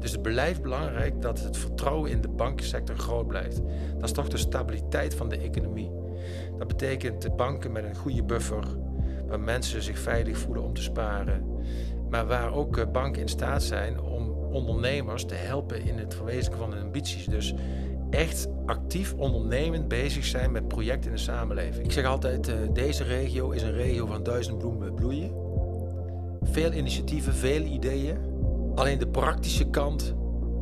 Dus 0.00 0.12
het 0.12 0.22
blijft 0.22 0.62
belangrijk 0.62 1.22
dat 1.22 1.40
het 1.40 1.56
vertrouwen 1.56 2.10
in 2.10 2.20
de 2.20 2.28
bankensector 2.28 2.96
groot 2.96 3.26
blijft. 3.26 3.60
Dat 3.94 4.04
is 4.04 4.12
toch 4.12 4.28
de 4.28 4.36
stabiliteit 4.36 5.14
van 5.14 5.28
de 5.28 5.38
economie. 5.38 5.90
Dat 6.58 6.68
betekent 6.68 7.36
banken 7.36 7.72
met 7.72 7.84
een 7.84 7.96
goede 7.96 8.24
buffer, 8.24 8.64
waar 9.26 9.40
mensen 9.40 9.82
zich 9.82 9.98
veilig 9.98 10.38
voelen 10.38 10.62
om 10.62 10.74
te 10.74 10.82
sparen. 10.82 11.44
Maar 12.10 12.26
waar 12.26 12.54
ook 12.54 12.76
eh, 12.76 12.90
banken 12.92 13.22
in 13.22 13.28
staat 13.28 13.62
zijn 13.62 14.00
om 14.00 14.30
ondernemers 14.30 15.24
te 15.24 15.34
helpen 15.34 15.84
in 15.84 15.98
het 15.98 16.14
verwezenlijken 16.14 16.58
van 16.58 16.72
hun 16.72 16.82
ambities. 16.82 17.24
Dus 17.24 17.54
echt 18.10 18.48
actief 18.66 19.14
ondernemend 19.14 19.88
bezig 19.88 20.24
zijn 20.24 20.52
met 20.52 20.68
projecten 20.68 21.10
in 21.10 21.16
de 21.16 21.22
samenleving. 21.22 21.84
Ik 21.84 21.92
zeg 21.92 22.04
altijd, 22.04 22.48
uh, 22.48 22.54
deze 22.72 23.04
regio 23.04 23.50
is 23.50 23.62
een 23.62 23.72
regio 23.72 24.06
van 24.06 24.22
duizend 24.22 24.58
bloemen 24.58 24.94
bloeien. 24.94 25.32
Veel 26.42 26.72
initiatieven, 26.72 27.34
veel 27.34 27.62
ideeën. 27.62 28.29
Alleen 28.80 28.98
de 28.98 29.08
praktische 29.08 29.70
kant, 29.70 30.14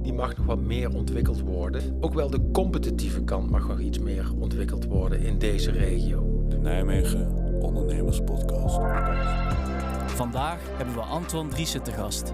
die 0.03 0.13
mag 0.13 0.37
nog 0.37 0.47
wat 0.47 0.59
meer 0.59 0.95
ontwikkeld 0.95 1.41
worden. 1.41 1.97
Ook 2.01 2.15
wel 2.15 2.31
de 2.31 2.51
competitieve 2.53 3.25
kant 3.25 3.51
mag 3.51 3.69
nog 3.69 3.81
iets 3.81 3.99
meer 3.99 4.33
ontwikkeld 4.39 4.85
worden 4.85 5.21
in 5.21 5.39
deze 5.39 5.71
regio. 5.71 6.45
De 6.49 6.57
Nijmegen 6.57 7.33
Ondernemers 7.61 8.21
Podcast. 8.21 8.79
Vandaag 10.07 10.59
hebben 10.77 10.95
we 10.95 11.01
Anton 11.01 11.49
Driessen 11.49 11.83
te 11.83 11.93
gast 11.93 12.33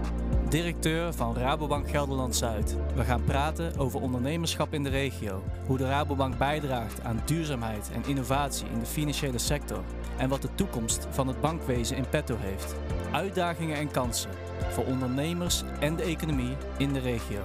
directeur 0.49 1.13
van 1.13 1.37
Rabobank 1.37 1.89
Gelderland 1.89 2.35
Zuid. 2.35 2.75
We 2.95 3.03
gaan 3.03 3.23
praten 3.23 3.77
over 3.77 4.01
ondernemerschap 4.01 4.73
in 4.73 4.83
de 4.83 4.89
regio, 4.89 5.43
hoe 5.65 5.77
de 5.77 5.87
Rabobank 5.87 6.37
bijdraagt 6.37 7.01
aan 7.01 7.21
duurzaamheid 7.25 7.89
en 7.93 8.03
innovatie 8.07 8.67
in 8.73 8.79
de 8.79 8.85
financiële 8.85 9.37
sector 9.37 9.83
en 10.17 10.29
wat 10.29 10.41
de 10.41 10.55
toekomst 10.55 11.07
van 11.09 11.27
het 11.27 11.41
bankwezen 11.41 11.97
in 11.97 12.09
petto 12.09 12.35
heeft. 12.39 12.75
Uitdagingen 13.11 13.77
en 13.77 13.91
kansen 13.91 14.29
voor 14.69 14.85
ondernemers 14.85 15.63
en 15.79 15.95
de 15.95 16.03
economie 16.03 16.57
in 16.77 16.93
de 16.93 16.99
regio. 16.99 17.43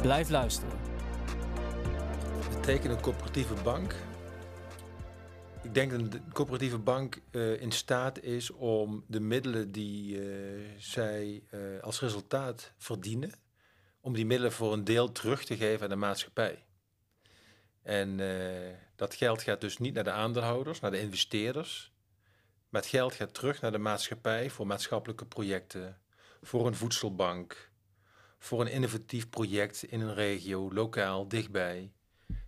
Blijf 0.00 0.28
luisteren. 0.28 0.78
We 2.50 2.60
tekenen 2.60 2.96
een 2.96 3.02
coöperatieve 3.02 3.54
bank 3.62 3.94
ik 5.66 5.74
denk 5.74 5.90
dat 5.90 6.00
een 6.00 6.32
coöperatieve 6.32 6.78
bank 6.78 7.20
uh, 7.30 7.60
in 7.60 7.72
staat 7.72 8.22
is 8.22 8.50
om 8.50 9.04
de 9.06 9.20
middelen 9.20 9.72
die 9.72 10.16
uh, 10.16 10.64
zij 10.78 11.42
uh, 11.50 11.82
als 11.82 12.00
resultaat 12.00 12.72
verdienen, 12.78 13.32
om 14.00 14.12
die 14.14 14.26
middelen 14.26 14.52
voor 14.52 14.72
een 14.72 14.84
deel 14.84 15.12
terug 15.12 15.44
te 15.44 15.56
geven 15.56 15.82
aan 15.82 15.88
de 15.88 15.96
maatschappij. 15.96 16.64
En 17.82 18.16
dat 18.96 19.14
geld 19.14 19.42
gaat 19.42 19.60
dus 19.60 19.78
niet 19.78 19.94
naar 19.94 20.04
de 20.04 20.10
aandeelhouders, 20.10 20.80
naar 20.80 20.90
de 20.90 21.00
investeerders, 21.00 21.92
maar 22.68 22.80
het 22.80 22.90
geld 22.90 23.14
gaat 23.14 23.34
terug 23.34 23.60
naar 23.60 23.72
de 23.72 23.78
maatschappij 23.78 24.50
voor 24.50 24.66
maatschappelijke 24.66 25.26
projecten, 25.26 26.00
voor 26.42 26.66
een 26.66 26.74
voedselbank, 26.74 27.70
voor 28.38 28.60
een 28.60 28.70
innovatief 28.70 29.28
project 29.28 29.82
in 29.82 30.00
een 30.00 30.14
regio, 30.14 30.72
lokaal, 30.72 31.28
dichtbij. 31.28 31.92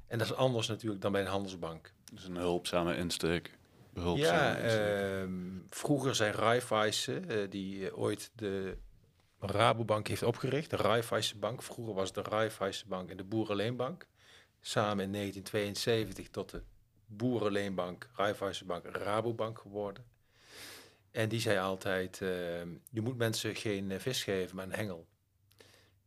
En 0.07 0.19
dat 0.19 0.27
is 0.27 0.35
anders 0.35 0.69
natuurlijk 0.69 1.03
dan 1.03 1.13
bij 1.13 1.21
een 1.21 1.27
handelsbank. 1.27 1.93
Dus 2.13 2.25
een 2.25 2.37
hulpzame 2.37 2.97
insteek. 2.97 3.59
ja, 4.15 4.61
uh, 4.61 5.29
vroeger 5.71 6.15
zei 6.15 6.33
Raiffeisen, 6.33 7.33
uh, 7.33 7.51
die 7.51 7.79
uh, 7.79 7.99
ooit 7.99 8.31
de 8.35 8.77
Rabobank 9.41 10.09
heeft 10.09 10.23
opgericht, 10.23 10.71
de 10.71 10.77
Raiffeisen 10.77 11.39
Bank. 11.39 11.63
Vroeger 11.63 11.95
was 11.95 12.13
de 12.13 12.23
Raiffeisen 12.23 12.89
Bank 12.89 13.11
en 13.11 13.17
de 13.17 13.25
Boerenleenbank. 13.25 14.07
Samen 14.61 15.05
in 15.05 15.13
1972 15.13 16.29
tot 16.29 16.51
de 16.51 16.63
Boerenleenbank, 17.07 18.09
Raiffeisen 18.13 18.67
Bank, 18.67 18.85
Rabobank 18.85 19.59
geworden. 19.59 20.05
En 21.11 21.29
die 21.29 21.41
zei 21.41 21.59
altijd, 21.59 22.23
ehm, 22.23 22.69
je 22.91 23.01
moet 23.01 23.17
mensen 23.17 23.55
geen 23.55 23.91
eh, 23.91 23.99
vis 23.99 24.25
geven, 24.25 24.57
maar 24.57 24.65
een 24.65 24.75
hengel. 24.75 25.07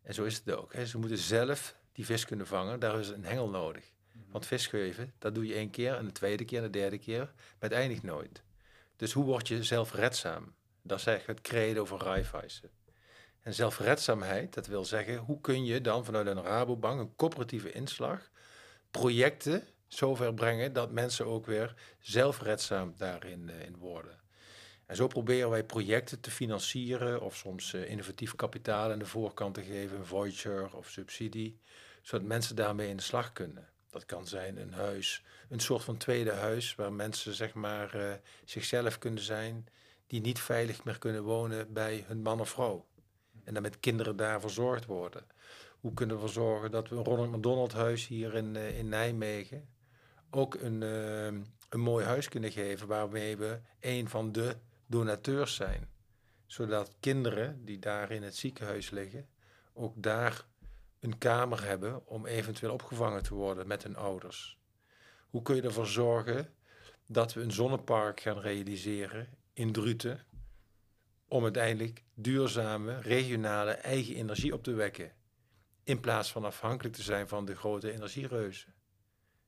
En 0.02 0.14
zo 0.14 0.24
is 0.24 0.36
het 0.36 0.56
ook. 0.56 0.74
Hè. 0.74 0.86
Ze 0.86 0.98
moeten 0.98 1.18
zelf 1.18 1.76
die 1.92 2.06
vis 2.06 2.26
kunnen 2.26 2.48
vangen, 2.48 2.80
daar 2.80 3.00
is 3.00 3.10
een 3.10 3.26
hengel 3.26 3.50
nodig. 3.50 3.86
Want 4.32 4.46
vis 4.46 4.68
geven, 4.68 5.14
dat 5.18 5.36
doe 5.36 5.48
je 5.48 5.54
één 5.54 5.70
keer 5.70 5.96
en 5.96 6.06
de 6.06 6.12
tweede 6.12 6.46
keer 6.46 6.58
en 6.58 6.64
de 6.64 6.80
derde 6.80 6.98
keer, 6.98 7.20
maar 7.20 7.70
het 7.70 7.72
eindigt 7.72 8.04
nooit. 8.04 8.44
Dus 8.96 9.12
hoe 9.12 9.26
word 9.26 9.48
je 9.48 9.64
zelfredzaam? 9.64 10.54
Dat 10.82 11.00
is 11.00 11.06
eigenlijk 11.06 11.40
het 11.40 11.48
credo 11.48 11.86
van 11.86 12.00
Raiffeisen. 12.00 12.70
En 13.42 13.54
zelfredzaamheid, 13.54 14.54
dat 14.54 14.68
wil 14.68 14.86
zeggen, 14.86 15.18
hoe 15.18 15.42
kun 15.42 15.66
je 15.66 15.82
dan 15.82 16.06
vanuit 16.06 16.28
een 16.28 16.42
Rabobank, 16.44 17.00
een 17.00 17.16
coöperatieve 17.16 17.72
inslag, 17.72 18.30
projecten 18.92 19.68
zover 19.88 20.34
brengen 20.34 20.74
dat 20.74 20.92
mensen 20.92 21.26
ook 21.26 21.46
weer 21.46 21.74
zelfredzaam 22.00 22.94
daarin 22.98 23.50
uh, 23.50 23.66
in 23.66 23.78
worden. 23.78 24.21
En 24.92 24.98
zo 24.98 25.08
proberen 25.08 25.50
wij 25.50 25.64
projecten 25.64 26.20
te 26.20 26.32
financieren 26.32 27.22
of 27.22 27.36
soms 27.36 27.74
uh, 27.74 27.90
innovatief 27.90 28.36
kapitaal 28.36 28.92
aan 28.92 29.00
de 29.00 29.06
voorkant 29.06 29.54
te 29.54 29.64
geven, 29.64 29.98
een 29.98 30.06
voucher 30.06 30.76
of 30.76 30.90
subsidie, 30.90 31.60
zodat 32.02 32.28
mensen 32.28 32.56
daarmee 32.56 32.90
in 32.90 32.98
de 32.98 33.04
slag 33.04 33.34
kunnen. 33.34 33.68
Dat 33.90 34.06
kan 34.06 34.28
zijn 34.28 34.58
een 34.58 34.74
huis, 34.74 35.24
een 35.50 35.60
soort 35.60 35.84
van 35.84 35.98
tweede 35.98 36.32
huis 36.32 36.76
waar 36.76 36.94
mensen 36.94 37.34
zeg 37.34 37.54
maar 37.54 37.96
uh, 37.96 38.14
zichzelf 38.46 38.98
kunnen 38.98 39.24
zijn, 39.24 39.68
die 40.08 40.22
niet 40.22 40.40
veilig 40.40 40.84
meer 40.84 40.98
kunnen 40.98 41.24
wonen 41.24 41.74
bij 41.74 42.04
hun 42.08 42.22
man 42.22 42.40
of 42.40 42.50
vrouw. 42.50 42.86
En 43.44 43.54
dan 43.54 43.62
met 43.62 43.80
kinderen 43.80 44.16
daar 44.16 44.42
verzorgd 44.42 44.86
worden. 44.86 45.26
Hoe 45.80 45.94
kunnen 45.94 46.16
we 46.16 46.22
ervoor 46.22 46.44
zorgen 46.44 46.72
dat 46.72 46.90
we 46.90 46.96
een 46.96 47.04
Ronald 47.04 47.32
McDonald 47.32 47.74
huis 47.74 48.08
hier 48.08 48.36
in, 48.36 48.56
uh, 48.56 48.78
in 48.78 48.90
Nijmegen 48.90 49.68
ook 50.30 50.54
een, 50.56 50.82
een 51.70 51.80
mooi 51.80 52.06
huis 52.06 52.30
kunnen 52.30 52.52
geven 52.52 52.88
waarmee 52.88 53.38
we 53.38 53.60
een 53.80 54.10
van 54.10 54.32
de 54.32 54.56
donateurs 54.92 55.56
zijn. 55.56 55.90
Zodat 56.46 56.96
kinderen 57.00 57.66
die 57.66 57.80
daar 57.80 58.12
in 58.12 58.24
het 58.24 58.36
ziekenhuis 58.36 58.90
liggen 58.90 59.30
ook 59.74 59.94
daar 60.04 60.46
een 61.00 61.18
kamer 61.18 61.64
hebben 61.64 62.08
om 62.08 62.26
eventueel 62.26 62.74
opgevangen 62.74 63.24
te 63.24 63.34
worden 63.34 63.68
met 63.68 63.84
hun 63.84 63.96
ouders? 63.96 64.58
Hoe 65.30 65.42
kun 65.42 65.56
je 65.56 65.62
ervoor 65.62 65.88
zorgen 65.88 66.54
dat 67.06 67.34
we 67.34 67.42
een 67.42 67.52
zonnepark 67.52 68.20
gaan 68.20 68.40
realiseren 68.40 69.28
in 69.54 69.72
Druten 69.72 70.26
om 71.28 71.44
uiteindelijk 71.44 72.04
duurzame, 72.14 73.02
regionale 73.02 73.72
eigen 73.72 74.16
energie 74.16 74.54
op 74.54 74.64
te 74.64 74.74
wekken, 74.74 75.12
in 75.84 76.00
plaats 76.00 76.32
van 76.32 76.46
afhankelijk 76.46 76.96
te 76.96 77.02
zijn 77.02 77.28
van 77.28 77.46
de 77.46 77.56
grote 77.56 77.92
energiereuzen? 77.92 78.74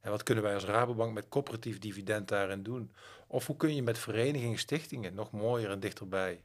En 0.04 0.12
wat 0.12 0.24
kunnen 0.24 0.44
wij 0.44 0.54
als 0.54 0.64
Rabobank 0.64 1.14
met 1.14 1.30
coöperatief 1.30 1.80
dividend 1.80 2.28
daarin 2.28 2.64
doen? 2.64 2.94
Of 3.28 3.48
hoe 3.48 3.56
kun 3.56 3.76
je 3.76 3.84
met 3.84 3.98
verenigingen, 3.98 4.58
stichtingen, 4.58 5.14
nog 5.14 5.32
mooier 5.32 5.70
en 5.70 5.80
dichterbij, 5.80 6.44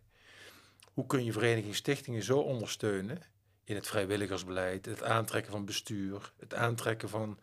hoe 0.92 1.06
kun 1.06 1.24
je 1.24 1.32
verenigingen, 1.32 1.74
stichtingen 1.74 2.22
zo 2.22 2.38
ondersteunen 2.38 3.22
in 3.64 3.74
het 3.74 3.86
vrijwilligersbeleid, 3.86 4.86
het 4.86 5.02
aantrekken 5.02 5.52
van 5.52 5.64
bestuur, 5.64 6.32
het 6.36 6.54
aantrekken 6.54 7.08
van 7.08 7.38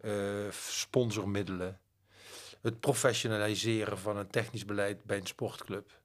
uh, 0.00 0.50
sponsormiddelen, 0.50 1.80
het 2.60 2.80
professionaliseren 2.80 3.98
van 3.98 4.16
een 4.16 4.30
technisch 4.30 4.64
beleid 4.64 5.04
bij 5.04 5.16
een 5.16 5.26
sportclub, 5.26 6.00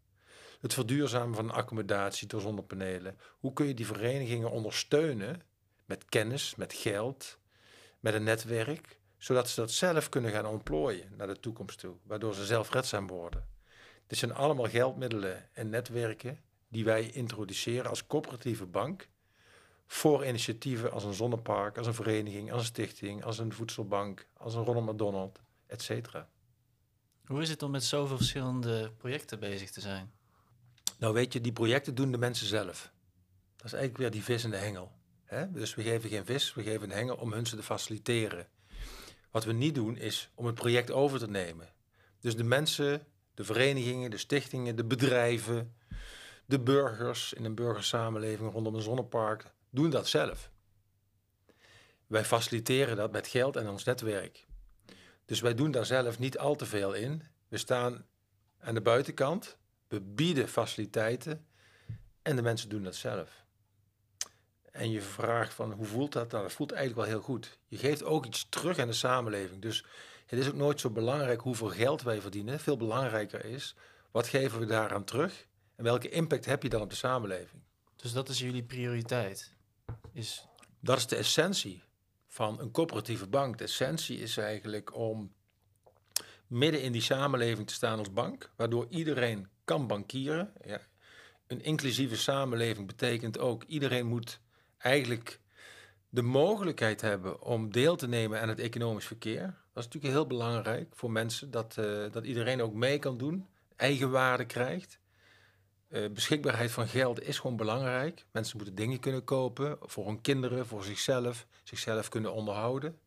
het 0.61 0.73
verduurzamen 0.73 1.35
van 1.35 1.51
accommodatie 1.51 2.27
door 2.27 2.41
zonnepanelen. 2.41 3.17
Hoe 3.39 3.53
kun 3.53 3.67
je 3.67 3.73
die 3.73 3.85
verenigingen 3.85 4.51
ondersteunen 4.51 5.41
met 5.85 6.05
kennis, 6.05 6.55
met 6.55 6.73
geld, 6.73 7.37
met 7.99 8.13
een 8.13 8.23
netwerk, 8.23 8.99
zodat 9.25 9.49
ze 9.49 9.59
dat 9.59 9.71
zelf 9.71 10.09
kunnen 10.09 10.31
gaan 10.31 10.45
ontplooien 10.45 11.11
naar 11.17 11.27
de 11.27 11.39
toekomst 11.39 11.79
toe, 11.79 11.95
waardoor 12.03 12.35
ze 12.35 12.45
zelfredzaam 12.45 13.07
worden. 13.07 13.47
Dit 14.07 14.17
zijn 14.17 14.33
allemaal 14.33 14.69
geldmiddelen 14.69 15.49
en 15.53 15.69
netwerken 15.69 16.39
die 16.67 16.85
wij 16.85 17.09
introduceren 17.09 17.89
als 17.89 18.07
coöperatieve 18.07 18.65
bank 18.65 19.07
voor 19.87 20.25
initiatieven 20.25 20.91
als 20.91 21.03
een 21.03 21.13
zonnepark, 21.13 21.77
als 21.77 21.87
een 21.87 21.93
vereniging, 21.93 22.51
als 22.51 22.61
een 22.61 22.67
stichting, 22.67 23.23
als 23.23 23.37
een 23.37 23.53
voedselbank, 23.53 24.27
als 24.33 24.53
een 24.53 24.63
Ronald 24.63 24.85
McDonald, 24.85 25.39
et 25.67 25.81
cetera. 25.81 26.29
Hoe 27.25 27.41
is 27.41 27.49
het 27.49 27.63
om 27.63 27.71
met 27.71 27.83
zoveel 27.83 28.17
verschillende 28.17 28.91
projecten 28.97 29.39
bezig 29.39 29.71
te 29.71 29.81
zijn? 29.81 30.11
Nou 30.97 31.13
weet 31.13 31.33
je, 31.33 31.41
die 31.41 31.53
projecten 31.53 31.95
doen 31.95 32.11
de 32.11 32.17
mensen 32.17 32.47
zelf. 32.47 32.91
Dat 33.55 33.65
is 33.65 33.73
eigenlijk 33.73 33.97
weer 33.97 34.11
die 34.11 34.23
vis 34.23 34.43
in 34.43 34.49
de 34.49 34.57
hengel. 34.57 34.91
Hè? 35.23 35.51
Dus 35.51 35.75
we 35.75 35.83
geven 35.83 36.09
geen 36.09 36.25
vis, 36.25 36.53
we 36.53 36.63
geven 36.63 36.89
een 36.89 36.97
hengel 36.97 37.15
om 37.15 37.33
hun 37.33 37.45
ze 37.45 37.55
te 37.55 37.63
faciliteren. 37.63 38.47
Wat 39.35 39.45
we 39.45 39.51
niet 39.51 39.75
doen 39.75 39.97
is 39.97 40.31
om 40.35 40.45
het 40.45 40.55
project 40.55 40.91
over 40.91 41.19
te 41.19 41.27
nemen. 41.27 41.73
Dus 42.19 42.35
de 42.35 42.43
mensen, 42.43 43.07
de 43.33 43.43
verenigingen, 43.43 44.11
de 44.11 44.17
stichtingen, 44.17 44.75
de 44.75 44.85
bedrijven, 44.85 45.75
de 46.45 46.59
burgers 46.59 47.33
in 47.33 47.45
een 47.45 47.55
burgersamenleving 47.55 48.51
rondom 48.51 48.75
een 48.75 48.81
zonnepark, 48.81 49.53
doen 49.69 49.89
dat 49.89 50.07
zelf. 50.07 50.51
Wij 52.07 52.25
faciliteren 52.25 52.95
dat 52.95 53.11
met 53.11 53.27
geld 53.27 53.55
en 53.55 53.69
ons 53.69 53.83
netwerk. 53.83 54.45
Dus 55.25 55.41
wij 55.41 55.53
doen 55.53 55.71
daar 55.71 55.85
zelf 55.85 56.19
niet 56.19 56.37
al 56.37 56.55
te 56.55 56.65
veel 56.65 56.93
in. 56.93 57.23
We 57.47 57.57
staan 57.57 58.05
aan 58.59 58.73
de 58.73 58.81
buitenkant, 58.81 59.57
we 59.87 60.01
bieden 60.01 60.47
faciliteiten 60.47 61.45
en 62.21 62.35
de 62.35 62.41
mensen 62.41 62.69
doen 62.69 62.83
dat 62.83 62.95
zelf. 62.95 63.44
En 64.75 64.91
je 64.91 65.01
vraagt 65.01 65.53
van 65.53 65.71
hoe 65.71 65.85
voelt 65.85 66.11
dat? 66.11 66.31
Nou, 66.31 66.43
dat 66.43 66.53
voelt 66.53 66.71
eigenlijk 66.71 67.07
wel 67.07 67.17
heel 67.17 67.25
goed. 67.25 67.57
Je 67.67 67.77
geeft 67.77 68.03
ook 68.03 68.25
iets 68.25 68.45
terug 68.49 68.79
aan 68.79 68.87
de 68.87 68.93
samenleving. 68.93 69.61
Dus 69.61 69.85
het 70.25 70.39
is 70.39 70.47
ook 70.47 70.53
nooit 70.53 70.79
zo 70.79 70.89
belangrijk 70.89 71.41
hoeveel 71.41 71.69
geld 71.69 72.01
wij 72.01 72.21
verdienen. 72.21 72.59
Veel 72.59 72.77
belangrijker 72.77 73.45
is, 73.45 73.75
wat 74.11 74.27
geven 74.27 74.59
we 74.59 74.65
daaraan 74.65 75.03
terug? 75.03 75.47
En 75.75 75.83
welke 75.83 76.09
impact 76.09 76.45
heb 76.45 76.63
je 76.63 76.69
dan 76.69 76.81
op 76.81 76.89
de 76.89 76.95
samenleving? 76.95 77.61
Dus 77.95 78.13
dat 78.13 78.29
is 78.29 78.39
jullie 78.39 78.63
prioriteit? 78.63 79.53
is... 80.13 80.47
Dat 80.79 80.97
is 80.97 81.07
de 81.07 81.15
essentie 81.15 81.83
van 82.27 82.59
een 82.59 82.71
coöperatieve 82.71 83.27
bank. 83.27 83.57
De 83.57 83.63
essentie 83.63 84.19
is 84.19 84.37
eigenlijk 84.37 84.95
om 84.95 85.33
midden 86.47 86.81
in 86.81 86.91
die 86.91 87.01
samenleving 87.01 87.67
te 87.67 87.73
staan 87.73 87.97
als 87.97 88.13
bank, 88.13 88.51
waardoor 88.55 88.85
iedereen 88.89 89.47
kan 89.63 89.87
bankieren. 89.87 90.53
Ja. 90.65 90.81
Een 91.47 91.61
inclusieve 91.63 92.15
samenleving 92.15 92.87
betekent 92.87 93.37
ook 93.37 93.63
iedereen 93.63 94.05
moet 94.05 94.39
eigenlijk 94.85 95.39
de 96.09 96.21
mogelijkheid 96.21 97.01
hebben 97.01 97.41
om 97.41 97.71
deel 97.71 97.95
te 97.95 98.07
nemen 98.07 98.41
aan 98.41 98.49
het 98.49 98.59
economisch 98.59 99.05
verkeer. 99.05 99.41
Dat 99.41 99.83
is 99.83 99.83
natuurlijk 99.83 100.13
heel 100.13 100.27
belangrijk 100.27 100.95
voor 100.95 101.11
mensen, 101.11 101.51
dat, 101.51 101.77
eh, 101.77 102.11
dat 102.11 102.25
iedereen 102.25 102.61
ook 102.61 102.73
mee 102.73 102.99
kan 102.99 103.17
doen, 103.17 103.47
eigenwaarde 103.75 104.45
krijgt. 104.45 104.99
Uh, 105.89 106.09
beschikbaarheid 106.09 106.71
van 106.71 106.87
geld 106.87 107.21
is 107.21 107.39
gewoon 107.39 107.57
belangrijk. 107.57 108.25
Mensen 108.31 108.57
moeten 108.57 108.75
dingen 108.75 108.99
kunnen 108.99 109.23
kopen 109.23 109.77
voor 109.81 110.05
hun 110.05 110.21
kinderen, 110.21 110.65
voor 110.65 110.83
zichzelf, 110.83 111.47
zichzelf 111.63 112.09
kunnen 112.09 112.33
onderhouden. 112.33 112.99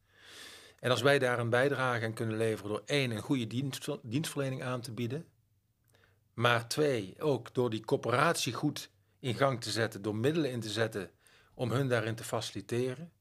En 0.79 0.91
als 0.91 1.03
wij 1.03 1.19
daar 1.19 1.39
een 1.39 1.51
bijdrage 1.51 2.05
aan 2.05 2.15
kunnen 2.15 2.37
leveren 2.37 2.71
door 2.71 2.83
één, 2.87 3.11
een 3.11 3.23
goede 3.23 3.47
dienst, 3.47 3.89
dienstverlening 4.03 4.63
aan 4.63 4.81
te 4.81 4.93
bieden. 4.93 5.27
Maar 6.35 6.69
twee, 6.69 7.15
ook 7.19 7.55
door 7.55 7.71
die 7.71 7.85
coöperatie 7.85 8.53
goed 8.53 8.91
in 9.19 9.35
gang 9.35 9.61
te 9.61 9.71
zetten, 9.71 10.03
door 10.03 10.17
middelen 10.17 10.51
in 10.51 10.61
te 10.61 10.71
zetten 10.71 11.11
om 11.59 11.71
hun 11.71 11.89
daarin 11.89 12.15
te 12.15 12.25
faciliteren. 12.25 13.13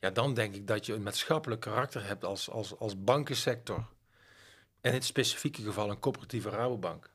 Ja, 0.00 0.10
dan 0.10 0.34
denk 0.34 0.54
ik 0.54 0.66
dat 0.66 0.86
je 0.86 0.92
een 0.92 1.02
maatschappelijk 1.02 1.60
karakter 1.60 2.06
hebt 2.06 2.24
als, 2.24 2.50
als, 2.50 2.78
als 2.78 3.02
bankensector. 3.02 3.76
En 4.80 4.90
in 4.90 4.92
het 4.92 5.04
specifieke 5.04 5.62
geval 5.62 5.90
een 5.90 5.98
coöperatieve 5.98 6.48
Rabobank. 6.48 7.10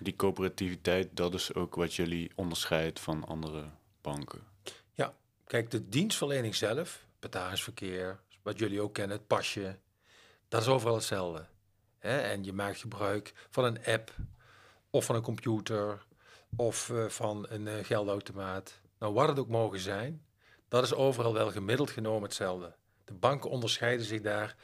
Die 0.00 0.16
coöperativiteit, 0.16 1.16
dat 1.16 1.34
is 1.34 1.54
ook 1.54 1.74
wat 1.74 1.94
jullie 1.94 2.30
onderscheidt 2.34 3.00
van 3.00 3.24
andere 3.24 3.70
banken. 4.00 4.42
Ja, 4.92 5.14
kijk, 5.46 5.70
de 5.70 5.88
dienstverlening 5.88 6.54
zelf, 6.54 7.06
betalingsverkeer, 7.18 8.20
wat 8.42 8.58
jullie 8.58 8.80
ook 8.80 8.94
kennen, 8.94 9.16
het 9.16 9.26
pasje, 9.26 9.78
dat 10.48 10.60
is 10.60 10.68
overal 10.68 10.94
hetzelfde. 10.94 11.46
En 11.98 12.44
je 12.44 12.52
maakt 12.52 12.80
gebruik 12.80 13.32
van 13.50 13.64
een 13.64 13.84
app 13.84 14.14
of 14.90 15.04
van 15.04 15.14
een 15.14 15.22
computer 15.22 16.04
of 16.56 16.88
uh, 16.88 17.08
van 17.08 17.46
een 17.48 17.66
uh, 17.66 17.74
geldautomaat. 17.82 18.80
Nou, 18.98 19.12
wat 19.12 19.28
het 19.28 19.38
ook 19.38 19.48
mogen 19.48 19.80
zijn, 19.80 20.24
dat 20.68 20.84
is 20.84 20.94
overal 20.94 21.32
wel 21.32 21.50
gemiddeld 21.50 21.90
genomen 21.90 22.22
hetzelfde. 22.22 22.74
De 23.04 23.14
banken 23.14 23.50
onderscheiden 23.50 24.06
zich 24.06 24.20
daar 24.20 24.56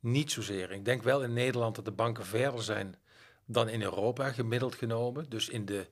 niet 0.00 0.32
zozeer. 0.32 0.70
Ik 0.70 0.84
denk 0.84 1.02
wel 1.02 1.22
in 1.22 1.32
Nederland 1.32 1.74
dat 1.74 1.84
de 1.84 1.90
banken 1.90 2.24
verder 2.24 2.62
zijn 2.62 2.96
dan 3.44 3.68
in 3.68 3.82
Europa, 3.82 4.32
gemiddeld 4.32 4.74
genomen. 4.74 5.28
Dus 5.28 5.48
in 5.48 5.64
de 5.64 5.86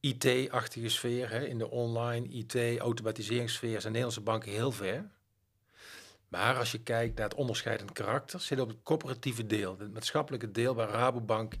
IT-achtige 0.00 0.88
sfeer, 0.88 1.30
hè, 1.30 1.46
in 1.46 1.58
de 1.58 1.70
online 1.70 2.28
IT-automatiseringssfeer 2.28 3.80
zijn 3.80 3.92
Nederlandse 3.92 4.20
banken 4.20 4.50
heel 4.50 4.72
ver. 4.72 5.10
Maar 6.28 6.56
als 6.56 6.72
je 6.72 6.82
kijkt 6.82 7.16
naar 7.16 7.28
het 7.28 7.38
onderscheidend 7.38 7.92
karakter, 7.92 8.40
zit 8.40 8.60
op 8.60 8.68
het 8.68 8.82
coöperatieve 8.82 9.46
deel, 9.46 9.76
het 9.78 9.92
maatschappelijke 9.92 10.50
deel 10.50 10.74
waar 10.74 10.88
Rabobank 10.88 11.54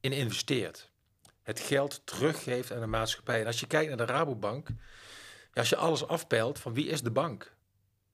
in 0.00 0.12
investeert. 0.12 0.92
Het 1.44 1.60
geld 1.60 2.02
teruggeeft 2.04 2.72
aan 2.72 2.80
de 2.80 2.86
maatschappij. 2.86 3.40
En 3.40 3.46
als 3.46 3.60
je 3.60 3.66
kijkt 3.66 3.88
naar 3.88 4.06
de 4.06 4.12
Rabobank, 4.12 4.68
als 5.54 5.68
je 5.68 5.76
alles 5.76 6.06
afpeilt 6.06 6.58
van 6.58 6.74
wie 6.74 6.86
is 6.86 7.02
de 7.02 7.10
bank? 7.10 7.56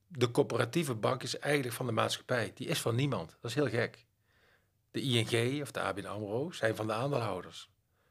De 0.08 0.30
coöperatieve 0.30 0.94
bank 0.94 1.22
is 1.22 1.38
eigenlijk 1.38 1.74
van 1.74 1.86
de 1.86 1.92
maatschappij. 1.92 2.52
Die 2.54 2.66
is 2.66 2.80
van 2.80 2.94
niemand. 2.94 3.36
Dat 3.40 3.50
is 3.50 3.54
heel 3.56 3.68
gek. 3.68 4.06
De 4.90 5.00
ING 5.00 5.62
of 5.62 5.70
de 5.70 5.80
ABN 5.80 6.06
AMRO 6.06 6.50
zijn 6.50 6.76
van 6.76 6.86
de 6.86 6.92
aandeelhouders. 6.92 7.70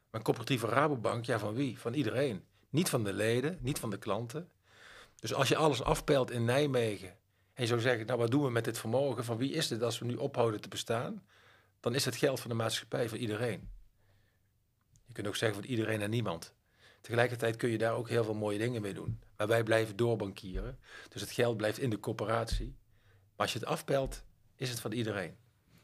Maar 0.09 0.19
een 0.19 0.25
coöperatieve 0.25 0.67
Rabobank, 0.67 1.25
ja, 1.25 1.39
van 1.39 1.53
wie? 1.53 1.79
Van 1.79 1.93
iedereen. 1.93 2.45
Niet 2.69 2.89
van 2.89 3.03
de 3.03 3.13
leden, 3.13 3.57
niet 3.61 3.79
van 3.79 3.89
de 3.89 3.97
klanten. 3.97 4.49
Dus 5.15 5.33
als 5.33 5.47
je 5.47 5.55
alles 5.55 5.83
afpeilt 5.83 6.31
in 6.31 6.45
Nijmegen 6.45 7.09
en 7.53 7.63
je 7.63 7.67
zou 7.67 7.79
zeggen, 7.79 8.05
nou 8.05 8.19
wat 8.19 8.31
doen 8.31 8.43
we 8.43 8.49
met 8.49 8.63
dit 8.63 8.77
vermogen? 8.77 9.23
Van 9.23 9.37
wie 9.37 9.53
is 9.53 9.67
dit 9.67 9.81
als 9.81 9.99
we 9.99 10.05
nu 10.05 10.15
ophouden 10.15 10.61
te 10.61 10.67
bestaan? 10.67 11.25
Dan 11.79 11.95
is 11.95 12.05
het 12.05 12.15
geld 12.15 12.39
van 12.39 12.49
de 12.49 12.55
maatschappij 12.55 13.09
voor 13.09 13.17
iedereen. 13.17 13.69
Je 15.09 15.15
kunt 15.15 15.27
ook 15.27 15.35
zeggen 15.35 15.61
voor 15.61 15.69
iedereen 15.69 16.01
en 16.01 16.09
niemand. 16.09 16.53
Tegelijkertijd 17.01 17.55
kun 17.55 17.69
je 17.69 17.77
daar 17.77 17.93
ook 17.93 18.09
heel 18.09 18.23
veel 18.23 18.33
mooie 18.33 18.57
dingen 18.57 18.81
mee 18.81 18.93
doen. 18.93 19.19
Maar 19.37 19.47
wij 19.47 19.63
blijven 19.63 19.95
doorbankieren. 19.95 20.79
Dus 21.09 21.21
het 21.21 21.31
geld 21.31 21.57
blijft 21.57 21.79
in 21.79 21.89
de 21.89 21.99
coöperatie. 21.99 22.75
Maar 23.05 23.47
als 23.47 23.53
je 23.53 23.59
het 23.59 23.67
afpelt, 23.67 24.23
is 24.55 24.69
het 24.69 24.79
van 24.79 24.91
iedereen. 24.91 25.35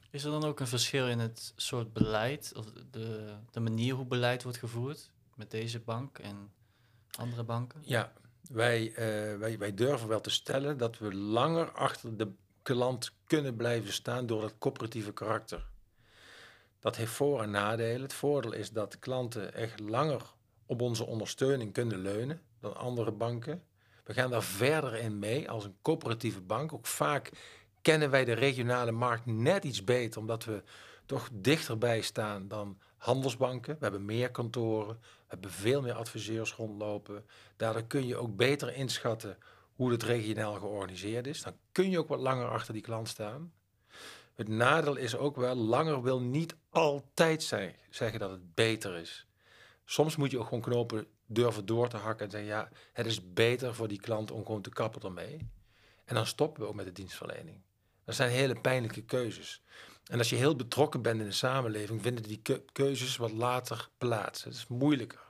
Is 0.09 0.23
er 0.23 0.31
dan 0.31 0.43
ook 0.43 0.59
een 0.59 0.67
verschil 0.67 1.07
in 1.07 1.19
het 1.19 1.53
soort 1.55 1.93
beleid, 1.93 2.51
of 2.55 2.65
de, 2.91 3.35
de 3.51 3.59
manier 3.59 3.93
hoe 3.93 4.05
beleid 4.05 4.43
wordt 4.43 4.57
gevoerd 4.57 5.11
met 5.35 5.51
deze 5.51 5.79
bank 5.79 6.19
en 6.19 6.51
andere 7.17 7.43
banken? 7.43 7.81
Ja, 7.83 8.13
wij, 8.51 8.89
uh, 8.89 8.95
wij, 9.39 9.57
wij 9.57 9.73
durven 9.73 10.07
wel 10.07 10.21
te 10.21 10.29
stellen 10.29 10.77
dat 10.77 10.97
we 10.97 11.15
langer 11.15 11.71
achter 11.71 12.17
de 12.17 12.31
klant 12.61 13.11
kunnen 13.23 13.55
blijven 13.55 13.93
staan 13.93 14.25
door 14.25 14.41
dat 14.41 14.57
coöperatieve 14.57 15.13
karakter. 15.13 15.67
Dat 16.85 16.95
heeft 16.95 17.11
voor- 17.11 17.41
en 17.41 17.51
nadelen. 17.51 18.01
Het 18.01 18.13
voordeel 18.13 18.53
is 18.53 18.71
dat 18.71 18.99
klanten 18.99 19.53
echt 19.53 19.79
langer 19.79 20.21
op 20.65 20.81
onze 20.81 21.05
ondersteuning 21.05 21.73
kunnen 21.73 21.99
leunen 21.99 22.41
dan 22.59 22.75
andere 22.75 23.11
banken. 23.11 23.63
We 24.03 24.13
gaan 24.13 24.29
daar 24.29 24.43
verder 24.43 24.95
in 24.95 25.19
mee 25.19 25.49
als 25.49 25.63
een 25.63 25.75
coöperatieve 25.81 26.41
bank. 26.41 26.73
Ook 26.73 26.85
vaak 26.87 27.31
kennen 27.81 28.09
wij 28.09 28.25
de 28.25 28.33
regionale 28.33 28.91
markt 28.91 29.25
net 29.25 29.63
iets 29.63 29.83
beter, 29.83 30.21
omdat 30.21 30.43
we 30.43 30.63
toch 31.05 31.29
dichterbij 31.31 32.01
staan 32.01 32.47
dan 32.47 32.77
handelsbanken. 32.97 33.73
We 33.73 33.83
hebben 33.83 34.05
meer 34.05 34.31
kantoren, 34.31 34.97
we 35.01 35.25
hebben 35.27 35.51
veel 35.51 35.81
meer 35.81 35.93
adviseurs 35.93 36.53
rondlopen. 36.53 37.25
Daardoor 37.55 37.83
kun 37.83 38.07
je 38.07 38.15
ook 38.15 38.35
beter 38.35 38.73
inschatten 38.73 39.37
hoe 39.75 39.91
het 39.91 40.03
regionaal 40.03 40.53
georganiseerd 40.53 41.27
is. 41.27 41.41
Dan 41.41 41.53
kun 41.71 41.89
je 41.89 41.99
ook 41.99 42.07
wat 42.07 42.19
langer 42.19 42.47
achter 42.47 42.73
die 42.73 42.81
klant 42.81 43.07
staan. 43.07 43.51
Het 44.35 44.47
nadeel 44.47 44.95
is 44.95 45.15
ook 45.15 45.35
wel, 45.35 45.55
langer 45.55 46.01
wil 46.01 46.21
niet 46.21 46.55
altijd 46.69 47.43
zijn, 47.43 47.75
zeggen 47.89 48.19
dat 48.19 48.31
het 48.31 48.55
beter 48.55 48.95
is. 48.95 49.27
Soms 49.85 50.15
moet 50.15 50.31
je 50.31 50.39
ook 50.39 50.43
gewoon 50.43 50.61
knopen 50.61 51.07
durven 51.25 51.65
door 51.65 51.89
te 51.89 51.97
hakken 51.97 52.25
en 52.25 52.31
zeggen, 52.31 52.49
ja, 52.49 52.69
het 52.93 53.05
is 53.05 53.33
beter 53.33 53.75
voor 53.75 53.87
die 53.87 53.99
klant 53.99 54.31
om 54.31 54.45
gewoon 54.45 54.61
te 54.61 54.69
kappen 54.69 55.01
ermee. 55.01 55.49
En 56.05 56.15
dan 56.15 56.25
stoppen 56.25 56.63
we 56.63 56.67
ook 56.67 56.75
met 56.75 56.85
de 56.85 56.91
dienstverlening. 56.91 57.61
Dat 58.03 58.15
zijn 58.15 58.29
hele 58.29 58.61
pijnlijke 58.61 59.01
keuzes. 59.01 59.61
En 60.05 60.17
als 60.17 60.29
je 60.29 60.35
heel 60.35 60.55
betrokken 60.55 61.01
bent 61.01 61.19
in 61.19 61.25
de 61.25 61.31
samenleving, 61.31 62.01
vinden 62.01 62.23
die 62.23 62.41
keuzes 62.71 63.17
wat 63.17 63.31
later 63.31 63.89
plaats. 63.97 64.43
Het 64.43 64.53
is 64.53 64.67
moeilijker. 64.67 65.23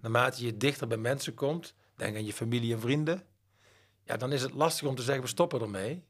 Naarmate 0.00 0.44
je 0.44 0.56
dichter 0.56 0.86
bij 0.86 0.96
mensen 0.96 1.34
komt, 1.34 1.74
denk 1.96 2.16
aan 2.16 2.24
je 2.24 2.32
familie 2.32 2.74
en 2.74 2.80
vrienden, 2.80 3.26
ja, 4.04 4.16
dan 4.16 4.32
is 4.32 4.42
het 4.42 4.52
lastig 4.52 4.88
om 4.88 4.94
te 4.94 5.02
zeggen, 5.02 5.22
we 5.22 5.28
stoppen 5.28 5.60
ermee. 5.60 6.04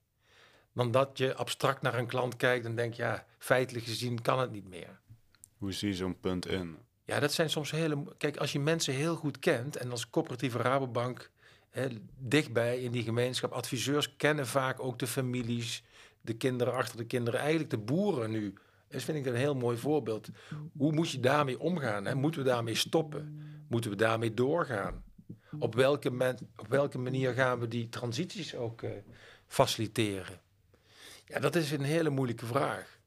Dan 0.74 0.90
dat 0.90 1.18
je 1.18 1.34
abstract 1.34 1.82
naar 1.82 1.94
een 1.94 2.06
klant 2.06 2.36
kijkt 2.36 2.64
en 2.64 2.76
denkt, 2.76 2.96
ja, 2.96 3.26
feitelijk 3.38 3.84
gezien 3.84 4.22
kan 4.22 4.40
het 4.40 4.50
niet 4.50 4.68
meer. 4.68 5.00
Hoe 5.58 5.72
zie 5.72 5.88
je 5.88 5.94
zo'n 5.94 6.20
punt 6.20 6.46
in? 6.46 6.76
Ja, 7.04 7.20
dat 7.20 7.32
zijn 7.32 7.50
soms 7.50 7.70
hele... 7.70 8.02
Kijk, 8.16 8.36
als 8.36 8.52
je 8.52 8.60
mensen 8.60 8.94
heel 8.94 9.16
goed 9.16 9.38
kent 9.38 9.76
en 9.76 9.90
als 9.90 10.10
coöperatieve 10.10 10.58
Rabobank 10.58 11.30
hè, 11.70 11.88
dichtbij 12.18 12.80
in 12.80 12.92
die 12.92 13.02
gemeenschap, 13.02 13.52
adviseurs 13.52 14.16
kennen 14.16 14.46
vaak 14.46 14.80
ook 14.80 14.98
de 14.98 15.06
families, 15.06 15.84
de 16.20 16.34
kinderen 16.34 16.74
achter 16.74 16.96
de 16.96 17.06
kinderen, 17.06 17.40
eigenlijk 17.40 17.70
de 17.70 17.78
boeren 17.78 18.30
nu. 18.30 18.54
Dat 18.88 19.02
vind 19.02 19.18
ik 19.18 19.26
een 19.26 19.38
heel 19.38 19.54
mooi 19.54 19.76
voorbeeld. 19.76 20.28
Hoe 20.76 20.92
moet 20.92 21.10
je 21.10 21.20
daarmee 21.20 21.60
omgaan? 21.60 22.04
Hè? 22.04 22.14
Moeten 22.14 22.42
we 22.42 22.48
daarmee 22.48 22.74
stoppen? 22.74 23.40
Moeten 23.68 23.90
we 23.90 23.96
daarmee 23.96 24.34
doorgaan? 24.34 25.04
Op 25.58 25.74
welke, 25.74 26.36
op 26.56 26.66
welke 26.68 26.98
manier 26.98 27.32
gaan 27.32 27.58
we 27.58 27.68
die 27.68 27.88
transities 27.88 28.54
ook 28.54 28.82
uh, 28.82 28.90
faciliteren? 29.46 30.40
Ja, 31.24 31.38
dat 31.38 31.56
is 31.56 31.70
een 31.70 31.82
hele 31.82 32.10
moeilijke 32.10 32.46
vraag. 32.46 33.00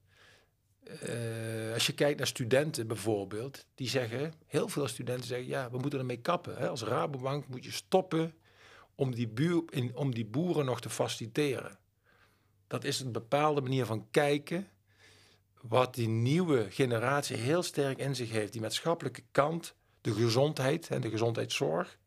Uh, 0.85 1.73
als 1.73 1.85
je 1.85 1.93
kijkt 1.93 2.17
naar 2.17 2.27
studenten 2.27 2.87
bijvoorbeeld, 2.87 3.65
die 3.75 3.89
zeggen, 3.89 4.33
heel 4.45 4.67
veel 4.67 4.87
studenten 4.87 5.27
zeggen, 5.27 5.47
ja, 5.47 5.69
we 5.71 5.77
moeten 5.77 5.99
ermee 5.99 6.21
kappen. 6.21 6.57
Hè? 6.57 6.69
Als 6.69 6.83
Rabobank 6.83 7.47
moet 7.47 7.63
je 7.63 7.71
stoppen 7.71 8.33
om 8.95 9.15
die, 9.15 9.27
buur, 9.27 9.63
om 9.93 10.13
die 10.13 10.25
boeren 10.25 10.65
nog 10.65 10.81
te 10.81 10.89
faciliteren. 10.89 11.79
Dat 12.67 12.83
is 12.83 12.99
een 12.99 13.11
bepaalde 13.11 13.61
manier 13.61 13.85
van 13.85 14.07
kijken, 14.11 14.67
wat 15.61 15.95
die 15.95 16.07
nieuwe 16.07 16.67
generatie 16.69 17.37
heel 17.37 17.63
sterk 17.63 17.97
in 17.97 18.15
zich 18.15 18.31
heeft. 18.31 18.51
Die 18.51 18.61
maatschappelijke 18.61 19.23
kant, 19.31 19.75
de 20.01 20.13
gezondheid 20.13 20.87
en 20.87 21.01
de 21.01 21.09
gezondheidszorg, 21.09 21.97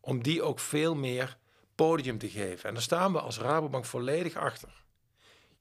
om 0.00 0.22
die 0.22 0.42
ook 0.42 0.58
veel 0.58 0.94
meer 0.94 1.38
podium 1.74 2.18
te 2.18 2.30
geven. 2.30 2.68
En 2.68 2.74
daar 2.74 2.82
staan 2.82 3.12
we 3.12 3.20
als 3.20 3.38
Rabobank 3.38 3.84
volledig 3.84 4.36
achter. 4.36 4.83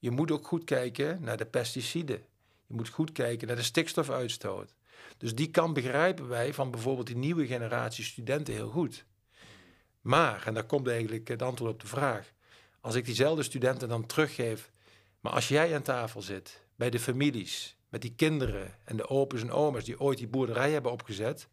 Je 0.04 0.12
moet 0.12 0.32
ook 0.32 0.48
goed 0.48 0.64
kijken 0.64 1.18
naar 1.22 1.38
de 1.38 1.46
pesticiden. 1.46 2.26
Je 2.68 2.76
moet 2.76 2.90
goed 2.90 3.12
kijken 3.12 3.48
naar 3.48 3.56
de 3.56 3.64
stikstofuitstoot. 3.64 4.74
Dus 5.18 5.36
die 5.36 5.52
kan 5.52 5.74
begrijpen 5.74 6.28
wij 6.28 6.54
van 6.54 6.72
bijvoorbeeld 6.72 7.08
die 7.08 7.16
nieuwe 7.16 7.48
generatie 7.48 8.04
studenten 8.04 8.54
heel 8.54 8.70
goed. 8.70 9.06
Maar, 10.02 10.48
en 10.48 10.54
daar 10.54 10.66
komt 10.66 10.88
eigenlijk 10.88 11.28
het 11.28 11.42
antwoord 11.42 11.74
op 11.74 11.80
de 11.80 11.88
vraag. 11.88 12.32
Als 12.82 12.96
ik 12.96 13.06
diezelfde 13.06 13.44
studenten 13.44 13.90
dan 13.90 14.06
teruggeef, 14.06 14.72
maar 15.20 15.32
als 15.32 15.48
jij 15.48 15.76
aan 15.76 15.82
tafel 15.82 16.22
zit, 16.22 16.62
bij 16.76 16.90
de 16.90 17.00
families, 17.00 17.78
met 17.90 18.02
die 18.02 18.14
kinderen 18.16 18.76
en 18.84 18.98
de 18.98 19.08
opa's 19.08 19.42
en 19.42 19.52
oma's 19.52 19.84
die 19.84 20.00
ooit 20.00 20.18
die 20.18 20.28
boerderij 20.28 20.72
hebben 20.72 20.92
opgezet, 20.92 21.48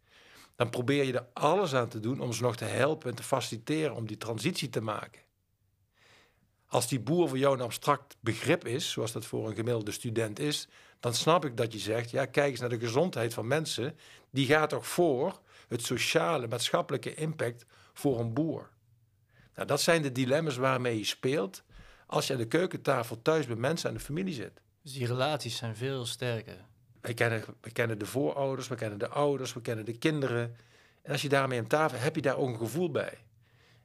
dan 0.55 0.69
probeer 0.69 1.03
je 1.03 1.13
er 1.13 1.27
alles 1.33 1.73
aan 1.73 1.89
te 1.89 1.99
doen 1.99 2.19
om 2.19 2.33
ze 2.33 2.41
nog 2.41 2.55
te 2.55 2.65
helpen 2.65 3.09
en 3.09 3.15
te 3.15 3.23
faciliteren 3.23 3.95
om 3.95 4.07
die 4.07 4.17
transitie 4.17 4.69
te 4.69 4.81
maken. 4.81 5.21
Als 6.71 6.87
die 6.87 6.99
boer 6.99 7.27
voor 7.27 7.37
jou 7.37 7.55
een 7.55 7.63
abstract 7.63 8.17
begrip 8.19 8.65
is, 8.65 8.91
zoals 8.91 9.11
dat 9.11 9.25
voor 9.25 9.47
een 9.47 9.55
gemiddelde 9.55 9.91
student 9.91 10.39
is, 10.39 10.67
dan 10.99 11.13
snap 11.13 11.45
ik 11.45 11.57
dat 11.57 11.73
je 11.73 11.79
zegt, 11.79 12.11
ja, 12.11 12.25
kijk 12.25 12.51
eens 12.51 12.59
naar 12.59 12.69
de 12.69 12.79
gezondheid 12.79 13.33
van 13.33 13.47
mensen. 13.47 13.97
Die 14.29 14.45
gaat 14.45 14.69
toch 14.69 14.87
voor 14.87 15.39
het 15.67 15.85
sociale, 15.85 16.47
maatschappelijke 16.47 17.13
impact 17.13 17.65
voor 17.93 18.19
een 18.19 18.33
boer. 18.33 18.69
Nou, 19.55 19.67
dat 19.67 19.81
zijn 19.81 20.01
de 20.01 20.11
dilemma's 20.11 20.55
waarmee 20.55 20.97
je 20.97 21.05
speelt 21.05 21.63
als 22.07 22.27
je 22.27 22.33
aan 22.33 22.39
de 22.39 22.47
keukentafel 22.47 23.21
thuis 23.21 23.45
bij 23.45 23.55
mensen 23.55 23.89
en 23.89 23.95
de 23.95 24.03
familie 24.03 24.33
zit. 24.33 24.61
Dus 24.81 24.93
die 24.93 25.07
relaties 25.07 25.57
zijn 25.57 25.75
veel 25.75 26.05
sterker. 26.05 26.65
Wij 27.01 27.13
kennen, 27.13 27.43
we 27.61 27.71
kennen 27.71 27.99
de 27.99 28.05
voorouders, 28.05 28.67
we 28.67 28.75
kennen 28.75 28.99
de 28.99 29.09
ouders, 29.09 29.53
we 29.53 29.61
kennen 29.61 29.85
de 29.85 29.97
kinderen. 29.97 30.55
En 31.01 31.11
als 31.11 31.21
je 31.21 31.29
daarmee 31.29 31.59
aan 31.59 31.67
tafel 31.67 31.97
heb 31.97 32.15
je 32.15 32.21
daar 32.21 32.37
ook 32.37 32.49
een 32.49 32.57
gevoel 32.57 32.91
bij. 32.91 33.17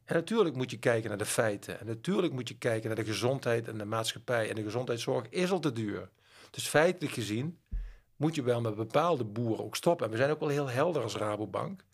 En 0.07 0.15
natuurlijk 0.15 0.57
moet 0.57 0.71
je 0.71 0.79
kijken 0.79 1.09
naar 1.09 1.19
de 1.19 1.25
feiten. 1.25 1.81
En 1.81 1.87
natuurlijk 1.87 2.33
moet 2.33 2.49
je 2.49 2.59
kijken 2.59 2.87
naar 2.87 3.05
de 3.05 3.05
gezondheid 3.05 3.69
en 3.69 3.79
de 3.79 3.85
maatschappij. 3.85 4.49
En 4.49 4.55
de 4.55 4.63
gezondheidszorg 4.63 5.29
is 5.29 5.51
al 5.51 5.59
te 5.59 5.73
duur. 5.73 6.11
Dus 6.51 6.69
feitelijk 6.69 7.15
gezien 7.15 7.59
moet 8.17 8.35
je 8.35 8.43
wel 8.43 8.61
met 8.61 8.77
bepaalde 8.77 9.25
boeren 9.25 9.65
ook 9.65 9.77
stoppen. 9.77 10.07
En 10.07 10.13
we 10.13 10.19
zijn 10.19 10.31
ook 10.31 10.41
wel 10.41 10.49
heel 10.49 10.69
helder 10.69 11.03
als 11.03 11.17
Rabobank. 11.17 11.85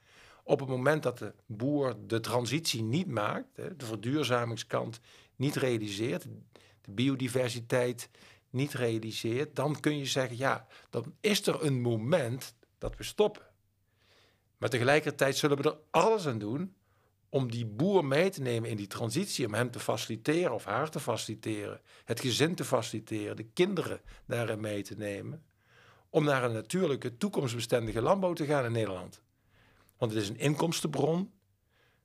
Op 0.45 0.61
het 0.61 0.69
moment 0.69 1.03
dat 1.03 1.19
de 1.19 1.35
boer 1.47 1.97
de 2.07 2.21
transitie 2.21 2.83
niet 2.83 3.07
maakt, 3.07 3.47
de 3.55 3.87
verduurzamingskant 3.87 5.01
niet 5.37 5.57
realiseert, 5.57 6.27
de 6.81 6.91
biodiversiteit 6.91 8.09
niet 8.51 8.73
realiseert, 8.73 9.57
dan 9.57 9.81
kun 9.81 9.99
je 9.99 10.07
zeggen, 10.07 10.37
ja, 10.37 10.67
dan 10.91 11.15
is 11.21 11.47
er 11.47 11.65
een 11.65 11.81
moment 11.81 12.55
dat 12.79 12.97
we 12.97 13.03
stoppen. 13.03 13.47
Maar 14.59 14.69
tegelijkertijd 14.69 15.37
zullen 15.37 15.57
we 15.57 15.71
er 15.71 15.79
alles 15.91 16.27
aan 16.27 16.39
doen 16.39 16.75
om 17.33 17.51
die 17.51 17.67
boer 17.67 18.05
mee 18.05 18.31
te 18.31 18.43
nemen 18.43 18.71
in 18.71 18.77
die 18.77 18.87
transitie, 18.87 19.47
om 19.47 19.55
hem 19.55 19.71
te 19.71 19.81
faciliteren 19.81 20.55
of 20.55 20.65
haar 20.65 20.91
te 20.91 21.01
faciliteren, 21.01 21.81
het 22.05 22.21
gezin 22.21 22.55
te 22.55 22.65
faciliteren, 22.65 23.37
de 23.37 23.45
kinderen 23.45 24.01
daarin 24.27 24.61
mee 24.61 24.83
te 24.83 24.95
nemen, 24.97 25.45
om 26.11 26.25
naar 26.25 26.45
een 26.45 26.53
natuurlijke, 26.53 27.17
toekomstbestendige 27.17 28.03
landbouw 28.03 28.33
te 28.33 28.45
gaan 28.45 28.65
in 28.65 28.73
Nederland. 28.73 29.23
Want 29.97 30.13
het 30.13 30.23
is 30.23 30.29
een 30.29 30.39
inkomstenbron, 30.39 31.33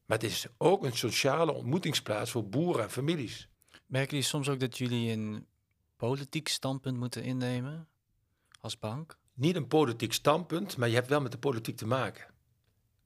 maar 0.06 0.18
het 0.18 0.30
is 0.30 0.48
ook 0.58 0.84
een 0.84 0.98
sociale 0.98 1.54
ontmoetingsplaats 1.54 2.32
voor 2.32 2.50
boeren 2.50 2.84
en 2.84 2.92
families. 2.92 3.50
Merken 3.86 4.10
jullie 4.10 4.26
soms 4.26 4.50
ook 4.50 4.60
dat 4.60 4.78
jullie 4.78 5.12
een 5.12 5.46
politiek 5.96 6.48
standpunt 6.48 6.98
moeten 6.98 7.24
innemen 7.24 7.88
als 8.60 8.80
bank? 8.80 9.18
Niet 9.34 9.56
een 9.56 9.68
politiek 9.68 10.14
standpunt, 10.14 10.78
maar 10.78 10.88
je 10.88 10.96
hebt 10.96 11.10
wel 11.10 11.22
met 11.22 11.32
de 11.32 11.38
politiek 11.38 11.78
te 11.78 11.88
maken. 11.88 12.36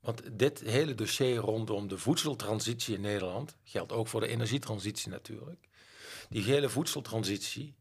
Want 0.01 0.21
dit 0.39 0.59
hele 0.59 0.95
dossier 0.95 1.35
rondom 1.35 1.87
de 1.87 1.97
voedseltransitie 1.97 2.95
in 2.95 3.01
Nederland 3.01 3.57
geldt 3.63 3.91
ook 3.91 4.07
voor 4.07 4.19
de 4.19 4.27
energietransitie 4.27 5.09
natuurlijk. 5.09 5.67
Die 6.29 6.43
hele 6.43 6.69
voedseltransitie, 6.69 7.75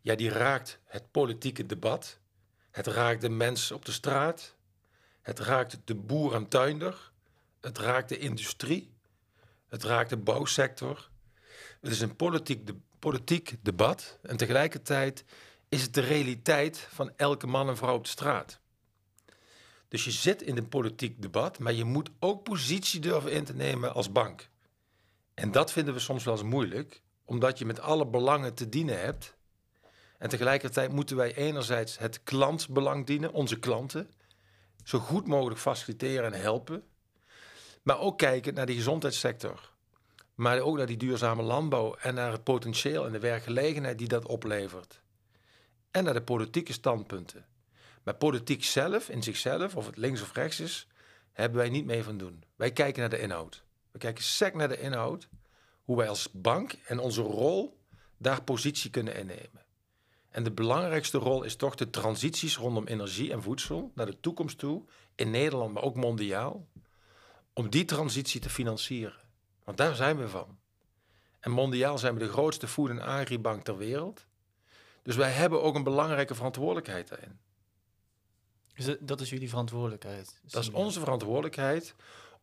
ja, 0.00 0.14
die 0.14 0.30
raakt 0.30 0.78
het 0.84 1.10
politieke 1.10 1.66
debat. 1.66 2.18
Het 2.70 2.86
raakt 2.86 3.20
de 3.20 3.28
mens 3.28 3.70
op 3.70 3.84
de 3.84 3.92
straat. 3.92 4.54
Het 5.20 5.38
raakt 5.38 5.78
de 5.84 5.94
boer 5.94 6.34
en 6.34 6.48
tuinder. 6.48 7.12
Het 7.60 7.78
raakt 7.78 8.08
de 8.08 8.18
industrie. 8.18 8.92
Het 9.68 9.84
raakt 9.84 10.10
de 10.10 10.16
bouwsector. 10.16 11.10
Het 11.80 11.92
is 11.92 12.00
een 12.00 12.16
politiek, 12.16 12.66
de, 12.66 12.74
politiek 12.98 13.56
debat. 13.62 14.18
En 14.22 14.36
tegelijkertijd 14.36 15.24
is 15.68 15.82
het 15.82 15.94
de 15.94 16.00
realiteit 16.00 16.78
van 16.78 17.12
elke 17.16 17.46
man 17.46 17.68
en 17.68 17.76
vrouw 17.76 17.94
op 17.94 18.04
de 18.04 18.10
straat. 18.10 18.60
Dus 19.88 20.04
je 20.04 20.10
zit 20.10 20.42
in 20.42 20.56
een 20.56 20.68
politiek 20.68 21.22
debat, 21.22 21.58
maar 21.58 21.72
je 21.72 21.84
moet 21.84 22.10
ook 22.18 22.42
positie 22.42 23.00
durven 23.00 23.32
in 23.32 23.44
te 23.44 23.54
nemen 23.54 23.94
als 23.94 24.12
bank. 24.12 24.48
En 25.34 25.52
dat 25.52 25.72
vinden 25.72 25.94
we 25.94 26.00
soms 26.00 26.24
wel 26.24 26.34
eens 26.34 26.42
moeilijk, 26.42 27.02
omdat 27.24 27.58
je 27.58 27.64
met 27.64 27.80
alle 27.80 28.06
belangen 28.06 28.54
te 28.54 28.68
dienen 28.68 29.00
hebt. 29.00 29.36
En 30.18 30.28
tegelijkertijd 30.28 30.92
moeten 30.92 31.16
wij 31.16 31.34
enerzijds 31.34 31.98
het 31.98 32.22
klantbelang 32.22 33.06
dienen, 33.06 33.32
onze 33.32 33.58
klanten, 33.58 34.10
zo 34.84 34.98
goed 34.98 35.26
mogelijk 35.26 35.60
faciliteren 35.60 36.32
en 36.32 36.40
helpen. 36.40 36.82
Maar 37.82 37.98
ook 37.98 38.18
kijken 38.18 38.54
naar 38.54 38.66
die 38.66 38.76
gezondheidssector. 38.76 39.72
Maar 40.34 40.60
ook 40.60 40.76
naar 40.76 40.86
die 40.86 40.96
duurzame 40.96 41.42
landbouw 41.42 41.94
en 41.94 42.14
naar 42.14 42.32
het 42.32 42.44
potentieel 42.44 43.06
en 43.06 43.12
de 43.12 43.18
werkgelegenheid 43.18 43.98
die 43.98 44.08
dat 44.08 44.26
oplevert. 44.26 45.00
En 45.90 46.04
naar 46.04 46.14
de 46.14 46.22
politieke 46.22 46.72
standpunten. 46.72 47.46
Maar 48.08 48.16
politiek 48.16 48.64
zelf, 48.64 49.08
in 49.08 49.22
zichzelf, 49.22 49.76
of 49.76 49.86
het 49.86 49.96
links 49.96 50.22
of 50.22 50.32
rechts 50.32 50.60
is, 50.60 50.86
hebben 51.32 51.58
wij 51.58 51.68
niet 51.68 51.84
mee 51.84 52.02
van 52.02 52.18
doen. 52.18 52.44
Wij 52.56 52.72
kijken 52.72 53.00
naar 53.00 53.10
de 53.10 53.20
inhoud. 53.20 53.62
We 53.90 53.98
kijken 53.98 54.24
sec 54.24 54.54
naar 54.54 54.68
de 54.68 54.80
inhoud, 54.80 55.28
hoe 55.84 55.96
wij 55.96 56.08
als 56.08 56.30
bank 56.32 56.72
en 56.86 56.98
onze 56.98 57.22
rol 57.22 57.78
daar 58.16 58.42
positie 58.42 58.90
kunnen 58.90 59.16
innemen. 59.16 59.64
En 60.28 60.42
de 60.42 60.50
belangrijkste 60.50 61.18
rol 61.18 61.42
is 61.42 61.56
toch 61.56 61.74
de 61.74 61.90
transities 61.90 62.56
rondom 62.56 62.86
energie 62.86 63.32
en 63.32 63.42
voedsel 63.42 63.92
naar 63.94 64.06
de 64.06 64.20
toekomst 64.20 64.58
toe, 64.58 64.84
in 65.14 65.30
Nederland, 65.30 65.74
maar 65.74 65.82
ook 65.82 65.96
mondiaal, 65.96 66.66
om 67.52 67.70
die 67.70 67.84
transitie 67.84 68.40
te 68.40 68.50
financieren. 68.50 69.20
Want 69.64 69.76
daar 69.76 69.94
zijn 69.94 70.18
we 70.18 70.28
van. 70.28 70.58
En 71.40 71.50
mondiaal 71.50 71.98
zijn 71.98 72.14
we 72.14 72.20
de 72.20 72.28
grootste 72.28 72.68
food- 72.68 72.90
en 72.90 73.00
agribank 73.00 73.64
ter 73.64 73.76
wereld. 73.76 74.26
Dus 75.02 75.16
wij 75.16 75.30
hebben 75.30 75.62
ook 75.62 75.74
een 75.74 75.82
belangrijke 75.82 76.34
verantwoordelijkheid 76.34 77.08
daarin. 77.08 77.46
Dus 78.78 78.96
dat 79.00 79.20
is 79.20 79.30
jullie 79.30 79.48
verantwoordelijkheid? 79.48 80.40
Dat 80.42 80.62
is 80.62 80.70
onze 80.70 81.00
verantwoordelijkheid 81.00 81.94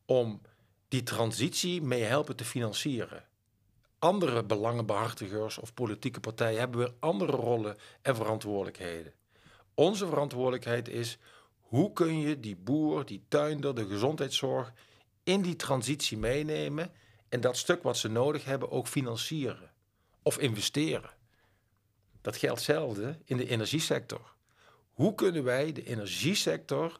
om 0.06 0.42
die 0.88 1.04
transitie 1.04 1.82
mee 1.82 2.04
helpen 2.04 2.36
te 2.36 2.46
financieren. 2.46 3.24
Andere 4.00 4.44
belangenbehartigers 4.44 5.58
of 5.58 5.74
politieke 5.74 6.20
partijen 6.20 6.60
hebben 6.60 6.80
weer 6.80 6.94
andere 7.00 7.32
rollen 7.32 7.78
en 8.02 8.16
verantwoordelijkheden. 8.16 9.14
Onze 9.74 10.08
verantwoordelijkheid 10.08 10.88
is 10.88 11.18
hoe 11.60 11.94
kun 11.94 12.20
je 12.20 12.40
die 12.40 12.56
boer, 12.56 13.06
die 13.06 13.24
tuinder, 13.28 13.76
de 13.76 13.86
gezondheidszorg 13.88 14.74
in 15.24 15.42
die 15.42 15.56
transitie 15.56 16.18
meenemen 16.18 16.92
en 17.30 17.42
dat 17.42 17.58
stuk 17.58 17.84
wat 17.84 17.98
ze 17.98 18.08
nodig 18.08 18.46
hebben 18.46 18.72
ook 18.72 18.88
financieren 18.88 19.72
of 20.22 20.38
investeren. 20.38 21.12
Dat 22.22 22.38
geldt 22.38 22.58
hetzelfde 22.58 23.18
in 23.26 23.38
de 23.38 23.48
energiesector. 23.48 24.35
Hoe 24.96 25.16
kunnen 25.16 25.44
wij 25.44 25.72
de 25.72 25.84
energiesector 25.84 27.00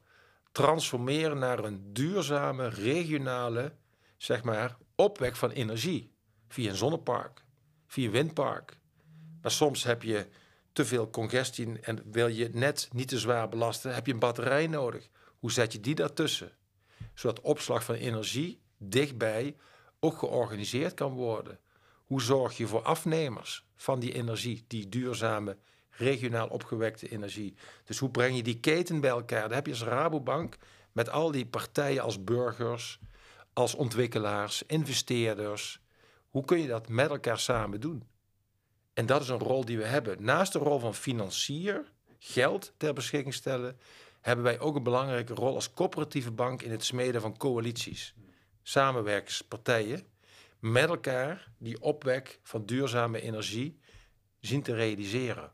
transformeren 0.52 1.38
naar 1.38 1.64
een 1.64 1.94
duurzame, 1.94 2.68
regionale, 2.68 3.76
zeg 4.18 4.44
maar, 4.44 4.78
opwek 4.96 5.36
van 5.36 5.50
energie? 5.50 6.12
Via 6.48 6.70
een 6.70 6.76
zonnepark, 6.76 7.44
via 7.88 8.06
een 8.06 8.12
windpark. 8.12 8.78
Maar 9.42 9.52
soms 9.52 9.84
heb 9.84 10.04
je 10.04 10.28
te 10.74 10.86
veel 10.86 11.10
congestie 11.10 11.80
en 11.80 12.12
wil 12.12 12.28
je 12.28 12.50
net 12.54 12.90
niet 12.94 13.08
te 13.08 13.20
zwaar 13.20 13.50
belasten, 13.50 13.94
heb 13.94 14.06
je 14.06 14.14
een 14.14 14.20
batterij 14.20 14.68
nodig. 14.68 15.10
Hoe 15.40 15.52
zet 15.52 15.74
je 15.74 15.80
die 15.80 15.96
daartussen? 15.96 16.52
Zodat 17.14 17.42
opslag 17.42 17.84
van 17.84 17.96
energie 17.96 18.62
dichtbij 18.78 19.56
ook 20.00 20.18
georganiseerd 20.18 20.94
kan 20.94 21.14
worden. 21.14 21.60
Hoe 22.06 22.22
zorg 22.22 22.58
je 22.58 22.68
voor 22.68 22.82
afnemers 22.82 23.66
van 23.76 24.00
die 24.00 24.14
energie, 24.14 24.64
die 24.68 24.90
duurzame 24.90 25.58
regionaal 25.98 26.48
opgewekte 26.48 27.10
energie. 27.10 27.56
Dus 27.84 27.98
hoe 27.98 28.10
breng 28.10 28.36
je 28.36 28.44
die 28.44 28.60
keten 28.60 29.00
bij 29.00 29.10
elkaar? 29.10 29.42
Dan 29.42 29.52
heb 29.52 29.66
je 29.66 29.72
als 29.72 29.84
Rabobank 29.84 30.58
met 30.92 31.10
al 31.10 31.32
die 31.32 31.46
partijen 31.46 32.04
als 32.04 32.24
burgers, 32.24 33.00
als 33.54 33.76
ontwikkelaars, 33.76 34.64
investeerders. 34.68 35.80
Hoe 36.30 36.46
kun 36.46 36.60
je 36.60 36.68
dat 36.68 36.90
met 36.90 37.10
elkaar 37.10 37.40
samen 37.40 37.80
doen? 37.80 38.04
En 38.94 39.06
dat 39.06 39.22
is 39.22 39.30
een 39.30 39.40
rol 39.40 39.66
die 39.66 39.78
we 39.78 39.86
hebben. 39.86 40.24
Naast 40.24 40.54
de 40.54 40.60
rol 40.60 40.80
van 40.80 40.96
financier, 40.96 41.92
geld 42.20 42.74
ter 42.78 42.94
beschikking 42.94 43.34
stellen, 43.34 43.80
hebben 44.22 44.46
wij 44.46 44.60
ook 44.60 44.76
een 44.76 44.84
belangrijke 44.84 45.34
rol 45.34 45.56
als 45.56 45.74
coöperatieve 45.74 46.32
bank 46.32 46.62
in 46.62 46.72
het 46.72 46.84
smeden 46.84 47.22
van 47.22 47.38
coalities. 47.38 48.14
Samenwerkingspartijen 48.64 50.08
met 50.60 50.90
elkaar 50.90 51.52
die 51.58 51.82
opwek 51.82 52.40
van 52.44 52.66
duurzame 52.66 53.22
energie 53.22 53.80
zien 54.40 54.62
te 54.62 54.74
realiseren 54.74 55.52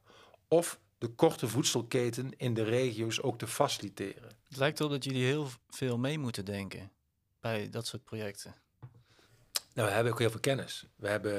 of 0.54 0.80
de 0.98 1.08
korte 1.08 1.48
voedselketen 1.48 2.32
in 2.38 2.54
de 2.54 2.64
regio's 2.64 3.22
ook 3.22 3.38
te 3.38 3.48
faciliteren. 3.48 4.30
Het 4.48 4.58
lijkt 4.58 4.80
wel 4.80 4.90
dat 4.90 5.04
jullie 5.04 5.26
heel 5.26 5.48
veel 5.70 5.98
mee 5.98 6.20
moeten 6.20 6.46
denken 6.46 6.92
bij 7.40 7.70
dat 7.70 7.88
soort 7.88 8.04
projecten. 8.04 8.56
Nou, 9.74 9.88
we 9.88 9.94
hebben 9.94 10.14
ook 10.14 10.20
heel 10.20 10.30
veel 10.30 10.40
kennis. 10.40 10.86
We 10.96 11.08
hebben, 11.08 11.34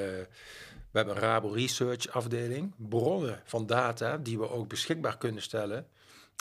we 0.91 0.97
hebben 0.97 1.15
een 1.15 1.21
Rabo 1.21 1.47
Research 1.47 2.07
afdeling, 2.07 2.73
bronnen 2.77 3.41
van 3.45 3.65
data 3.65 4.17
die 4.17 4.39
we 4.39 4.49
ook 4.49 4.67
beschikbaar 4.67 5.17
kunnen 5.17 5.41
stellen 5.41 5.87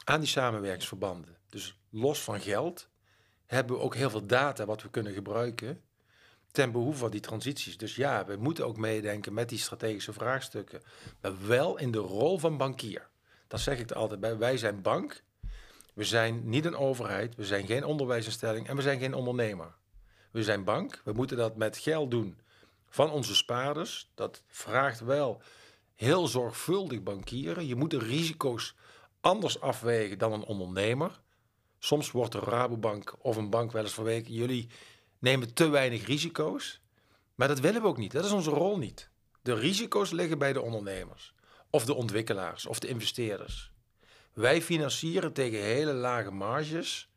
aan 0.04 0.20
die 0.20 0.28
samenwerkingsverbanden. 0.28 1.36
Dus 1.48 1.78
los 1.90 2.22
van 2.22 2.40
geld 2.40 2.88
hebben 3.46 3.76
we 3.76 3.82
ook 3.82 3.94
heel 3.94 4.10
veel 4.10 4.26
data 4.26 4.64
wat 4.64 4.82
we 4.82 4.90
kunnen 4.90 5.12
gebruiken 5.12 5.82
ten 6.52 6.72
behoeve 6.72 6.98
van 6.98 7.10
die 7.10 7.20
transities. 7.20 7.76
Dus 7.76 7.96
ja, 7.96 8.24
we 8.24 8.36
moeten 8.36 8.66
ook 8.66 8.76
meedenken 8.76 9.34
met 9.34 9.48
die 9.48 9.58
strategische 9.58 10.12
vraagstukken. 10.12 10.82
Maar 11.20 11.46
wel 11.46 11.78
in 11.78 11.90
de 11.90 11.98
rol 11.98 12.38
van 12.38 12.56
bankier. 12.56 13.08
Dat 13.48 13.60
zeg 13.60 13.78
ik 13.78 13.90
er 13.90 13.96
altijd 13.96 14.20
bij. 14.20 14.38
Wij 14.38 14.56
zijn 14.56 14.82
bank. 14.82 15.22
We 15.94 16.04
zijn 16.04 16.48
niet 16.48 16.64
een 16.64 16.76
overheid, 16.76 17.34
we 17.34 17.44
zijn 17.44 17.66
geen 17.66 17.84
onderwijsinstelling 17.84 18.68
en 18.68 18.76
we 18.76 18.82
zijn 18.82 18.98
geen 18.98 19.14
ondernemer. 19.14 19.74
We 20.30 20.42
zijn 20.42 20.64
bank, 20.64 21.00
we 21.04 21.12
moeten 21.12 21.36
dat 21.36 21.56
met 21.56 21.76
geld 21.76 22.10
doen 22.10 22.38
van 22.88 23.10
onze 23.10 23.34
spaarders. 23.34 24.10
Dat 24.14 24.42
vraagt 24.46 25.00
wel 25.00 25.42
heel 25.94 26.26
zorgvuldig 26.26 27.02
bankieren. 27.02 27.66
Je 27.66 27.74
moet 27.74 27.90
de 27.90 27.98
risico's 27.98 28.74
anders 29.20 29.60
afwegen 29.60 30.18
dan 30.18 30.32
een 30.32 30.44
ondernemer. 30.44 31.20
Soms 31.78 32.10
wordt 32.10 32.32
de 32.32 32.38
Rabobank 32.38 33.14
of 33.18 33.36
een 33.36 33.50
bank 33.50 33.72
wel 33.72 33.82
eens 33.82 33.94
verweken. 33.94 34.32
Jullie 34.32 34.68
nemen 35.22 35.54
te 35.54 35.68
weinig 35.68 36.06
risico's. 36.06 36.80
Maar 37.34 37.48
dat 37.48 37.60
willen 37.60 37.82
we 37.82 37.88
ook 37.88 37.96
niet. 37.96 38.12
Dat 38.12 38.24
is 38.24 38.30
onze 38.30 38.50
rol 38.50 38.78
niet. 38.78 39.10
De 39.42 39.54
risico's 39.54 40.10
liggen 40.10 40.38
bij 40.38 40.52
de 40.52 40.60
ondernemers. 40.60 41.34
Of 41.70 41.84
de 41.84 41.94
ontwikkelaars 41.94 42.66
of 42.66 42.78
de 42.78 42.88
investeerders. 42.88 43.70
Wij 44.32 44.62
financieren 44.62 45.32
tegen 45.32 45.62
hele 45.62 45.92
lage 45.92 46.30
marges 46.30 47.08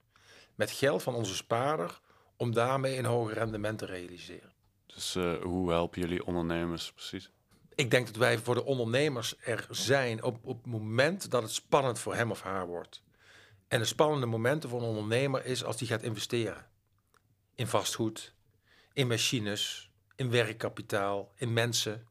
met 0.55 0.71
geld 0.71 1.03
van 1.03 1.15
onze 1.15 1.35
spaarder 1.35 1.99
om 2.37 2.53
daarmee 2.53 2.97
een 2.97 3.05
hoger 3.05 3.33
rendement 3.33 3.77
te 3.77 3.85
realiseren. 3.85 4.53
Dus 4.85 5.15
uh, 5.15 5.41
hoe 5.41 5.71
helpen 5.71 6.01
jullie 6.01 6.25
ondernemers 6.25 6.91
precies? 6.91 7.31
Ik 7.75 7.91
denk 7.91 8.05
dat 8.05 8.15
wij 8.15 8.37
voor 8.37 8.55
de 8.55 8.65
ondernemers 8.65 9.35
er 9.39 9.67
zijn 9.69 10.23
op, 10.23 10.39
op 10.41 10.57
het 10.57 10.71
moment 10.71 11.31
dat 11.31 11.41
het 11.41 11.51
spannend 11.51 11.99
voor 11.99 12.15
hem 12.15 12.31
of 12.31 12.41
haar 12.41 12.67
wordt. 12.67 13.03
En 13.67 13.79
de 13.79 13.85
spannende 13.85 14.25
momenten 14.25 14.69
voor 14.69 14.81
een 14.81 14.87
ondernemer 14.87 15.45
is 15.45 15.63
als 15.63 15.77
die 15.77 15.87
gaat 15.87 16.03
investeren. 16.03 16.65
In 17.55 17.67
vastgoed, 17.67 18.33
in 18.93 19.07
machines, 19.07 19.89
in 20.15 20.29
werkkapitaal, 20.29 21.31
in 21.35 21.53
mensen. 21.53 22.07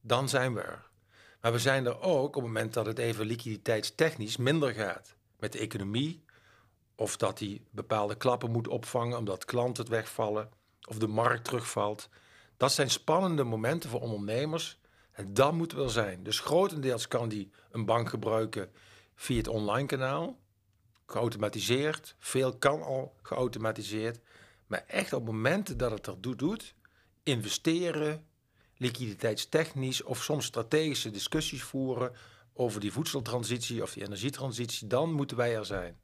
Dan 0.00 0.28
zijn 0.28 0.54
we 0.54 0.60
er. 0.60 0.90
Maar 1.40 1.52
we 1.52 1.58
zijn 1.58 1.86
er 1.86 2.00
ook 2.00 2.26
op 2.26 2.34
het 2.34 2.42
moment 2.42 2.74
dat 2.74 2.86
het 2.86 2.98
even 2.98 3.26
liquiditeitstechnisch 3.26 4.36
minder 4.36 4.74
gaat. 4.74 5.14
Met 5.38 5.52
de 5.52 5.58
economie. 5.58 6.24
Of 6.94 7.16
dat 7.16 7.38
die 7.38 7.66
bepaalde 7.70 8.16
klappen 8.16 8.50
moet 8.50 8.68
opvangen 8.68 9.18
omdat 9.18 9.44
klanten 9.44 9.82
het 9.82 9.92
wegvallen. 9.92 10.50
Of 10.88 10.98
de 10.98 11.06
markt 11.06 11.44
terugvalt. 11.44 12.08
Dat 12.56 12.72
zijn 12.72 12.90
spannende 12.90 13.44
momenten 13.44 13.90
voor 13.90 14.00
ondernemers. 14.00 14.78
En 15.12 15.34
dat 15.34 15.52
moet 15.52 15.72
wel 15.72 15.88
zijn. 15.88 16.22
Dus 16.22 16.40
grotendeels 16.40 17.08
kan 17.08 17.28
die 17.28 17.50
een 17.70 17.84
bank 17.84 18.08
gebruiken 18.08 18.70
via 19.14 19.36
het 19.36 19.48
online 19.48 19.86
kanaal. 19.86 20.38
Geautomatiseerd. 21.06 22.14
Veel 22.18 22.56
kan 22.56 22.82
al 22.82 23.14
geautomatiseerd. 23.22 24.20
Maar 24.72 24.84
echt 24.86 25.12
op 25.12 25.24
momenten 25.24 25.76
dat 25.76 25.90
het 25.90 26.06
er 26.06 26.20
doet, 26.20 26.38
doet 26.38 26.74
investeren, 27.22 28.26
liquiditeitstechnisch 28.76 30.02
of 30.02 30.22
soms 30.22 30.44
strategische 30.44 31.10
discussies 31.10 31.62
voeren 31.62 32.12
over 32.52 32.80
die 32.80 32.92
voedseltransitie 32.92 33.82
of 33.82 33.92
die 33.92 34.02
energietransitie, 34.02 34.86
dan 34.86 35.12
moeten 35.12 35.36
wij 35.36 35.56
er 35.56 35.66
zijn. 35.66 36.00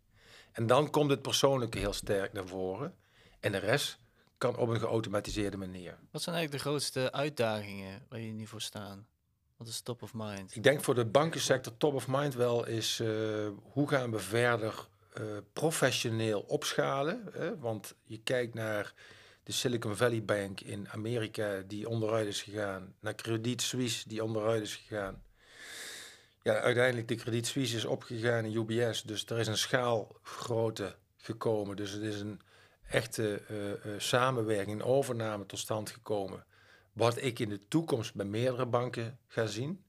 En 0.53 0.67
dan 0.67 0.91
komt 0.91 1.11
het 1.11 1.23
persoonlijke 1.23 1.79
heel 1.79 1.93
sterk 1.93 2.33
naar 2.33 2.47
voren. 2.47 2.95
En 3.41 3.53
de 3.53 3.59
rest 3.59 3.99
kan 4.39 4.57
op 4.57 4.69
een 4.69 4.81
geautomatiseerde 4.81 5.57
manier. 5.57 5.99
Wat 6.11 6.23
zijn 6.23 6.37
eigenlijk 6.37 6.65
de 6.65 6.71
grootste 6.71 7.13
uitdagingen 7.13 8.07
waar 8.09 8.21
je 8.21 8.33
nu 8.33 8.47
voor 8.47 8.61
staan? 8.61 9.07
Wat 9.57 9.69
is 9.69 9.81
top 9.81 10.03
of 10.03 10.15
mind? 10.15 10.57
Ik 10.57 10.63
denk 10.63 10.85
voor 10.85 10.95
de 10.95 11.07
bankensector 11.07 11.77
top 11.77 11.95
of 11.95 12.09
mind 12.09 12.35
wel 12.35 12.67
is 12.67 13.01
uh, 13.01 13.49
hoe 13.63 13.89
gaan 13.89 14.11
we 14.11 14.19
verder 14.19 14.89
uh, 15.21 15.25
professioneel 15.53 16.41
opschalen. 16.41 17.29
Hè? 17.33 17.59
Want 17.59 17.95
je 18.05 18.23
kijkt 18.23 18.55
naar 18.55 18.95
de 19.43 19.53
Silicon 19.53 19.97
Valley 19.97 20.25
Bank 20.25 20.61
in 20.61 20.89
Amerika 20.89 21.63
die 21.67 21.89
onderuit 21.89 22.27
is 22.27 22.43
gegaan, 22.43 22.95
naar 23.01 23.15
Credit 23.15 23.63
Suisse 23.63 24.09
die 24.09 24.25
onderuit 24.25 24.63
is 24.63 24.77
gegaan. 24.77 25.23
Ja, 26.43 26.61
uiteindelijk 26.61 27.09
de 27.09 27.15
Credit 27.15 27.47
Suisse 27.47 27.77
is 27.77 27.85
opgegaan 27.85 28.45
in 28.45 28.57
UBS, 28.57 29.03
dus 29.03 29.25
er 29.27 29.39
is 29.39 29.47
een 29.47 29.59
schaalgrootte 29.59 30.97
gekomen. 31.17 31.77
Dus 31.77 31.91
het 31.91 32.03
is 32.03 32.21
een 32.21 32.41
echte 32.89 33.43
uh, 33.51 33.69
uh, 33.69 33.99
samenwerking, 33.99 34.83
overname 34.83 35.47
tot 35.47 35.59
stand 35.59 35.91
gekomen. 35.91 36.45
Wat 36.93 37.23
ik 37.23 37.39
in 37.39 37.49
de 37.49 37.69
toekomst 37.69 38.15
bij 38.15 38.27
meerdere 38.27 38.67
banken 38.67 39.19
ga 39.27 39.47
zien. 39.47 39.85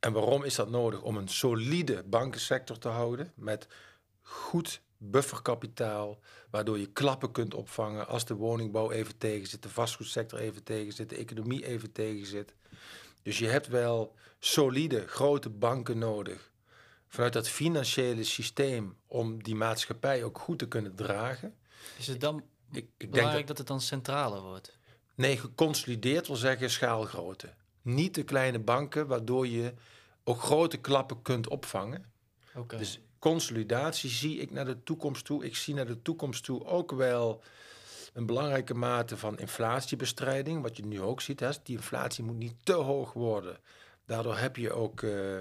En 0.00 0.12
waarom 0.12 0.44
is 0.44 0.54
dat 0.54 0.70
nodig? 0.70 1.02
Om 1.02 1.16
een 1.16 1.28
solide 1.28 2.02
bankensector 2.02 2.78
te 2.78 2.88
houden 2.88 3.32
met 3.34 3.66
goed 4.28 4.80
bufferkapitaal, 4.96 6.18
waardoor 6.50 6.78
je 6.78 6.86
klappen 6.86 7.32
kunt 7.32 7.54
opvangen 7.54 8.06
als 8.06 8.24
de 8.24 8.34
woningbouw 8.34 8.90
even 8.90 9.18
tegen 9.18 9.46
zit, 9.46 9.62
de 9.62 9.68
vastgoedsector 9.68 10.38
even 10.38 10.62
tegen 10.62 10.92
zit, 10.92 11.08
de 11.08 11.16
economie 11.16 11.66
even 11.66 11.92
tegen 11.92 12.26
zit. 12.26 12.54
Dus 13.22 13.38
je 13.38 13.46
hebt 13.46 13.66
wel 13.66 14.14
solide, 14.38 15.06
grote 15.06 15.50
banken 15.50 15.98
nodig 15.98 16.50
vanuit 17.08 17.32
dat 17.32 17.48
financiële 17.48 18.24
systeem 18.24 18.96
om 19.06 19.42
die 19.42 19.54
maatschappij 19.54 20.24
ook 20.24 20.38
goed 20.38 20.58
te 20.58 20.68
kunnen 20.68 20.94
dragen. 20.94 21.54
Is 21.98 22.06
het 22.06 22.20
dan 22.20 22.42
ik, 22.72 22.88
ik 22.96 23.10
belangrijk 23.10 23.46
denk 23.46 23.46
dat, 23.46 23.46
dat 23.46 23.58
het 23.58 23.66
dan 23.66 23.80
centraler 23.80 24.40
wordt? 24.40 24.78
Nee, 25.14 25.38
geconsolideerd 25.38 26.26
wil 26.26 26.36
zeggen 26.36 26.70
schaalgrootte. 26.70 27.54
Niet 27.82 28.14
de 28.14 28.22
kleine 28.22 28.58
banken, 28.58 29.06
waardoor 29.06 29.46
je 29.46 29.74
ook 30.24 30.42
grote 30.42 30.76
klappen 30.76 31.22
kunt 31.22 31.48
opvangen. 31.48 32.12
Okay. 32.54 32.78
Dus 32.78 33.00
consolidatie 33.18 34.10
zie 34.10 34.38
ik 34.38 34.50
naar 34.50 34.64
de 34.64 34.82
toekomst 34.82 35.24
toe. 35.24 35.44
Ik 35.44 35.56
zie 35.56 35.74
naar 35.74 35.86
de 35.86 36.02
toekomst 36.02 36.44
toe 36.44 36.64
ook 36.64 36.92
wel 36.92 37.42
een 38.12 38.26
belangrijke 38.26 38.74
mate 38.74 39.16
van 39.16 39.38
inflatiebestrijding. 39.38 40.62
Wat 40.62 40.76
je 40.76 40.86
nu 40.86 41.00
ook 41.00 41.20
ziet, 41.20 41.40
hè, 41.40 41.50
die 41.62 41.76
inflatie 41.76 42.24
moet 42.24 42.36
niet 42.36 42.54
te 42.62 42.72
hoog 42.72 43.12
worden. 43.12 43.58
Daardoor 44.06 44.36
heb 44.36 44.56
je 44.56 44.72
ook 44.72 45.00
uh, 45.02 45.38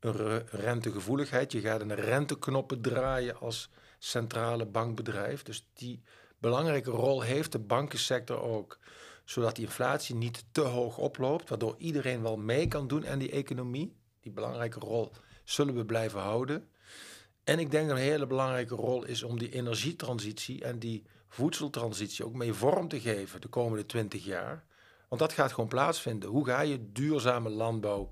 een 0.00 0.48
rentegevoeligheid. 0.48 1.52
Je 1.52 1.60
gaat 1.60 1.80
een 1.80 1.94
renteknoppen 1.94 2.80
draaien 2.80 3.40
als 3.40 3.70
centrale 3.98 4.66
bankbedrijf. 4.66 5.42
Dus 5.42 5.68
die 5.74 6.02
belangrijke 6.38 6.90
rol 6.90 7.22
heeft 7.22 7.52
de 7.52 7.58
bankensector 7.58 8.40
ook. 8.40 8.78
Zodat 9.24 9.56
die 9.56 9.64
inflatie 9.64 10.14
niet 10.14 10.44
te 10.52 10.60
hoog 10.60 10.98
oploopt. 10.98 11.48
Waardoor 11.48 11.74
iedereen 11.78 12.22
wel 12.22 12.36
mee 12.36 12.68
kan 12.68 12.86
doen 12.86 13.06
aan 13.06 13.18
die 13.18 13.30
economie. 13.30 13.96
Die 14.20 14.32
belangrijke 14.32 14.78
rol 14.78 15.12
zullen 15.44 15.74
we 15.74 15.84
blijven 15.84 16.20
houden. 16.20 16.68
En 17.44 17.58
ik 17.58 17.70
denk 17.70 17.88
dat 17.88 17.96
een 17.96 18.02
hele 18.02 18.26
belangrijke 18.26 18.74
rol 18.74 19.04
is 19.04 19.22
om 19.22 19.38
die 19.38 19.50
energietransitie 19.50 20.64
en 20.64 20.78
die 20.78 21.04
voedseltransitie 21.28 22.24
ook 22.24 22.34
mee 22.34 22.52
vorm 22.52 22.88
te 22.88 23.00
geven 23.00 23.40
de 23.40 23.48
komende 23.48 23.86
twintig 23.86 24.24
jaar. 24.24 24.64
Want 25.08 25.20
dat 25.20 25.32
gaat 25.32 25.52
gewoon 25.52 25.68
plaatsvinden. 25.68 26.30
Hoe 26.30 26.46
ga 26.46 26.60
je 26.60 26.92
duurzame 26.92 27.48
landbouw, 27.48 28.10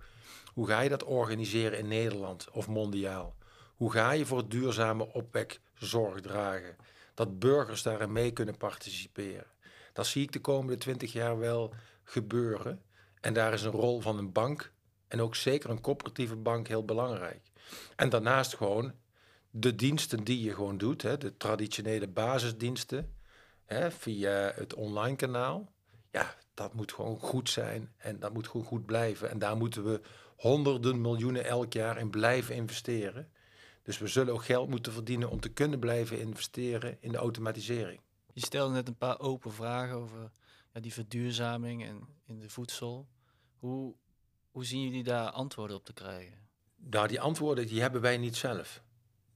hoe 0.52 0.66
ga 0.66 0.80
je 0.80 0.88
dat 0.88 1.04
organiseren 1.04 1.78
in 1.78 1.88
Nederland 1.88 2.50
of 2.50 2.68
mondiaal? 2.68 3.36
Hoe 3.74 3.92
ga 3.92 4.10
je 4.10 4.26
voor 4.26 4.48
duurzame 4.48 5.12
opwek 5.12 5.60
zorg 5.74 6.20
dragen? 6.20 6.76
Dat 7.14 7.38
burgers 7.38 7.82
daarin 7.82 8.12
mee 8.12 8.32
kunnen 8.32 8.56
participeren. 8.56 9.46
Dat 9.92 10.06
zie 10.06 10.22
ik 10.22 10.32
de 10.32 10.40
komende 10.40 10.78
twintig 10.78 11.12
jaar 11.12 11.38
wel 11.38 11.74
gebeuren. 12.04 12.82
En 13.20 13.34
daar 13.34 13.52
is 13.52 13.62
een 13.62 13.70
rol 13.70 14.00
van 14.00 14.18
een 14.18 14.32
bank 14.32 14.72
en 15.08 15.20
ook 15.20 15.34
zeker 15.34 15.70
een 15.70 15.80
coöperatieve 15.80 16.36
bank 16.36 16.68
heel 16.68 16.84
belangrijk. 16.84 17.40
En 17.96 18.08
daarnaast 18.08 18.56
gewoon 18.56 18.92
de 19.54 19.74
diensten 19.74 20.24
die 20.24 20.42
je 20.42 20.54
gewoon 20.54 20.78
doet, 20.78 21.02
hè, 21.02 21.18
de 21.18 21.36
traditionele 21.36 22.08
basisdiensten, 22.08 23.14
hè, 23.64 23.90
via 23.90 24.52
het 24.54 24.74
online 24.74 25.16
kanaal, 25.16 25.72
ja, 26.10 26.34
dat 26.54 26.74
moet 26.74 26.92
gewoon 26.92 27.18
goed 27.18 27.50
zijn 27.50 27.92
en 27.96 28.18
dat 28.18 28.32
moet 28.32 28.48
gewoon 28.48 28.66
goed 28.66 28.86
blijven. 28.86 29.30
En 29.30 29.38
daar 29.38 29.56
moeten 29.56 29.84
we 29.84 30.00
honderden 30.36 31.00
miljoenen 31.00 31.44
elk 31.44 31.72
jaar 31.72 31.98
in 31.98 32.10
blijven 32.10 32.54
investeren. 32.54 33.30
Dus 33.82 33.98
we 33.98 34.06
zullen 34.06 34.34
ook 34.34 34.44
geld 34.44 34.68
moeten 34.68 34.92
verdienen 34.92 35.30
om 35.30 35.40
te 35.40 35.48
kunnen 35.48 35.78
blijven 35.78 36.20
investeren 36.20 36.96
in 37.00 37.12
de 37.12 37.18
automatisering. 37.18 38.00
Je 38.32 38.40
stelde 38.40 38.74
net 38.74 38.88
een 38.88 38.96
paar 38.96 39.20
open 39.20 39.52
vragen 39.52 39.96
over 39.96 40.30
ja, 40.72 40.80
die 40.80 40.92
verduurzaming 40.92 41.84
en 41.84 42.08
in 42.24 42.38
de 42.38 42.48
voedsel. 42.48 43.08
Hoe, 43.58 43.94
hoe 44.50 44.64
zien 44.64 44.82
jullie 44.82 45.02
daar 45.02 45.30
antwoorden 45.30 45.76
op 45.76 45.84
te 45.84 45.92
krijgen? 45.92 46.38
Nou, 46.76 47.08
die 47.08 47.20
antwoorden 47.20 47.66
die 47.66 47.80
hebben 47.80 48.00
wij 48.00 48.18
niet 48.18 48.36
zelf 48.36 48.82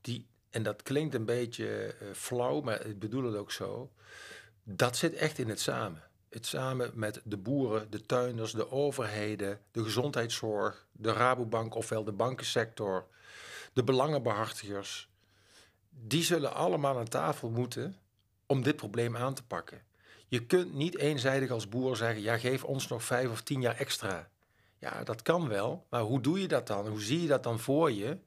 die, 0.06 0.26
en 0.50 0.62
dat 0.62 0.82
klinkt 0.82 1.14
een 1.14 1.24
beetje 1.24 1.94
uh, 2.02 2.08
flauw, 2.14 2.60
maar 2.60 2.86
ik 2.86 2.98
bedoel 2.98 3.24
het 3.24 3.36
ook 3.36 3.52
zo. 3.52 3.92
Dat 4.62 4.96
zit 4.96 5.14
echt 5.14 5.38
in 5.38 5.48
het 5.48 5.60
samen. 5.60 6.02
Het 6.28 6.46
samen 6.46 6.90
met 6.94 7.20
de 7.24 7.36
boeren, 7.36 7.90
de 7.90 8.00
tuinders, 8.00 8.52
de 8.52 8.70
overheden, 8.70 9.60
de 9.70 9.82
gezondheidszorg, 9.82 10.86
de 10.92 11.12
Rabobank 11.12 11.74
ofwel 11.74 12.04
de 12.04 12.12
bankensector, 12.12 13.06
de 13.72 13.84
belangenbehartigers. 13.84 15.08
Die 15.90 16.22
zullen 16.22 16.54
allemaal 16.54 16.98
aan 16.98 17.08
tafel 17.08 17.50
moeten 17.50 17.96
om 18.46 18.62
dit 18.62 18.76
probleem 18.76 19.16
aan 19.16 19.34
te 19.34 19.44
pakken. 19.44 19.82
Je 20.28 20.46
kunt 20.46 20.74
niet 20.74 20.96
eenzijdig 20.98 21.50
als 21.50 21.68
boer 21.68 21.96
zeggen: 21.96 22.22
ja, 22.22 22.38
geef 22.38 22.64
ons 22.64 22.88
nog 22.88 23.04
vijf 23.04 23.30
of 23.30 23.42
tien 23.42 23.60
jaar 23.60 23.76
extra. 23.76 24.28
Ja, 24.78 25.04
dat 25.04 25.22
kan 25.22 25.48
wel, 25.48 25.86
maar 25.90 26.00
hoe 26.00 26.20
doe 26.20 26.40
je 26.40 26.48
dat 26.48 26.66
dan? 26.66 26.86
Hoe 26.86 27.00
zie 27.00 27.22
je 27.22 27.28
dat 27.28 27.42
dan 27.42 27.58
voor 27.58 27.92
je? 27.92 28.18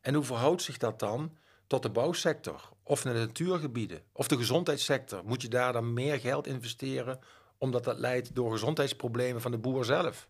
En 0.00 0.14
hoe 0.14 0.24
verhoudt 0.24 0.62
zich 0.62 0.78
dat 0.78 0.98
dan 0.98 1.36
tot 1.66 1.82
de 1.82 1.90
bouwsector 1.90 2.68
of 2.82 3.02
de 3.02 3.12
natuurgebieden 3.12 4.02
of 4.12 4.28
de 4.28 4.36
gezondheidssector? 4.36 5.24
Moet 5.24 5.42
je 5.42 5.48
daar 5.48 5.72
dan 5.72 5.92
meer 5.92 6.20
geld 6.20 6.46
investeren 6.46 7.20
omdat 7.58 7.84
dat 7.84 7.98
leidt 7.98 8.34
door 8.34 8.50
gezondheidsproblemen 8.50 9.40
van 9.40 9.50
de 9.50 9.58
boer 9.58 9.84
zelf? 9.84 10.28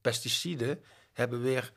Pesticiden 0.00 0.84
hebben 1.12 1.42
weer 1.42 1.72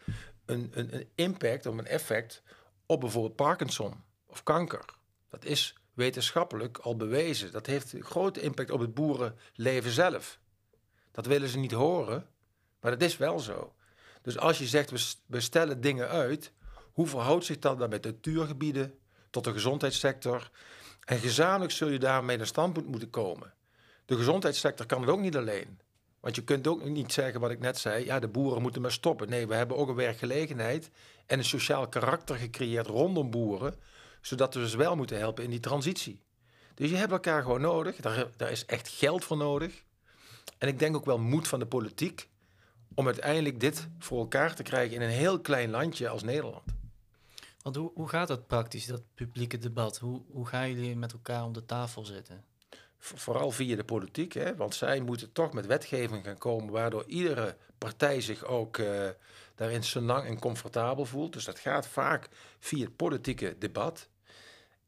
een, 0.45 0.71
een, 0.73 0.95
een 0.95 1.09
impact 1.15 1.65
of 1.65 1.77
een 1.77 1.87
effect 1.87 2.43
op 2.85 2.99
bijvoorbeeld 2.99 3.35
Parkinson 3.35 4.03
of 4.25 4.43
kanker. 4.43 4.85
Dat 5.29 5.45
is 5.45 5.75
wetenschappelijk 5.93 6.77
al 6.77 6.95
bewezen. 6.95 7.51
Dat 7.51 7.65
heeft 7.65 7.93
een 7.93 8.03
grote 8.03 8.41
impact 8.41 8.71
op 8.71 8.79
het 8.79 8.93
boerenleven 8.93 9.91
zelf. 9.91 10.39
Dat 11.11 11.25
willen 11.25 11.49
ze 11.49 11.57
niet 11.57 11.71
horen, 11.71 12.27
maar 12.79 12.91
dat 12.91 13.01
is 13.01 13.17
wel 13.17 13.39
zo. 13.39 13.75
Dus 14.21 14.37
als 14.37 14.57
je 14.57 14.65
zegt, 14.65 15.19
we 15.25 15.39
stellen 15.39 15.81
dingen 15.81 16.09
uit, 16.09 16.51
hoe 16.95 17.07
verhoudt 17.07 17.45
zich 17.45 17.59
dat 17.59 17.79
dan 17.79 17.89
met 17.89 18.03
natuurgebieden 18.03 18.93
tot 19.29 19.43
de 19.43 19.51
gezondheidssector? 19.51 20.49
En 21.05 21.19
gezamenlijk 21.19 21.71
zul 21.71 21.87
je 21.87 21.99
daarmee 21.99 22.39
een 22.39 22.47
standpunt 22.47 22.87
moeten 22.87 23.09
komen. 23.09 23.53
De 24.05 24.15
gezondheidssector 24.15 24.85
kan 24.85 25.01
het 25.01 25.09
ook 25.09 25.19
niet 25.19 25.35
alleen. 25.35 25.79
Want 26.19 26.35
je 26.35 26.43
kunt 26.43 26.67
ook 26.67 26.83
niet 26.83 27.13
zeggen 27.13 27.39
wat 27.39 27.51
ik 27.51 27.59
net 27.59 27.77
zei, 27.77 28.05
ja, 28.05 28.19
de 28.19 28.27
boeren 28.27 28.61
moeten 28.61 28.81
maar 28.81 28.91
stoppen. 28.91 29.29
Nee, 29.29 29.47
we 29.47 29.55
hebben 29.55 29.77
ook 29.77 29.89
een 29.89 29.95
werkgelegenheid 29.95 30.89
en 31.25 31.37
een 31.37 31.45
sociaal 31.45 31.87
karakter 31.87 32.35
gecreëerd 32.35 32.87
rondom 32.87 33.29
boeren, 33.29 33.75
zodat 34.21 34.53
we 34.53 34.69
ze 34.69 34.77
wel 34.77 34.95
moeten 34.95 35.17
helpen 35.17 35.43
in 35.43 35.49
die 35.49 35.59
transitie. 35.59 36.21
Dus 36.73 36.89
je 36.89 36.95
hebt 36.95 37.11
elkaar 37.11 37.41
gewoon 37.41 37.61
nodig. 37.61 37.95
Daar, 37.95 38.27
daar 38.37 38.51
is 38.51 38.65
echt 38.65 38.89
geld 38.89 39.25
voor 39.25 39.37
nodig. 39.37 39.83
En 40.57 40.67
ik 40.67 40.79
denk 40.79 40.95
ook 40.95 41.05
wel 41.05 41.19
moed 41.19 41.47
van 41.47 41.59
de 41.59 41.67
politiek 41.67 42.29
om 42.93 43.05
uiteindelijk 43.05 43.59
dit 43.59 43.87
voor 43.99 44.19
elkaar 44.19 44.55
te 44.55 44.63
krijgen 44.63 44.95
in 44.95 45.01
een 45.01 45.09
heel 45.09 45.39
klein 45.39 45.69
landje 45.69 46.09
als 46.09 46.23
Nederland. 46.23 46.74
Want 47.65 47.77
hoe, 47.77 47.91
hoe 47.93 48.09
gaat 48.09 48.27
dat 48.27 48.47
praktisch, 48.47 48.85
dat 48.85 49.01
publieke 49.15 49.57
debat? 49.57 49.97
Hoe, 49.97 50.21
hoe 50.31 50.45
gaan 50.45 50.71
jullie 50.71 50.95
met 50.95 51.13
elkaar 51.13 51.43
om 51.43 51.53
de 51.53 51.65
tafel 51.65 52.05
zitten? 52.05 52.43
Vooral 52.97 53.51
via 53.51 53.75
de 53.75 53.83
politiek, 53.83 54.33
hè? 54.33 54.55
want 54.55 54.75
zij 54.75 54.99
moeten 54.99 55.31
toch 55.31 55.53
met 55.53 55.65
wetgeving 55.65 56.23
gaan 56.23 56.37
komen 56.37 56.73
waardoor 56.73 57.03
iedere 57.07 57.57
partij 57.77 58.21
zich 58.21 58.45
ook 58.45 58.77
uh, 58.77 59.09
daarin 59.55 59.83
lang 59.93 60.27
en 60.27 60.39
comfortabel 60.39 61.05
voelt. 61.05 61.33
Dus 61.33 61.45
dat 61.45 61.59
gaat 61.59 61.87
vaak 61.87 62.29
via 62.59 62.85
het 62.85 62.95
politieke 62.95 63.55
debat. 63.59 64.09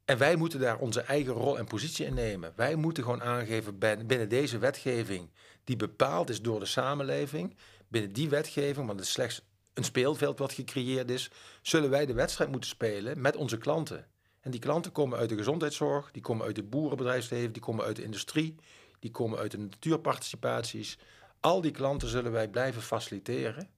En 0.05 0.17
wij 0.17 0.35
moeten 0.35 0.59
daar 0.59 0.77
onze 0.77 1.01
eigen 1.01 1.33
rol 1.33 1.57
en 1.57 1.65
positie 1.65 2.05
in 2.05 2.13
nemen. 2.13 2.53
Wij 2.55 2.75
moeten 2.75 3.03
gewoon 3.03 3.23
aangeven 3.23 3.77
binnen 3.79 4.29
deze 4.29 4.57
wetgeving, 4.57 5.29
die 5.63 5.75
bepaald 5.75 6.29
is 6.29 6.41
door 6.41 6.59
de 6.59 6.65
samenleving, 6.65 7.55
binnen 7.87 8.13
die 8.13 8.29
wetgeving, 8.29 8.87
want 8.87 8.99
het 8.99 9.07
is 9.07 9.13
slechts 9.13 9.41
een 9.77 9.83
speelveld 9.83 10.39
wat 10.39 10.53
gecreëerd 10.53 11.11
is, 11.11 11.31
zullen 11.61 11.89
wij 11.89 12.05
de 12.05 12.13
wedstrijd 12.13 12.51
moeten 12.51 12.69
spelen 12.69 13.21
met 13.21 13.35
onze 13.35 13.57
klanten. 13.57 14.07
En 14.39 14.51
die 14.51 14.59
klanten 14.59 14.91
komen 14.91 15.17
uit 15.17 15.29
de 15.29 15.37
gezondheidszorg, 15.37 16.11
die 16.11 16.21
komen 16.21 16.45
uit 16.45 16.55
de 16.55 16.63
boerenbedrijfsleven, 16.63 17.51
die 17.51 17.61
komen 17.61 17.85
uit 17.85 17.95
de 17.95 18.03
industrie, 18.03 18.55
die 18.99 19.11
komen 19.11 19.39
uit 19.39 19.51
de 19.51 19.57
natuurparticipaties. 19.57 20.97
Al 21.39 21.61
die 21.61 21.71
klanten 21.71 22.07
zullen 22.07 22.31
wij 22.31 22.47
blijven 22.49 22.81
faciliteren, 22.81 23.69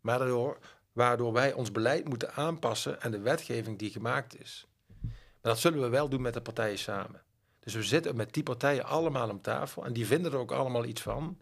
maar 0.00 0.56
waardoor 0.92 1.32
wij 1.32 1.52
ons 1.52 1.72
beleid 1.72 2.08
moeten 2.08 2.34
aanpassen 2.34 3.02
aan 3.02 3.10
de 3.10 3.20
wetgeving 3.20 3.78
die 3.78 3.90
gemaakt 3.90 4.40
is. 4.40 4.66
Maar 5.00 5.12
dat 5.52 5.58
zullen 5.58 5.80
we 5.80 5.88
wel 5.88 6.08
doen 6.08 6.22
met 6.22 6.34
de 6.34 6.40
partijen 6.40 6.78
samen. 6.78 7.22
Dus 7.60 7.74
we 7.74 7.82
zitten 7.82 8.16
met 8.16 8.32
die 8.32 8.42
partijen 8.42 8.84
allemaal 8.84 9.30
om 9.30 9.40
tafel 9.40 9.84
en 9.84 9.92
die 9.92 10.06
vinden 10.06 10.32
er 10.32 10.38
ook 10.38 10.52
allemaal 10.52 10.84
iets 10.84 11.02
van. 11.02 11.38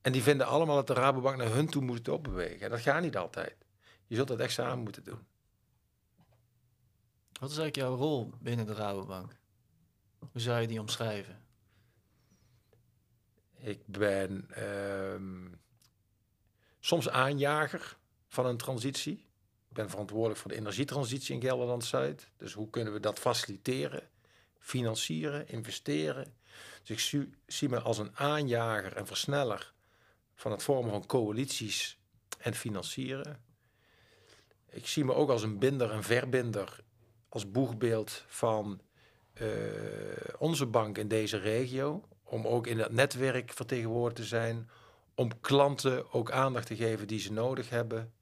En 0.00 0.12
die 0.12 0.22
vinden 0.22 0.46
allemaal 0.46 0.76
dat 0.76 0.86
de 0.86 0.92
Rabobank 0.92 1.36
naar 1.36 1.52
hun 1.52 1.68
toe 1.68 1.82
moet 1.82 2.08
opbewegen. 2.08 2.70
Dat 2.70 2.80
gaat 2.80 3.02
niet 3.02 3.16
altijd. 3.16 3.56
Je 4.06 4.14
zult 4.14 4.28
dat 4.28 4.38
echt 4.38 4.52
samen 4.52 4.78
moeten 4.78 5.04
doen. 5.04 5.26
Wat 7.40 7.50
is 7.50 7.58
eigenlijk 7.58 7.76
jouw 7.76 7.96
rol 7.96 8.32
binnen 8.40 8.66
de 8.66 8.74
Rabobank? 8.74 9.36
Hoe 10.18 10.40
zou 10.40 10.60
je 10.60 10.66
die 10.66 10.80
omschrijven? 10.80 11.46
Ik 13.54 13.86
ben 13.86 14.46
ehm, 14.50 15.46
soms 16.80 17.08
aanjager 17.08 17.96
van 18.26 18.46
een 18.46 18.56
transitie. 18.56 19.26
Ik 19.68 19.74
ben 19.74 19.90
verantwoordelijk 19.90 20.40
voor 20.40 20.50
de 20.50 20.56
energietransitie 20.56 21.34
in 21.34 21.40
Gelderland-Zuid. 21.40 22.30
Dus 22.36 22.52
hoe 22.52 22.70
kunnen 22.70 22.92
we 22.92 23.00
dat 23.00 23.18
faciliteren, 23.18 24.08
financieren, 24.58 25.48
investeren? 25.48 26.36
Dus 26.80 26.90
ik 26.90 27.00
zie, 27.00 27.30
zie 27.46 27.68
me 27.68 27.80
als 27.80 27.98
een 27.98 28.16
aanjager 28.16 28.96
en 28.96 29.06
versneller 29.06 29.72
van 30.38 30.50
het 30.50 30.62
vormen 30.62 30.90
van 30.90 31.06
coalities 31.06 31.98
en 32.38 32.54
financieren. 32.54 33.40
Ik 34.70 34.86
zie 34.86 35.04
me 35.04 35.14
ook 35.14 35.30
als 35.30 35.42
een 35.42 35.58
binder 35.58 35.90
en 35.90 36.02
verbinder, 36.02 36.80
als 37.28 37.50
boegbeeld 37.50 38.24
van 38.26 38.80
uh, 39.40 39.48
onze 40.38 40.66
bank 40.66 40.98
in 40.98 41.08
deze 41.08 41.36
regio. 41.36 42.08
Om 42.22 42.46
ook 42.46 42.66
in 42.66 42.76
dat 42.76 42.92
netwerk 42.92 43.52
vertegenwoordigd 43.52 44.16
te 44.16 44.24
zijn. 44.24 44.70
Om 45.14 45.40
klanten 45.40 46.12
ook 46.12 46.30
aandacht 46.30 46.66
te 46.66 46.76
geven 46.76 47.06
die 47.06 47.20
ze 47.20 47.32
nodig 47.32 47.70
hebben. 47.70 48.12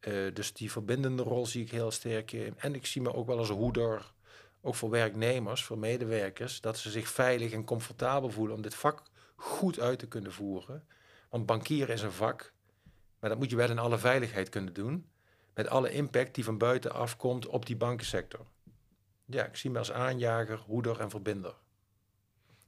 Uh, 0.00 0.34
dus 0.34 0.52
die 0.52 0.70
verbindende 0.70 1.22
rol 1.22 1.46
zie 1.46 1.62
ik 1.62 1.70
heel 1.70 1.90
sterk 1.90 2.32
in. 2.32 2.54
En 2.58 2.74
ik 2.74 2.86
zie 2.86 3.02
me 3.02 3.14
ook 3.14 3.26
wel 3.26 3.38
als 3.38 3.50
hoeder, 3.50 4.12
ook 4.60 4.74
voor 4.74 4.90
werknemers, 4.90 5.64
voor 5.64 5.78
medewerkers, 5.78 6.60
dat 6.60 6.78
ze 6.78 6.90
zich 6.90 7.08
veilig 7.08 7.52
en 7.52 7.64
comfortabel 7.64 8.30
voelen 8.30 8.56
om 8.56 8.62
dit 8.62 8.74
vak 8.74 9.02
goed 9.34 9.80
uit 9.80 9.98
te 9.98 10.08
kunnen 10.08 10.32
voeren. 10.32 10.86
Want 11.36 11.48
bankieren 11.48 11.94
is 11.94 12.02
een 12.02 12.12
vak, 12.12 12.52
maar 13.18 13.30
dat 13.30 13.38
moet 13.38 13.50
je 13.50 13.56
wel 13.56 13.70
in 13.70 13.78
alle 13.78 13.98
veiligheid 13.98 14.48
kunnen 14.48 14.74
doen. 14.74 15.10
Met 15.54 15.68
alle 15.68 15.90
impact 15.90 16.34
die 16.34 16.44
van 16.44 16.58
buiten 16.58 16.92
afkomt 16.92 17.46
op 17.46 17.66
die 17.66 17.76
bankensector. 17.76 18.46
Ja, 19.24 19.44
ik 19.44 19.56
zie 19.56 19.70
me 19.70 19.78
als 19.78 19.92
aanjager, 19.92 20.58
hoeder 20.58 21.00
en 21.00 21.10
verbinder. 21.10 21.54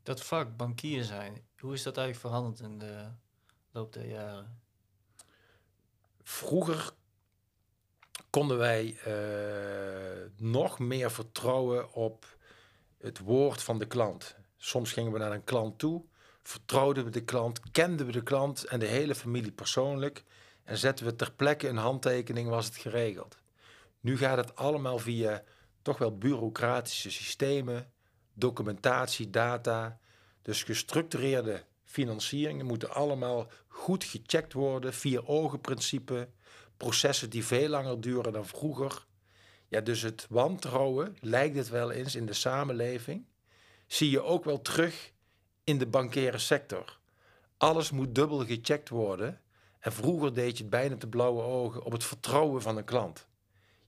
Dat 0.03 0.25
vak, 0.25 0.57
bankier 0.57 1.05
zijn, 1.05 1.45
hoe 1.59 1.73
is 1.73 1.83
dat 1.83 1.97
eigenlijk 1.97 2.35
veranderd 2.35 2.61
in 2.61 2.79
de 2.79 3.11
loop 3.71 3.93
der 3.93 4.07
jaren? 4.07 4.61
Vroeger 6.23 6.91
konden 8.31 8.59
wij 8.59 8.99
uh, 9.07 10.31
nog 10.37 10.79
meer 10.79 11.11
vertrouwen 11.11 11.93
op 11.93 12.37
het 12.99 13.19
woord 13.19 13.63
van 13.63 13.79
de 13.79 13.87
klant. 13.87 14.37
Soms 14.57 14.93
gingen 14.93 15.13
we 15.13 15.19
naar 15.19 15.33
een 15.33 15.45
klant 15.45 15.79
toe 15.79 16.05
vertrouwden 16.49 17.05
we 17.05 17.11
de 17.11 17.25
klant, 17.25 17.61
kenden 17.73 18.07
we 18.07 18.13
de 18.13 18.23
klant 18.23 18.65
en 18.65 18.79
de 18.79 18.87
hele 18.87 19.15
familie 19.15 19.53
persoonlijk 19.53 20.25
en 20.65 20.79
zetten 20.79 21.07
we 21.07 21.17
ter 21.17 21.33
plekke 21.33 21.69
een 21.69 21.77
handtekening, 21.77 22.49
was 22.49 22.65
het 22.65 22.77
geregeld. 22.77 23.39
Nu 24.01 24.19
gaat 24.19 24.37
het 24.37 24.57
allemaal 24.57 24.99
via 24.99 25.43
toch 25.83 25.99
wel 25.99 26.19
bureaucratische 26.19 27.11
systemen, 27.11 27.93
documentatie, 28.35 29.31
data. 29.31 29.99
Dus 30.43 30.63
gestructureerde 30.63 31.65
financieringen 31.85 32.67
moeten 32.67 32.91
allemaal 32.91 33.51
goed 33.67 34.05
gecheckt 34.05 34.53
worden, 34.53 34.95
vier 34.95 35.27
ogen 35.27 35.61
principe, 35.61 36.29
processen 36.77 37.31
die 37.31 37.45
veel 37.45 37.69
langer 37.69 38.01
duren 38.01 38.33
dan 38.33 38.47
vroeger. 38.47 39.07
Ja, 39.69 39.81
dus 39.81 40.03
het 40.03 40.27
wantrouwen, 40.29 41.17
lijkt 41.21 41.57
het 41.57 41.69
wel 41.69 41.91
eens 41.91 42.15
in 42.15 42.27
de 42.27 42.33
samenleving, 42.33 43.27
zie 43.87 44.11
je 44.11 44.23
ook 44.23 44.45
wel 44.45 44.61
terug 44.61 45.13
in 45.69 45.79
de 45.79 45.87
bankaire 45.87 46.39
sector. 46.39 46.99
Alles 47.57 47.91
moet 47.91 48.15
dubbel 48.15 48.47
gecheckt 48.47 48.89
worden. 48.89 49.41
En 49.79 49.93
vroeger 49.93 50.35
deed 50.35 50.57
je 50.57 50.63
het 50.63 50.71
bijna 50.71 50.97
te 50.97 51.07
blauwe 51.07 51.43
ogen 51.43 51.83
op 51.83 51.93
het 51.93 52.05
vertrouwen 52.05 52.63
van 52.63 52.77
een 52.77 52.85
klant. 52.85 53.27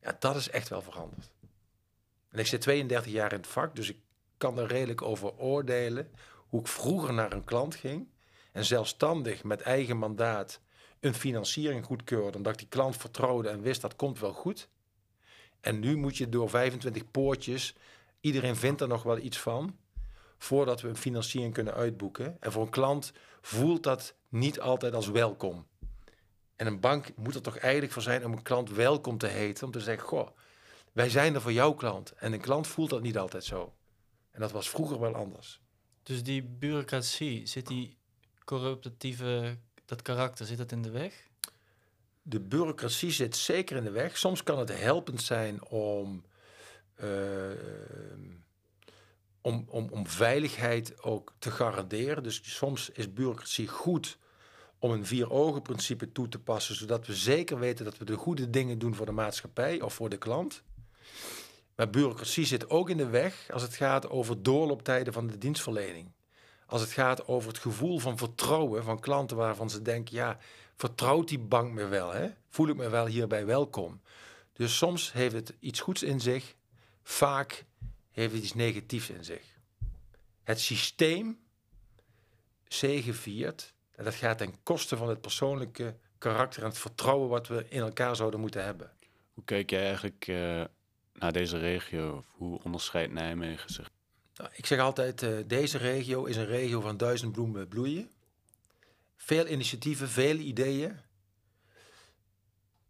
Ja, 0.03 0.17
dat 0.19 0.37
is 0.37 0.51
echt 0.51 0.69
wel 0.69 0.83
veranderd. 0.83 1.31
En 2.31 2.39
ik 2.39 2.47
zit 2.47 2.61
32 2.61 3.13
jaar 3.13 3.33
in 3.33 3.39
het 3.39 3.47
vak, 3.47 3.77
dus 3.77 3.89
ik 3.89 3.97
kan 4.37 4.59
er 4.59 4.67
redelijk 4.67 5.03
over 5.03 5.39
oordelen 5.39 6.11
hoe 6.49 6.61
ik 6.61 6.67
vroeger 6.67 7.13
naar 7.13 7.33
een 7.33 7.45
klant 7.45 7.75
ging 7.75 8.09
en 8.53 8.65
zelfstandig 8.65 9.45
met 9.45 9.61
eigen 9.61 9.97
mandaat 9.97 10.61
een 11.01 11.15
financiering 11.15 11.85
goedkeurde, 11.85 12.37
omdat 12.37 12.53
ik 12.53 12.59
die 12.59 12.69
klant 12.69 12.97
vertrouwde 12.97 13.49
en 13.49 13.63
wist 13.63 13.81
dat 13.81 13.97
komt 13.97 14.19
wel 14.19 14.33
goed. 14.33 14.69
En 15.61 15.79
nu 15.79 15.97
moet 15.97 16.17
je 16.17 16.29
door 16.29 16.51
25 16.51 17.11
poortjes, 17.11 17.75
iedereen 18.21 18.57
vindt 18.57 18.81
er 18.81 18.89
nog 18.89 19.03
wel 19.03 19.19
iets 19.19 19.39
van 19.39 19.79
voordat 20.43 20.81
we 20.81 20.89
een 20.89 20.97
financiering 20.97 21.55
kunnen 21.55 21.75
uitboeken. 21.75 22.37
En 22.41 22.53
voor 22.53 22.63
een 22.63 22.71
klant 22.71 23.13
voelt 23.41 23.83
dat 23.83 24.15
niet 24.29 24.61
altijd 24.61 24.95
als 24.95 25.09
welkom. 25.09 25.67
En 26.57 26.67
een 26.67 26.81
bank 26.81 27.17
moet 27.17 27.35
er 27.35 27.43
toch 27.43 27.57
eigenlijk 27.57 27.93
voor 27.93 28.03
zijn 28.03 28.25
om 28.25 28.33
een 28.33 28.43
klant 28.43 28.71
welkom 28.71 29.19
te 29.19 29.27
heten. 29.27 29.67
Om 29.67 29.73
te 29.73 29.81
zeggen, 29.81 30.09
goh, 30.09 30.29
wij 30.93 31.11
zijn 31.11 31.35
er 31.35 31.41
voor 31.41 31.53
jouw 31.53 31.73
klant. 31.73 32.13
En 32.13 32.33
een 32.33 32.41
klant 32.41 32.67
voelt 32.67 32.91
dat 32.91 33.03
niet 33.03 33.19
altijd 33.19 33.45
zo. 33.45 33.75
En 34.31 34.41
dat 34.41 34.53
was 34.53 34.71
vroeger 34.71 35.01
wel 35.01 35.15
anders. 35.15 35.61
Dus 36.03 36.23
die 36.23 36.43
bureaucratie, 36.43 37.47
zit 37.47 37.67
die 37.67 37.97
corruptieve, 38.45 39.59
dat 39.85 40.03
karakter, 40.03 40.47
zit 40.47 40.59
dat 40.59 40.73
in 40.73 40.83
de 40.83 40.91
weg? 40.91 41.29
De 42.23 42.41
bureaucratie 42.41 43.11
zit 43.11 43.37
zeker 43.37 43.77
in 43.77 43.85
de 43.85 43.91
weg. 43.91 44.19
Soms 44.19 44.43
kan 44.43 44.59
het 44.59 44.79
helpend 44.79 45.23
zijn 45.23 45.65
om... 45.65 46.25
Uh, 47.03 47.07
om, 49.41 49.65
om, 49.69 49.89
om 49.91 50.07
veiligheid 50.07 51.03
ook 51.03 51.33
te 51.39 51.51
garanderen. 51.51 52.23
Dus 52.23 52.41
soms 52.43 52.91
is 52.91 53.13
bureaucratie 53.13 53.69
goed 53.69 54.19
om 54.79 54.91
een 54.91 55.07
vier-ogen-principe 55.07 56.13
toe 56.13 56.29
te 56.29 56.39
passen, 56.39 56.75
zodat 56.75 57.07
we 57.07 57.15
zeker 57.15 57.59
weten 57.59 57.85
dat 57.85 57.99
we 57.99 58.05
de 58.05 58.17
goede 58.17 58.51
dingen 58.51 58.79
doen 58.79 58.95
voor 58.95 59.07
de 59.07 59.13
maatschappij 59.13 59.81
of 59.81 59.95
voor 59.95 60.09
de 60.09 60.17
klant. 60.17 60.63
Maar 61.77 61.91
bureaucratie 61.91 62.45
zit 62.45 62.71
ook 62.71 62.91
in 62.91 62.97
de 62.97 63.09
weg 63.09 63.49
als 63.53 63.63
het 63.63 63.75
gaat 63.75 64.11
over 64.11 64.43
doorlooptijden 64.43 65.13
van 65.13 65.27
de 65.27 65.39
dienstverlening. 65.39 66.13
Als 66.67 66.81
het 66.81 66.91
gaat 66.91 67.27
over 67.29 67.49
het 67.49 67.59
gevoel 67.59 67.99
van 67.99 68.19
vertrouwen 68.19 68.85
van 68.85 69.01
klanten 69.01 69.37
waarvan 69.37 69.71
ze 69.71 69.83
denken, 69.83 70.15
ja, 70.15 70.39
vertrouwt 70.77 71.29
die 71.29 71.39
bank 71.39 71.73
me 71.73 71.87
wel? 71.87 72.11
Hè? 72.11 72.29
Voel 72.49 72.69
ik 72.69 72.77
me 72.77 72.89
wel 72.89 73.07
hierbij 73.07 73.47
welkom? 73.47 74.01
Dus 74.53 74.77
soms 74.77 75.13
heeft 75.13 75.35
het 75.35 75.55
iets 75.61 75.81
goeds 75.81 76.03
in 76.03 76.21
zich, 76.21 76.55
vaak 77.03 77.65
heeft 78.21 78.35
iets 78.35 78.55
negatiefs 78.55 79.11
in 79.11 79.25
zich. 79.25 79.59
Het 80.43 80.61
systeem 80.61 81.39
zegeviert 82.69 83.75
en 83.91 84.05
dat 84.05 84.15
gaat 84.15 84.39
ten 84.39 84.63
koste 84.63 84.97
van 84.97 85.09
het 85.09 85.21
persoonlijke 85.21 85.97
karakter 86.19 86.63
en 86.63 86.69
het 86.69 86.79
vertrouwen 86.79 87.29
wat 87.29 87.49
we 87.49 87.67
in 87.69 87.81
elkaar 87.81 88.17
zouden 88.17 88.41
moeten 88.41 88.65
hebben. 88.65 88.93
Hoe 89.33 89.45
kijk 89.45 89.71
jij 89.71 89.85
eigenlijk 89.85 90.27
uh, 90.27 90.65
naar 91.13 91.33
deze 91.33 91.59
regio? 91.59 92.25
Hoe 92.31 92.63
onderscheidt 92.63 93.13
Nijmegen 93.13 93.73
zich? 93.73 93.91
Nou, 94.35 94.51
ik 94.55 94.67
zeg 94.67 94.79
altijd, 94.79 95.23
uh, 95.23 95.39
deze 95.47 95.79
regio 95.79 96.25
is 96.25 96.37
een 96.37 96.47
regio 96.47 96.81
van 96.81 96.97
duizend 96.97 97.33
bloemen 97.33 97.69
bloeien. 97.69 98.11
Veel 99.17 99.49
initiatieven, 99.49 100.09
veel 100.09 100.37
ideeën. 100.37 101.01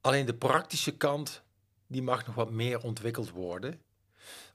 Alleen 0.00 0.26
de 0.26 0.34
praktische 0.34 0.96
kant, 0.96 1.42
die 1.86 2.02
mag 2.02 2.26
nog 2.26 2.34
wat 2.34 2.50
meer 2.50 2.82
ontwikkeld 2.82 3.30
worden. 3.30 3.80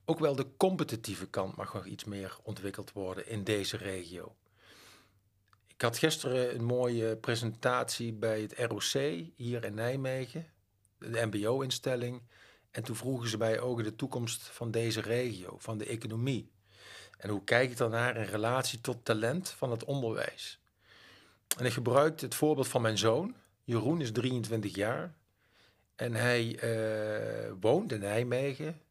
Ook 0.06 0.20
wel 0.20 0.36
de 0.36 0.48
competitieve 0.58 1.28
kant 1.28 1.56
mag 1.56 1.74
nog 1.74 1.86
iets 1.86 2.04
meer 2.04 2.38
ontwikkeld 2.44 2.91
worden 2.91 3.28
in 3.28 3.44
deze 3.44 3.78
regio. 3.78 4.36
Ik 5.68 5.82
had 5.82 5.98
gisteren 5.98 6.56
een 6.56 6.63
mooie 6.63 7.18
presentatie 7.18 8.13
bij 8.13 8.41
het 8.41 8.54
ROC 8.58 8.91
hier 9.36 9.63
in 9.63 9.74
Nijmegen, 9.74 10.46
de 10.98 11.26
MBO-instelling. 11.26 12.22
En 12.72 12.84
toen 12.84 12.96
vroegen 12.96 13.30
ze 13.30 13.38
mij 13.38 13.60
ook 13.60 13.84
de 13.84 13.96
toekomst 13.96 14.41
van 14.41 14.72
deze 14.72 15.02
regio, 15.02 15.58
van 15.58 15.78
de 15.78 15.86
economie. 15.86 16.52
En 17.18 17.30
hoe 17.30 17.44
kijk 17.44 17.72
ik 17.72 17.78
daarnaar 17.78 18.18
in 18.18 18.26
relatie 18.26 18.82
tot 18.82 19.06
talent 19.06 19.50
van 19.50 19.72
het 19.72 19.84
onderwijs? 19.84 20.60
En 21.58 21.65
ik 21.65 21.72
gebruikte 21.72 22.26
het 22.26 22.36
voorbeeld 22.36 22.68
van 22.68 22.82
mijn 22.82 22.98
zoon. 22.98 23.36
Jeroen 23.63 24.02
is 24.02 24.12
23 24.12 24.76
jaar. 24.76 25.13
En 25.96 26.13
hij 26.13 26.63
uh, 26.63 27.54
woont 27.60 27.91
in 27.91 28.00
Nijmegen. 28.00 28.82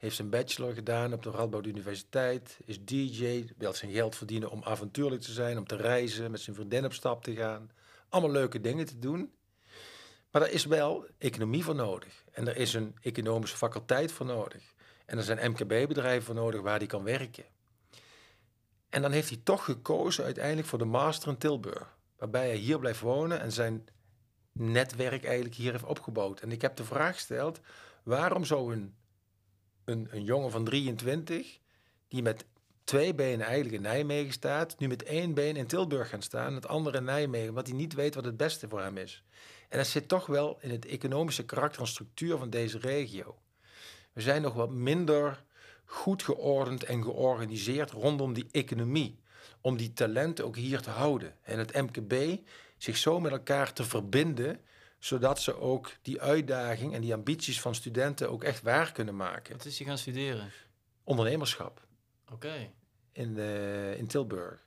Heeft 0.00 0.16
zijn 0.16 0.30
bachelor 0.30 0.74
gedaan 0.74 1.12
op 1.12 1.22
de 1.22 1.30
Radboud 1.30 1.66
Universiteit. 1.66 2.58
Is 2.64 2.84
DJ. 2.84 3.44
Wil 3.56 3.72
zijn 3.72 3.92
geld 3.92 4.16
verdienen 4.16 4.50
om 4.50 4.62
avontuurlijk 4.64 5.22
te 5.22 5.32
zijn. 5.32 5.58
Om 5.58 5.66
te 5.66 5.76
reizen. 5.76 6.30
Met 6.30 6.40
zijn 6.40 6.56
vriendin 6.56 6.84
op 6.84 6.92
stap 6.92 7.24
te 7.24 7.34
gaan. 7.34 7.70
Allemaal 8.08 8.30
leuke 8.30 8.60
dingen 8.60 8.86
te 8.86 8.98
doen. 8.98 9.32
Maar 10.30 10.42
er 10.42 10.50
is 10.50 10.64
wel 10.64 11.06
economie 11.18 11.64
voor 11.64 11.74
nodig. 11.74 12.24
En 12.32 12.48
er 12.48 12.56
is 12.56 12.74
een 12.74 12.96
economische 13.00 13.56
faculteit 13.56 14.12
voor 14.12 14.26
nodig. 14.26 14.62
En 15.06 15.18
er 15.18 15.24
zijn 15.24 15.50
MKB-bedrijven 15.50 16.22
voor 16.22 16.34
nodig 16.34 16.60
waar 16.60 16.78
hij 16.78 16.86
kan 16.86 17.04
werken. 17.04 17.44
En 18.88 19.02
dan 19.02 19.12
heeft 19.12 19.28
hij 19.28 19.40
toch 19.42 19.64
gekozen 19.64 20.24
uiteindelijk 20.24 20.68
voor 20.68 20.78
de 20.78 20.84
master 20.84 21.28
in 21.28 21.38
Tilburg. 21.38 21.96
Waarbij 22.16 22.46
hij 22.46 22.56
hier 22.56 22.78
blijft 22.78 23.00
wonen 23.00 23.40
en 23.40 23.52
zijn 23.52 23.88
netwerk 24.52 25.24
eigenlijk 25.24 25.54
hier 25.54 25.72
heeft 25.72 25.84
opgebouwd. 25.84 26.40
En 26.40 26.52
ik 26.52 26.62
heb 26.62 26.76
de 26.76 26.84
vraag 26.84 27.14
gesteld, 27.14 27.60
waarom 28.02 28.44
zou 28.44 28.72
een, 28.72 28.94
een, 29.90 30.08
een 30.10 30.24
jongen 30.24 30.50
van 30.50 30.64
23, 30.64 31.58
die 32.08 32.22
met 32.22 32.44
twee 32.84 33.14
benen 33.14 33.46
eigenlijk 33.46 33.74
in 33.74 33.82
Nijmegen 33.82 34.32
staat, 34.32 34.78
nu 34.78 34.88
met 34.88 35.02
één 35.02 35.34
been 35.34 35.56
in 35.56 35.66
Tilburg 35.66 36.08
gaan 36.08 36.22
staan, 36.22 36.54
het 36.54 36.68
andere 36.68 36.98
in 36.98 37.04
Nijmegen, 37.04 37.48
omdat 37.48 37.66
hij 37.66 37.76
niet 37.76 37.94
weet 37.94 38.14
wat 38.14 38.24
het 38.24 38.36
beste 38.36 38.68
voor 38.68 38.80
hem 38.80 38.96
is. 38.96 39.24
En 39.68 39.78
dat 39.78 39.86
zit 39.86 40.08
toch 40.08 40.26
wel 40.26 40.58
in 40.60 40.70
het 40.70 40.86
economische 40.86 41.44
karakter 41.44 41.80
en 41.80 41.88
structuur 41.88 42.38
van 42.38 42.50
deze 42.50 42.78
regio. 42.78 43.36
We 44.12 44.20
zijn 44.20 44.42
nog 44.42 44.54
wat 44.54 44.70
minder 44.70 45.44
goed 45.84 46.22
geordend 46.22 46.84
en 46.84 47.02
georganiseerd 47.02 47.90
rondom 47.90 48.32
die 48.32 48.46
economie. 48.50 49.18
Om 49.60 49.76
die 49.76 49.92
talenten 49.92 50.44
ook 50.44 50.56
hier 50.56 50.80
te 50.80 50.90
houden. 50.90 51.34
En 51.42 51.58
het 51.58 51.74
MKB 51.74 52.40
zich 52.76 52.96
zo 52.96 53.20
met 53.20 53.32
elkaar 53.32 53.72
te 53.72 53.84
verbinden, 53.84 54.60
zodat 55.00 55.40
ze 55.40 55.58
ook 55.58 55.92
die 56.02 56.20
uitdaging 56.20 56.94
en 56.94 57.00
die 57.00 57.14
ambities 57.14 57.60
van 57.60 57.74
studenten 57.74 58.30
ook 58.30 58.44
echt 58.44 58.62
waar 58.62 58.92
kunnen 58.92 59.16
maken. 59.16 59.56
Wat 59.56 59.66
is 59.66 59.78
hij 59.78 59.86
gaan 59.86 59.98
studeren? 59.98 60.52
Ondernemerschap. 61.04 61.86
Oké. 62.32 62.70
In, 63.12 63.36
uh, 63.36 63.98
in 63.98 64.06
Tilburg. 64.06 64.66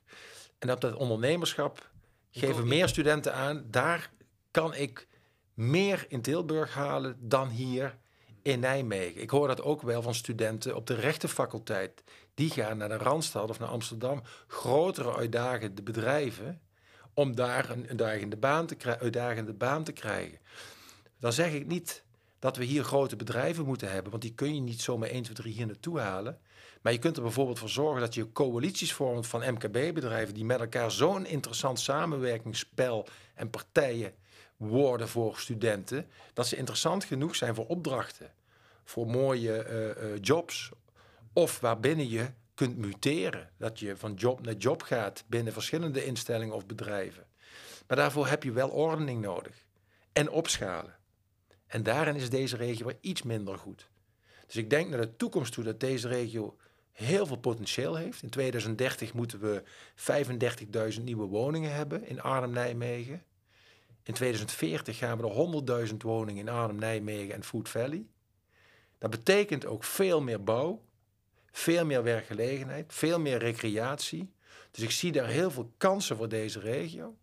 En 0.58 0.70
op 0.70 0.80
dat 0.80 0.94
ondernemerschap 0.94 1.90
geven 2.30 2.68
meer 2.68 2.88
studenten 2.88 3.34
aan, 3.34 3.64
daar 3.70 4.10
kan 4.50 4.74
ik 4.74 5.06
meer 5.54 6.06
in 6.08 6.22
Tilburg 6.22 6.74
halen 6.74 7.16
dan 7.20 7.48
hier 7.48 7.98
in 8.42 8.60
Nijmegen. 8.60 9.20
Ik 9.20 9.30
hoor 9.30 9.48
dat 9.48 9.62
ook 9.62 9.82
wel 9.82 10.02
van 10.02 10.14
studenten 10.14 10.76
op 10.76 10.86
de 10.86 10.94
rechtenfaculteit. 10.94 12.04
Die 12.34 12.50
gaan 12.50 12.76
naar 12.76 12.88
de 12.88 12.96
Randstad 12.96 13.50
of 13.50 13.58
naar 13.58 13.68
Amsterdam. 13.68 14.22
Grotere 14.46 15.16
uitdagende 15.16 15.82
bedrijven. 15.82 16.60
Om 17.14 17.34
daar 17.34 17.70
een 17.70 17.88
uitdagende 17.88 18.36
baan 18.36 18.66
te, 18.66 18.98
uitdagende 19.00 19.52
baan 19.52 19.84
te 19.84 19.92
krijgen. 19.92 20.38
Dan 21.18 21.32
zeg 21.32 21.52
ik 21.52 21.66
niet 21.66 22.04
dat 22.38 22.56
we 22.56 22.64
hier 22.64 22.84
grote 22.84 23.16
bedrijven 23.16 23.64
moeten 23.64 23.90
hebben. 23.90 24.10
Want 24.10 24.22
die 24.22 24.34
kun 24.34 24.54
je 24.54 24.60
niet 24.60 24.80
zomaar 24.80 25.08
1, 25.08 25.22
2, 25.22 25.34
3 25.34 25.52
hier 25.52 25.66
naartoe 25.66 26.00
halen. 26.00 26.38
Maar 26.82 26.92
je 26.92 26.98
kunt 26.98 27.16
er 27.16 27.22
bijvoorbeeld 27.22 27.58
voor 27.58 27.68
zorgen 27.68 28.00
dat 28.00 28.14
je 28.14 28.32
coalities 28.32 28.92
vormt 28.92 29.26
van 29.26 29.52
MKB-bedrijven. 29.52 30.34
die 30.34 30.44
met 30.44 30.60
elkaar 30.60 30.90
zo'n 30.90 31.26
interessant 31.26 31.80
samenwerkingsspel 31.80 33.06
en 33.34 33.50
partijen 33.50 34.14
worden 34.56 35.08
voor 35.08 35.38
studenten, 35.38 36.06
dat 36.32 36.46
ze 36.46 36.56
interessant 36.56 37.04
genoeg 37.04 37.36
zijn 37.36 37.54
voor 37.54 37.66
opdrachten, 37.66 38.32
voor 38.84 39.06
mooie 39.06 39.66
uh, 39.68 40.10
uh, 40.10 40.18
jobs, 40.20 40.70
of 41.32 41.60
waarbinnen 41.60 42.08
je 42.08 42.26
kunt 42.54 42.76
muteren, 42.76 43.50
dat 43.58 43.78
je 43.78 43.96
van 43.96 44.14
job 44.14 44.44
naar 44.44 44.54
job 44.54 44.82
gaat 44.82 45.24
binnen 45.26 45.52
verschillende 45.52 46.04
instellingen 46.04 46.54
of 46.54 46.66
bedrijven. 46.66 47.26
Maar 47.86 47.96
daarvoor 47.96 48.26
heb 48.26 48.42
je 48.42 48.52
wel 48.52 48.68
ordening 48.68 49.20
nodig 49.20 49.66
en 50.12 50.30
opschalen. 50.30 50.96
En 51.66 51.82
daarin 51.82 52.16
is 52.16 52.30
deze 52.30 52.56
regio 52.56 52.90
iets 53.00 53.22
minder 53.22 53.58
goed. 53.58 53.88
Dus 54.46 54.56
ik 54.56 54.70
denk 54.70 54.88
naar 54.88 55.00
de 55.00 55.16
toekomst 55.16 55.52
toe 55.52 55.64
dat 55.64 55.80
deze 55.80 56.08
regio 56.08 56.56
heel 56.92 57.26
veel 57.26 57.36
potentieel 57.36 57.94
heeft. 57.94 58.22
In 58.22 58.30
2030 58.30 59.12
moeten 59.14 59.40
we 59.40 59.62
35.000 60.96 61.02
nieuwe 61.02 61.26
woningen 61.26 61.74
hebben 61.74 62.06
in 62.06 62.20
Arnhem-Nijmegen. 62.20 63.22
In 64.02 64.14
2040 64.14 64.98
gaan 64.98 65.18
we 65.18 65.28
er 65.68 65.86
100.000 65.88 65.96
woningen 65.96 66.40
in 66.40 66.48
Arnhem, 66.48 66.78
Nijmegen 66.78 67.34
en 67.34 67.44
Food 67.44 67.68
Valley. 67.68 68.06
Dat 68.98 69.10
betekent 69.10 69.66
ook 69.66 69.84
veel 69.84 70.20
meer 70.20 70.44
bouw, 70.44 70.82
veel 71.56 71.84
meer 71.84 72.02
werkgelegenheid, 72.02 72.92
veel 72.94 73.20
meer 73.20 73.38
recreatie. 73.38 74.32
Dus 74.70 74.82
ik 74.82 74.90
zie 74.90 75.12
daar 75.12 75.26
heel 75.26 75.50
veel 75.50 75.72
kansen 75.76 76.16
voor 76.16 76.28
deze 76.28 76.60
regio. 76.60 77.16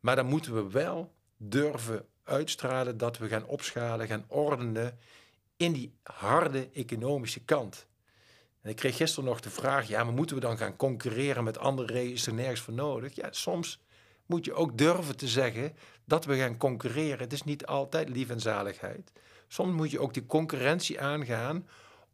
Maar 0.00 0.16
dan 0.16 0.26
moeten 0.26 0.54
we 0.54 0.70
wel 0.70 1.12
durven 1.36 2.06
uitstralen 2.24 2.98
dat 2.98 3.18
we 3.18 3.28
gaan 3.28 3.46
opschalen, 3.46 4.06
gaan 4.06 4.24
ordenen 4.28 4.98
in 5.56 5.72
die 5.72 5.94
harde 6.02 6.68
economische 6.72 7.44
kant. 7.44 7.86
En 8.62 8.70
ik 8.70 8.76
kreeg 8.76 8.96
gisteren 8.96 9.24
nog 9.24 9.40
de 9.40 9.50
vraag, 9.50 9.88
ja, 9.88 10.04
maar 10.04 10.14
moeten 10.14 10.36
we 10.36 10.42
dan 10.42 10.58
gaan 10.58 10.76
concurreren 10.76 11.44
met 11.44 11.58
andere 11.58 11.92
regio's? 11.92 12.12
Is 12.12 12.26
er 12.26 12.34
nergens 12.34 12.60
voor 12.60 12.74
nodig? 12.74 13.14
Ja, 13.14 13.28
soms 13.30 13.80
moet 14.26 14.44
je 14.44 14.54
ook 14.54 14.78
durven 14.78 15.16
te 15.16 15.28
zeggen 15.28 15.76
dat 16.04 16.24
we 16.24 16.36
gaan 16.36 16.56
concurreren. 16.56 17.18
Het 17.18 17.32
is 17.32 17.42
niet 17.42 17.66
altijd 17.66 18.08
lief 18.08 18.30
en 18.30 18.40
zaligheid. 18.40 19.12
Soms 19.48 19.74
moet 19.74 19.90
je 19.90 20.00
ook 20.00 20.14
die 20.14 20.26
concurrentie 20.26 21.00
aangaan 21.00 21.66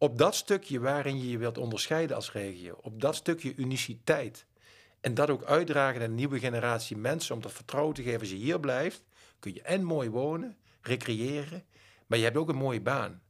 op 0.03 0.19
dat 0.19 0.35
stukje 0.35 0.81
waarin 0.81 1.19
je 1.19 1.31
je 1.31 1.39
wilt 1.39 1.59
onderscheiden 1.59 2.17
als 2.17 2.33
regio. 2.33 2.79
Op 2.81 3.01
dat 3.01 3.15
stukje 3.15 3.55
uniciteit. 3.57 4.47
En 5.01 5.15
dat 5.15 5.31
ook 5.31 5.45
uitdragen 5.45 6.01
naar 6.01 6.09
een 6.09 6.15
nieuwe 6.15 6.39
generatie 6.39 6.97
mensen 6.97 7.35
om 7.35 7.43
dat 7.43 7.53
vertrouwen 7.53 7.95
te 7.95 8.03
geven. 8.03 8.21
Als 8.21 8.31
je 8.31 8.37
hier 8.37 8.61
blijft, 8.61 9.03
kun 9.39 9.55
je 9.55 9.63
en 9.63 9.85
mooi 9.85 10.11
wonen, 10.11 10.57
recreëren, 10.81 11.65
maar 12.07 12.19
je 12.19 12.25
hebt 12.25 12.37
ook 12.37 12.49
een 12.49 12.57
mooie 12.57 12.81
baan. 12.81 13.23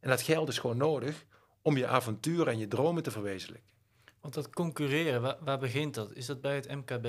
En 0.00 0.08
dat 0.08 0.22
geld 0.22 0.48
is 0.48 0.58
gewoon 0.58 0.76
nodig 0.76 1.24
om 1.62 1.76
je 1.76 1.86
avontuur 1.86 2.48
en 2.48 2.58
je 2.58 2.68
dromen 2.68 3.02
te 3.02 3.10
verwezenlijken. 3.10 3.70
Want 4.20 4.34
dat 4.34 4.50
concurreren, 4.50 5.22
waar, 5.22 5.36
waar 5.40 5.58
begint 5.58 5.94
dat? 5.94 6.12
Is 6.12 6.26
dat 6.26 6.40
bij 6.40 6.54
het 6.54 6.68
MKB? 6.68 7.06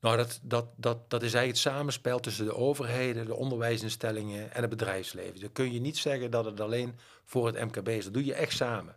Nou, 0.00 0.16
dat, 0.16 0.40
dat, 0.42 0.66
dat, 0.76 1.10
dat 1.10 1.22
is 1.22 1.34
eigenlijk 1.34 1.64
het 1.64 1.74
samenspel 1.74 2.20
tussen 2.20 2.44
de 2.44 2.54
overheden, 2.54 3.26
de 3.26 3.34
onderwijsinstellingen 3.34 4.52
en 4.52 4.60
het 4.60 4.70
bedrijfsleven. 4.70 5.40
Dan 5.40 5.52
kun 5.52 5.72
je 5.72 5.80
niet 5.80 5.96
zeggen 5.96 6.30
dat 6.30 6.44
het 6.44 6.60
alleen 6.60 6.98
voor 7.24 7.46
het 7.46 7.64
MKB 7.64 7.88
is. 7.88 8.04
Dat 8.04 8.14
doe 8.14 8.24
je 8.24 8.34
echt 8.34 8.52
samen. 8.52 8.96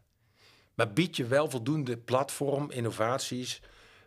Maar 0.73 0.93
bied 0.93 1.15
je 1.15 1.25
wel 1.25 1.49
voldoende 1.49 1.97
platform, 1.97 2.71
innovaties, 2.71 3.61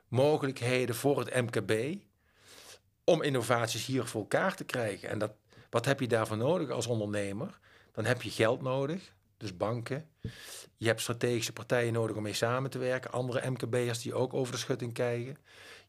mogelijkheden 0.09 0.94
voor 0.94 1.18
het 1.18 1.35
MKB 1.35 2.02
om 3.04 3.22
innovaties 3.22 3.87
hier 3.87 4.04
voor 4.04 4.20
elkaar 4.20 4.57
te 4.57 4.64
krijgen. 4.64 5.09
En 5.09 5.18
dat, 5.18 5.33
wat 5.70 5.85
heb 5.85 6.00
je 6.00 6.09
daarvoor 6.09 6.37
nodig 6.37 6.70
als 6.70 6.87
ondernemer? 6.87 7.59
Dan 7.92 8.04
heb 8.04 8.22
je 8.22 8.30
geld 8.30 8.62
nodig, 8.62 9.12
dus 9.37 9.57
banken. 9.57 10.09
Je 10.76 10.87
hebt 10.87 11.00
strategische 11.00 11.52
partijen 11.52 11.92
nodig 11.92 12.16
om 12.16 12.22
mee 12.22 12.35
samen 12.35 12.70
te 12.70 12.78
werken. 12.78 13.11
Andere 13.11 13.50
MKB'ers 13.50 14.02
die 14.02 14.14
ook 14.14 14.35
over 14.35 14.52
de 14.52 14.59
schutting 14.59 14.92
kijken. 14.92 15.37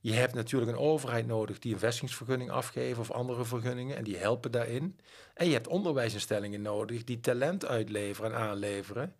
Je 0.05 0.13
hebt 0.13 0.33
natuurlijk 0.33 0.71
een 0.71 0.77
overheid 0.77 1.27
nodig 1.27 1.59
die 1.59 1.73
een 1.73 1.79
vestigingsvergunning 1.79 2.51
afgeven 2.51 3.01
of 3.01 3.11
andere 3.11 3.45
vergunningen 3.45 3.97
en 3.97 4.03
die 4.03 4.17
helpen 4.17 4.51
daarin. 4.51 4.99
En 5.33 5.45
je 5.47 5.53
hebt 5.53 5.67
onderwijsinstellingen 5.67 6.61
nodig 6.61 7.03
die 7.03 7.19
talent 7.19 7.65
uitleveren 7.65 8.31
en 8.31 8.37
aanleveren. 8.37 9.15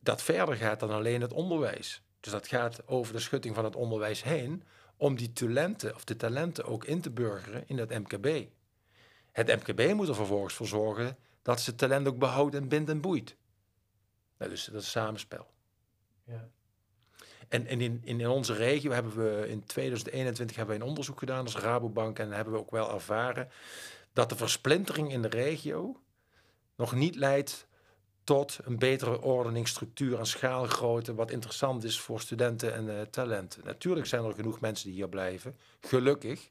Dat 0.00 0.22
verder 0.22 0.54
gaat 0.56 0.80
dan 0.80 0.90
alleen 0.90 1.20
het 1.20 1.32
onderwijs. 1.32 2.02
Dus 2.20 2.32
dat 2.32 2.46
gaat 2.46 2.86
over 2.86 3.12
de 3.12 3.18
schutting 3.18 3.54
van 3.54 3.64
het 3.64 3.76
onderwijs 3.76 4.22
heen 4.22 4.62
om 4.96 5.16
die 5.16 5.32
talenten 5.32 5.94
of 5.94 6.04
de 6.04 6.16
talenten 6.16 6.64
ook 6.64 6.84
in 6.84 7.00
te 7.00 7.10
burgeren 7.10 7.64
in 7.66 7.78
het 7.78 7.90
MKB. 7.90 8.48
Het 9.32 9.46
MKB 9.46 9.94
moet 9.94 10.08
er 10.08 10.14
vervolgens 10.14 10.54
voor 10.54 10.66
zorgen 10.66 11.16
dat 11.42 11.60
ze 11.60 11.74
talent 11.74 12.08
ook 12.08 12.18
behoudt 12.18 12.54
en 12.54 12.68
bindt 12.68 12.90
en 12.90 13.00
boeit. 13.00 13.36
Nou, 14.38 14.50
dus 14.50 14.64
dat 14.64 14.82
is 14.82 14.90
samenspel. 14.90 15.50
Ja. 16.24 16.48
En, 17.48 17.66
en 17.66 17.80
in, 17.80 18.00
in, 18.04 18.28
onze 18.28 18.54
regio 18.54 18.90
hebben 18.90 19.16
we 19.16 19.48
in 19.48 19.64
2021 19.64 20.56
hebben 20.56 20.76
we 20.76 20.82
een 20.82 20.88
onderzoek 20.88 21.18
gedaan 21.18 21.44
als 21.44 21.56
Rabobank 21.56 22.18
en 22.18 22.32
hebben 22.32 22.54
we 22.54 22.60
ook 22.60 22.70
wel 22.70 22.94
ervaren 22.94 23.48
dat 24.12 24.28
de 24.28 24.36
versplintering 24.36 25.12
in 25.12 25.22
de 25.22 25.28
regio 25.28 26.00
nog 26.76 26.94
niet 26.94 27.14
leidt 27.14 27.66
tot 28.24 28.58
een 28.64 28.78
betere 28.78 29.22
ordening, 29.22 29.68
structuur 29.68 30.18
en 30.18 30.26
schaalgrootte, 30.26 31.14
wat 31.14 31.30
interessant 31.30 31.84
is 31.84 32.00
voor 32.00 32.20
studenten 32.20 32.74
en 32.74 32.86
uh, 32.86 33.00
talenten. 33.00 33.64
Natuurlijk 33.64 34.06
zijn 34.06 34.24
er 34.24 34.34
genoeg 34.34 34.60
mensen 34.60 34.86
die 34.86 34.94
hier 34.94 35.08
blijven, 35.08 35.56
gelukkig, 35.80 36.50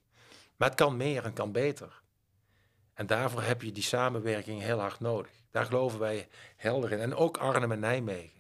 maar 0.55 0.67
het 0.67 0.77
kan 0.77 0.97
meer 0.97 1.23
en 1.23 1.33
kan 1.33 1.51
beter. 1.51 2.01
En 2.93 3.07
daarvoor 3.07 3.41
heb 3.41 3.62
je 3.62 3.71
die 3.71 3.83
samenwerking 3.83 4.62
heel 4.62 4.79
hard 4.79 4.99
nodig. 4.99 5.31
Daar 5.51 5.65
geloven 5.65 5.99
wij 5.99 6.27
helder 6.55 6.91
in. 6.91 6.99
En 6.99 7.15
ook 7.15 7.38
Arnhem 7.38 7.71
en 7.71 7.79
Nijmegen. 7.79 8.37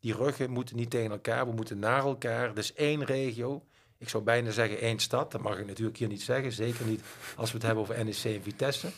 Die 0.00 0.14
ruggen 0.14 0.50
moeten 0.50 0.76
niet 0.76 0.90
tegen 0.90 1.10
elkaar, 1.10 1.46
we 1.46 1.52
moeten 1.52 1.78
naar 1.78 2.04
elkaar. 2.04 2.54
Dus 2.54 2.72
één 2.74 3.04
regio. 3.04 3.64
Ik 3.98 4.08
zou 4.08 4.22
bijna 4.22 4.50
zeggen 4.50 4.80
één 4.80 4.98
stad. 4.98 5.32
Dat 5.32 5.40
mag 5.40 5.58
ik 5.58 5.66
natuurlijk 5.66 5.96
hier 5.96 6.08
niet 6.08 6.22
zeggen. 6.22 6.52
Zeker 6.52 6.86
niet 6.86 7.02
als 7.36 7.50
we 7.50 7.56
het 7.56 7.66
hebben 7.66 7.82
over 7.82 8.04
NEC 8.04 8.24
en 8.24 8.42
Vitesse. 8.42 8.88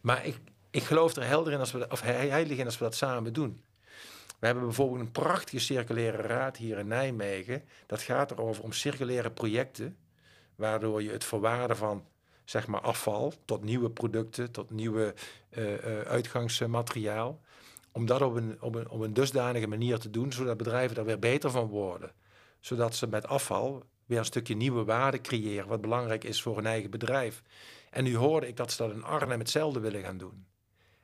Maar 0.00 0.26
ik, 0.26 0.38
ik 0.70 0.82
geloof 0.82 1.16
er 1.16 1.24
helder 1.26 1.52
in 1.52 1.58
als 1.58 1.72
we, 1.72 1.86
of 1.90 2.00
heilig 2.00 2.58
in 2.58 2.64
als 2.64 2.78
we 2.78 2.84
dat 2.84 2.94
samen 2.94 3.32
doen. 3.32 3.62
We 4.38 4.46
hebben 4.46 4.64
bijvoorbeeld 4.64 5.00
een 5.00 5.10
prachtige 5.10 5.58
circulaire 5.58 6.22
raad 6.22 6.56
hier 6.56 6.78
in 6.78 6.86
Nijmegen. 6.86 7.64
Dat 7.86 8.02
gaat 8.02 8.30
erover 8.30 8.62
om 8.62 8.72
circulaire 8.72 9.30
projecten, 9.30 9.96
waardoor 10.54 11.02
je 11.02 11.10
het 11.10 11.24
verwaarden 11.24 11.76
van 11.76 12.04
zeg 12.44 12.66
maar 12.66 12.80
afval 12.80 13.32
tot 13.44 13.64
nieuwe 13.64 13.90
producten, 13.90 14.50
tot 14.50 14.70
nieuwe 14.70 15.14
uh, 15.50 16.00
uitgangsmateriaal, 16.00 17.40
om 17.98 18.06
dat 18.06 18.22
op 18.22 18.34
een, 18.34 18.56
op, 18.60 18.74
een, 18.74 18.88
op 18.88 19.00
een 19.00 19.14
dusdanige 19.14 19.66
manier 19.66 19.98
te 19.98 20.10
doen, 20.10 20.32
zodat 20.32 20.56
bedrijven 20.56 20.96
daar 20.96 21.04
weer 21.04 21.18
beter 21.18 21.50
van 21.50 21.66
worden. 21.66 22.12
Zodat 22.60 22.94
ze 22.94 23.06
met 23.06 23.26
afval 23.26 23.84
weer 24.06 24.18
een 24.18 24.24
stukje 24.24 24.56
nieuwe 24.56 24.84
waarde 24.84 25.20
creëren, 25.20 25.68
wat 25.68 25.80
belangrijk 25.80 26.24
is 26.24 26.42
voor 26.42 26.56
hun 26.56 26.66
eigen 26.66 26.90
bedrijf. 26.90 27.42
En 27.90 28.04
nu 28.04 28.16
hoorde 28.16 28.48
ik 28.48 28.56
dat 28.56 28.72
ze 28.72 28.82
dat 28.82 28.92
in 28.92 29.04
Arnhem 29.04 29.38
hetzelfde 29.38 29.80
willen 29.80 30.02
gaan 30.02 30.18
doen. 30.18 30.46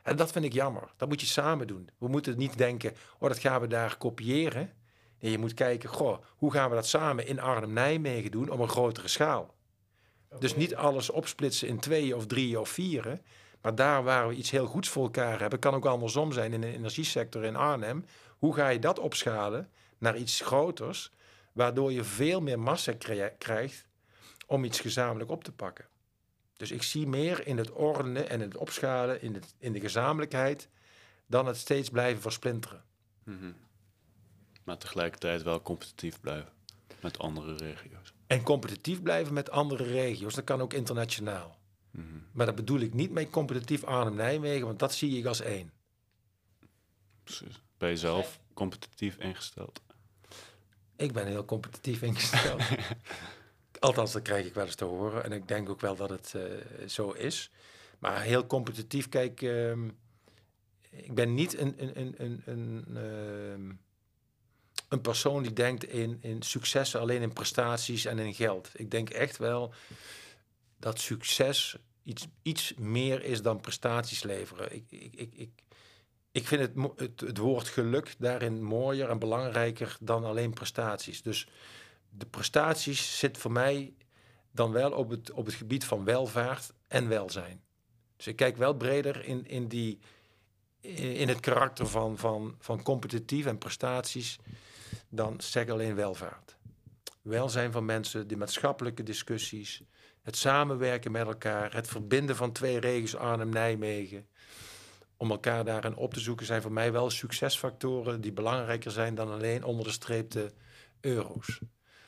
En 0.02 0.16
dat 0.16 0.33
vind 0.33 0.44
ik 0.44 0.52
jammer. 0.52 0.92
Dat 0.96 1.09
moet 1.09 1.20
je 1.20 1.26
samen 1.26 1.66
doen. 1.66 1.88
We 1.98 2.09
moeten 2.09 2.38
niet 2.38 2.59
denken, 2.59 2.94
oh, 3.18 3.28
dat 3.28 3.38
gaan 3.38 3.61
we 3.61 3.66
daar 3.66 3.96
kopiëren. 3.96 4.72
Nee, 5.20 5.30
je 5.30 5.38
moet 5.38 5.54
kijken, 5.54 5.88
goh, 5.88 6.18
hoe 6.37 6.52
gaan 6.52 6.68
we 6.68 6.74
dat 6.74 6.87
samen 6.87 7.26
in 7.26 7.40
Arnhem-Nijmegen 7.40 8.30
doen 8.30 8.50
op 8.50 8.59
een 8.59 8.68
grotere 8.68 9.09
schaal. 9.09 9.54
Dus 10.38 10.57
niet 10.57 10.74
alles 10.74 11.11
opsplitsen 11.11 11.68
in 11.68 11.78
twee 11.78 12.16
of 12.16 12.26
drie 12.26 12.61
of 12.61 12.68
vier. 12.68 13.20
Maar 13.64 13.74
daar 13.74 14.03
waar 14.03 14.29
we 14.29 14.35
iets 14.35 14.50
heel 14.50 14.66
goeds 14.66 14.88
voor 14.88 15.03
elkaar 15.05 15.40
hebben, 15.40 15.59
kan 15.59 15.74
ook 15.74 15.87
andersom 15.87 16.33
zijn 16.33 16.53
in 16.53 16.61
de 16.61 16.72
energiesector 16.72 17.44
in 17.44 17.57
Arnhem. 17.57 18.05
Hoe 18.38 18.55
ga 18.55 18.68
je 18.68 18.79
dat 18.79 18.98
opschalen 18.98 19.70
naar 19.98 20.16
iets 20.16 20.40
groters, 20.40 21.11
waardoor 21.53 21.92
je 21.92 22.05
veel 22.05 22.40
meer 22.40 22.59
massa 22.59 22.92
krijgt 23.38 23.87
om 24.46 24.64
iets 24.64 24.81
gezamenlijk 24.81 25.31
op 25.31 25.44
te 25.44 25.53
pakken? 25.53 25.87
Dus 26.57 26.70
ik 26.70 26.83
zie 26.83 27.07
meer 27.07 27.46
in 27.46 27.59
het 27.59 27.70
ordenen 27.70 28.29
en 28.29 28.40
het 28.40 28.57
opschalen, 28.57 29.22
in, 29.22 29.35
het, 29.35 29.55
in 29.59 29.72
de 29.72 29.81
gezamenlijkheid, 29.81 30.68
dan 31.27 31.46
het 31.46 31.57
steeds 31.57 31.90
blijven 31.90 32.22
versplinteren. 32.22 32.85
Mm 33.22 33.57
Maar 34.64 34.79
tegelijkertijd 34.79 35.42
wel 35.42 35.62
competitief 35.62 36.20
blijven 36.20 36.53
met 37.00 37.18
andere 37.18 37.57
regio's. 37.57 38.14
En 38.27 38.42
competitief 38.42 39.03
blijven 39.03 39.35
met 39.35 39.50
andere 39.50 39.85
regio's, 39.85 40.35
dat 40.35 40.44
kan 40.44 40.61
ook 40.61 40.72
internationaal. 40.72 41.53
Maar 42.33 42.46
dat 42.46 42.54
bedoel 42.54 42.80
ik 42.80 42.94
niet 42.94 43.11
met 43.11 43.30
competitief 43.30 43.85
Arnhem-Nijmegen, 43.85 44.66
want 44.66 44.78
dat 44.78 44.94
zie 44.94 45.18
ik 45.18 45.24
als 45.26 45.40
één. 45.40 45.72
Precies. 47.22 47.62
Ben 47.78 47.88
je 47.88 47.96
zelf 47.96 48.40
competitief 48.54 49.16
ingesteld? 49.16 49.83
Ik 50.96 51.12
ben 51.12 51.26
heel 51.26 51.44
competitief 51.44 52.02
ingesteld. 52.02 52.62
Althans, 53.78 54.12
dat 54.12 54.22
krijg 54.22 54.46
ik 54.46 54.54
wel 54.54 54.64
eens 54.64 54.74
te 54.74 54.85
horen. 54.85 55.24
En 55.24 55.33
ik 55.33 55.48
denk 55.48 55.68
ook 55.68 55.80
wel 55.80 55.96
dat 55.96 56.11
het 56.11 56.33
uh, 56.37 56.42
zo 56.88 57.11
is. 57.11 57.50
Maar 57.98 58.22
heel 58.22 58.46
competitief, 58.46 59.09
kijk, 59.09 59.42
uh, 59.42 59.72
ik 60.90 61.14
ben 61.14 61.35
niet 61.35 61.59
een, 61.59 61.74
een, 61.76 62.00
een, 62.00 62.14
een, 62.16 62.42
een, 62.44 62.85
uh, 62.90 63.74
een 64.88 65.00
persoon 65.00 65.42
die 65.42 65.52
denkt 65.52 65.85
in, 65.85 66.18
in 66.20 66.42
successen 66.42 67.00
alleen 67.00 67.22
in 67.22 67.33
prestaties 67.33 68.04
en 68.04 68.18
in 68.18 68.35
geld. 68.35 68.70
Ik 68.74 68.90
denk 68.90 69.11
echt 69.11 69.37
wel 69.37 69.74
dat 70.84 71.00
succes 71.00 71.76
iets, 72.02 72.26
iets 72.42 72.74
meer 72.74 73.24
is 73.24 73.42
dan 73.42 73.60
prestaties 73.60 74.22
leveren. 74.22 74.74
Ik, 74.74 74.84
ik, 74.88 75.14
ik, 75.14 75.34
ik, 75.34 75.50
ik 76.32 76.46
vind 76.46 76.60
het, 76.60 76.92
het, 76.96 77.20
het 77.20 77.38
woord 77.38 77.68
geluk 77.68 78.14
daarin 78.18 78.62
mooier 78.62 79.10
en 79.10 79.18
belangrijker 79.18 79.96
dan 80.00 80.24
alleen 80.24 80.52
prestaties. 80.52 81.22
Dus 81.22 81.48
de 82.08 82.26
prestaties 82.26 83.18
zit 83.18 83.38
voor 83.38 83.52
mij 83.52 83.94
dan 84.50 84.72
wel 84.72 84.92
op 84.92 85.10
het, 85.10 85.30
op 85.30 85.46
het 85.46 85.54
gebied 85.54 85.84
van 85.84 86.04
welvaart 86.04 86.72
en 86.88 87.08
welzijn. 87.08 87.62
Dus 88.16 88.26
ik 88.26 88.36
kijk 88.36 88.56
wel 88.56 88.74
breder 88.74 89.24
in, 89.24 89.46
in, 89.46 89.68
die, 89.68 89.98
in 90.80 91.28
het 91.28 91.40
karakter 91.40 91.86
van, 91.86 92.18
van, 92.18 92.54
van 92.58 92.82
competitief 92.82 93.46
en 93.46 93.58
prestaties 93.58 94.38
dan 95.08 95.40
zeg 95.40 95.68
alleen 95.68 95.94
welvaart. 95.94 96.56
Welzijn 97.22 97.72
van 97.72 97.84
mensen, 97.84 98.28
de 98.28 98.36
maatschappelijke 98.36 99.02
discussies, 99.02 99.82
het 100.24 100.37
samenwerken 100.37 101.12
met 101.12 101.26
elkaar, 101.26 101.74
het 101.74 101.88
verbinden 101.88 102.37
van 102.37 102.52
twee 102.52 102.80
regio's 102.80 103.14
Arnhem-Nijmegen, 103.14 104.26
om 105.16 105.30
elkaar 105.30 105.64
daarin 105.64 105.96
op 105.96 106.14
te 106.14 106.20
zoeken, 106.20 106.46
zijn 106.46 106.62
voor 106.62 106.72
mij 106.72 106.92
wel 106.92 107.10
succesfactoren 107.10 108.20
die 108.20 108.32
belangrijker 108.32 108.90
zijn 108.90 109.14
dan 109.14 109.30
alleen 109.30 109.64
onder 109.64 109.84
de 109.84 109.92
streep 109.92 110.30
de 110.30 110.52
euro's. 111.00 111.60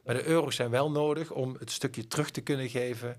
Maar 0.05 0.15
de 0.15 0.27
euro's 0.27 0.57
zijn 0.57 0.71
wel 0.71 0.91
nodig 0.91 1.31
om 1.31 1.57
het 1.59 1.71
stukje 1.71 2.07
terug 2.07 2.31
te 2.31 2.41
kunnen 2.41 2.69
geven 2.69 3.17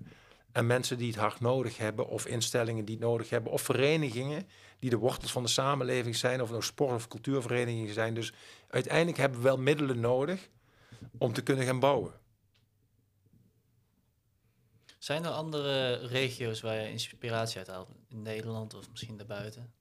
aan 0.52 0.66
mensen 0.66 0.98
die 0.98 1.10
het 1.10 1.20
hard 1.20 1.40
nodig 1.40 1.76
hebben, 1.76 2.08
of 2.08 2.26
instellingen 2.26 2.84
die 2.84 2.94
het 2.94 3.04
nodig 3.04 3.30
hebben, 3.30 3.52
of 3.52 3.62
verenigingen 3.62 4.48
die 4.78 4.90
de 4.90 4.96
wortels 4.96 5.32
van 5.32 5.42
de 5.42 5.48
samenleving 5.48 6.16
zijn, 6.16 6.42
of 6.42 6.50
nou 6.50 6.62
sport- 6.62 6.94
of 6.94 7.08
cultuurverenigingen 7.08 7.94
zijn. 7.94 8.14
Dus 8.14 8.32
uiteindelijk 8.68 9.18
hebben 9.18 9.38
we 9.38 9.44
wel 9.44 9.58
middelen 9.58 10.00
nodig 10.00 10.48
om 11.18 11.32
te 11.32 11.42
kunnen 11.42 11.64
gaan 11.64 11.80
bouwen. 11.80 12.12
Zijn 15.08 15.24
er 15.24 15.30
andere 15.30 15.94
regio's 15.94 16.60
waar 16.60 16.74
je 16.74 16.90
inspiratie 16.90 17.58
uit 17.58 17.66
haalt? 17.66 17.88
In 18.08 18.22
Nederland 18.22 18.74
of 18.74 18.90
misschien 18.90 19.16
daarbuiten? 19.16 19.72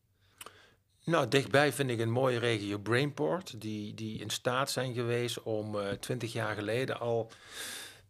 Nou, 1.03 1.27
dichtbij 1.27 1.73
vind 1.73 1.89
ik 1.89 1.99
een 1.99 2.11
mooie 2.11 2.39
regio 2.39 2.77
Brainport, 2.77 3.61
die, 3.61 3.93
die 3.93 4.19
in 4.19 4.29
staat 4.29 4.71
zijn 4.71 4.93
geweest 4.93 5.43
om 5.43 5.75
uh, 5.75 5.89
twintig 5.89 6.33
jaar 6.33 6.55
geleden 6.55 6.99
al, 6.99 7.31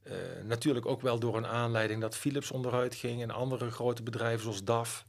uh, 0.03 0.13
natuurlijk 0.43 0.85
ook 0.85 1.01
wel 1.01 1.19
door 1.19 1.37
een 1.37 1.47
aanleiding 1.47 2.01
dat 2.01 2.15
Philips 2.15 2.51
onderuit 2.51 2.95
ging 2.95 3.21
en 3.21 3.31
andere 3.31 3.71
grote 3.71 4.03
bedrijven 4.03 4.41
zoals 4.41 4.63
DAF, 4.63 5.05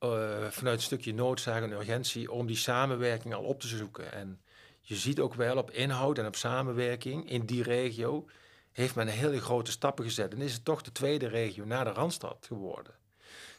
uh, 0.00 0.10
vanuit 0.50 0.76
een 0.76 0.82
stukje 0.82 1.14
noodzaak 1.14 1.62
en 1.62 1.72
urgentie, 1.72 2.32
om 2.32 2.46
die 2.46 2.56
samenwerking 2.56 3.34
al 3.34 3.44
op 3.44 3.60
te 3.60 3.66
zoeken. 3.66 4.12
En 4.12 4.40
je 4.80 4.94
ziet 4.94 5.20
ook 5.20 5.34
wel 5.34 5.56
op 5.56 5.70
inhoud 5.70 6.18
en 6.18 6.26
op 6.26 6.36
samenwerking 6.36 7.30
in 7.30 7.46
die 7.46 7.62
regio 7.62 8.26
heeft 8.72 8.94
men 8.94 9.06
hele 9.06 9.40
grote 9.40 9.70
stappen 9.70 10.04
gezet. 10.04 10.34
En 10.34 10.40
is 10.40 10.52
het 10.52 10.64
toch 10.64 10.82
de 10.82 10.92
tweede 10.92 11.26
regio 11.26 11.64
na 11.64 11.84
de 11.84 11.90
Randstad 11.90 12.44
geworden. 12.46 12.94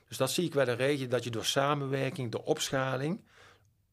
Dus 0.08 0.18
dat 0.18 0.32
zie 0.32 0.46
ik 0.46 0.54
wel 0.54 0.68
een 0.68 0.76
regio 0.76 1.08
dat 1.08 1.24
je 1.24 1.30
door 1.30 1.46
samenwerking, 1.46 2.32
de 2.32 2.44
opschaling, 2.44 3.22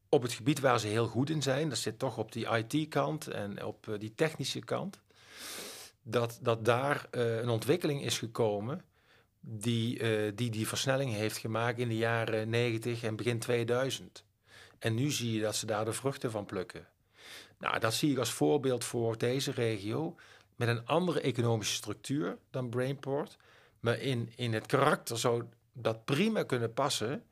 op 0.09 0.23
het 0.23 0.33
gebied 0.33 0.61
waar 0.61 0.81
ze 0.81 0.87
heel 0.87 1.07
goed 1.07 1.31
in 1.31 1.43
zijn, 1.43 1.69
dat 1.69 1.79
zit 1.79 1.99
toch 1.99 2.19
op 2.19 2.33
die 2.33 2.47
IT-kant 2.49 3.27
en 3.29 3.65
op 3.65 3.87
uh, 3.87 3.99
die 3.99 4.15
technische 4.15 4.61
kant, 4.61 5.01
dat, 6.03 6.39
dat 6.43 6.65
daar 6.65 7.09
uh, 7.11 7.37
een 7.37 7.49
ontwikkeling 7.49 8.05
is 8.05 8.19
gekomen 8.19 8.85
die, 9.41 9.99
uh, 9.99 10.33
die 10.35 10.51
die 10.51 10.69
versnelling 10.69 11.13
heeft 11.13 11.37
gemaakt 11.37 11.79
in 11.79 11.89
de 11.89 11.97
jaren 11.97 12.49
90 12.49 13.03
en 13.03 13.17
begin 13.17 13.39
2000. 13.39 14.25
En 14.79 14.95
nu 14.95 15.11
zie 15.11 15.33
je 15.33 15.41
dat 15.41 15.57
ze 15.57 15.67
daar 15.67 15.85
de 15.85 15.93
vruchten 15.93 16.31
van 16.31 16.45
plukken. 16.45 16.87
Nou, 17.59 17.79
dat 17.79 17.95
zie 17.95 18.11
ik 18.11 18.19
als 18.19 18.33
voorbeeld 18.33 18.85
voor 18.85 19.19
deze 19.19 19.51
regio 19.51 20.17
met 20.61 20.69
een 20.69 20.87
andere 20.87 21.21
economische 21.21 21.75
structuur 21.75 22.39
dan 22.51 22.69
Brainport. 22.69 23.37
Maar 23.81 23.99
in, 23.99 24.33
in 24.37 24.53
het 24.53 24.67
karakter 24.67 25.19
zou 25.19 25.45
dat 25.73 26.05
prima 26.05 26.43
kunnen 26.43 26.73
passen 26.75 27.25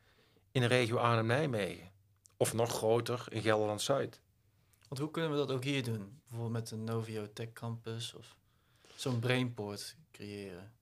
in 0.53 0.61
de 0.61 0.67
regio 0.67 0.97
Arnhem-Nijmegen. 0.97 1.91
Of 2.37 2.55
nog 2.55 2.71
groter 2.71 3.27
in 3.31 3.43
Gelderland-Zuid. 3.43 4.21
Want 4.89 5.01
hoe 5.01 5.11
kunnen 5.11 5.31
we 5.31 5.37
dat 5.37 5.51
ook 5.51 5.65
hier 5.65 5.85
doen? 5.85 6.21
Bijvoorbeeld 6.29 6.61
met 6.63 6.71
een 6.71 6.85
Novio 6.85 7.33
Tech 7.33 7.53
Campus 7.53 8.15
of 8.15 8.37
zo'n 8.95 9.19
Brainport 9.19 9.97
creëren? 10.13 10.73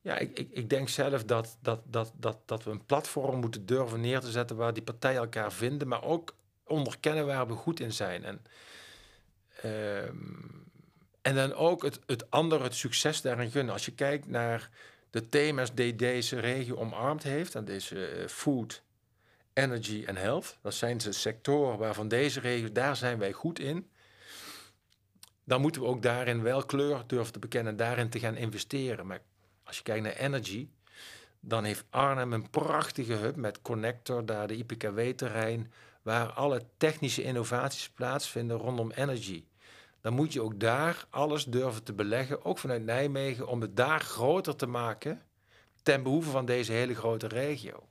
Ja, 0.00 0.18
ik, 0.18 0.38
ik, 0.38 0.50
ik 0.50 0.70
denk 0.70 0.88
zelf 0.88 1.24
dat, 1.24 1.58
dat, 1.60 1.80
dat, 1.84 2.12
dat, 2.16 2.38
dat 2.44 2.64
we 2.64 2.70
een 2.70 2.86
platform 2.86 3.40
moeten 3.40 3.66
durven 3.66 4.00
neer 4.00 4.20
te 4.20 4.30
zetten 4.30 4.56
waar 4.56 4.74
die 4.74 4.82
partijen 4.82 5.20
elkaar 5.20 5.52
vinden, 5.52 5.88
maar 5.88 6.02
ook 6.02 6.34
onderkennen 6.64 7.26
waar 7.26 7.46
we 7.46 7.54
goed 7.54 7.80
in 7.80 7.92
zijn. 7.92 8.24
En, 8.24 8.42
um, 9.64 10.57
en 11.28 11.34
dan 11.34 11.54
ook 11.54 11.82
het, 11.82 12.00
het 12.06 12.30
andere, 12.30 12.62
het 12.62 12.74
succes 12.74 13.20
daarin 13.20 13.50
gunnen. 13.50 13.72
Als 13.72 13.84
je 13.84 13.92
kijkt 13.92 14.28
naar 14.28 14.70
de 15.10 15.28
thema's 15.28 15.74
die 15.74 15.96
deze 15.96 16.40
regio 16.40 16.76
omarmd 16.76 17.22
heeft, 17.22 17.54
en 17.54 17.64
deze 17.64 18.18
uh, 18.18 18.26
food, 18.26 18.82
energy 19.52 20.04
en 20.06 20.16
health. 20.16 20.58
Dat 20.62 20.74
zijn 20.74 20.98
de 20.98 21.12
sectoren 21.12 21.78
waarvan 21.78 22.08
deze 22.08 22.40
regio, 22.40 22.72
daar 22.72 22.96
zijn 22.96 23.18
wij 23.18 23.32
goed 23.32 23.58
in. 23.58 23.88
Dan 25.44 25.60
moeten 25.60 25.80
we 25.80 25.86
ook 25.86 26.02
daarin 26.02 26.42
wel 26.42 26.64
kleur 26.64 27.04
durven 27.06 27.32
te 27.32 27.38
bekennen, 27.38 27.76
daarin 27.76 28.08
te 28.08 28.18
gaan 28.18 28.36
investeren. 28.36 29.06
Maar 29.06 29.20
als 29.62 29.76
je 29.76 29.82
kijkt 29.82 30.02
naar 30.02 30.16
energy, 30.16 30.68
dan 31.40 31.64
heeft 31.64 31.84
Arnhem 31.90 32.32
een 32.32 32.50
prachtige 32.50 33.12
hub 33.14 33.36
met 33.36 33.62
connector, 33.62 34.26
daar 34.26 34.46
de 34.46 34.56
IPKW-terrein, 34.56 35.72
waar 36.02 36.32
alle 36.32 36.64
technische 36.76 37.22
innovaties 37.22 37.88
plaatsvinden 37.88 38.56
rondom 38.56 38.90
energy. 38.90 39.44
Dan 40.00 40.12
moet 40.12 40.32
je 40.32 40.42
ook 40.42 40.60
daar 40.60 41.06
alles 41.10 41.44
durven 41.44 41.82
te 41.82 41.92
beleggen, 41.92 42.44
ook 42.44 42.58
vanuit 42.58 42.84
Nijmegen, 42.84 43.46
om 43.46 43.60
het 43.60 43.76
daar 43.76 44.00
groter 44.00 44.56
te 44.56 44.66
maken 44.66 45.22
ten 45.82 46.02
behoeve 46.02 46.30
van 46.30 46.46
deze 46.46 46.72
hele 46.72 46.94
grote 46.94 47.28
regio. 47.28 47.88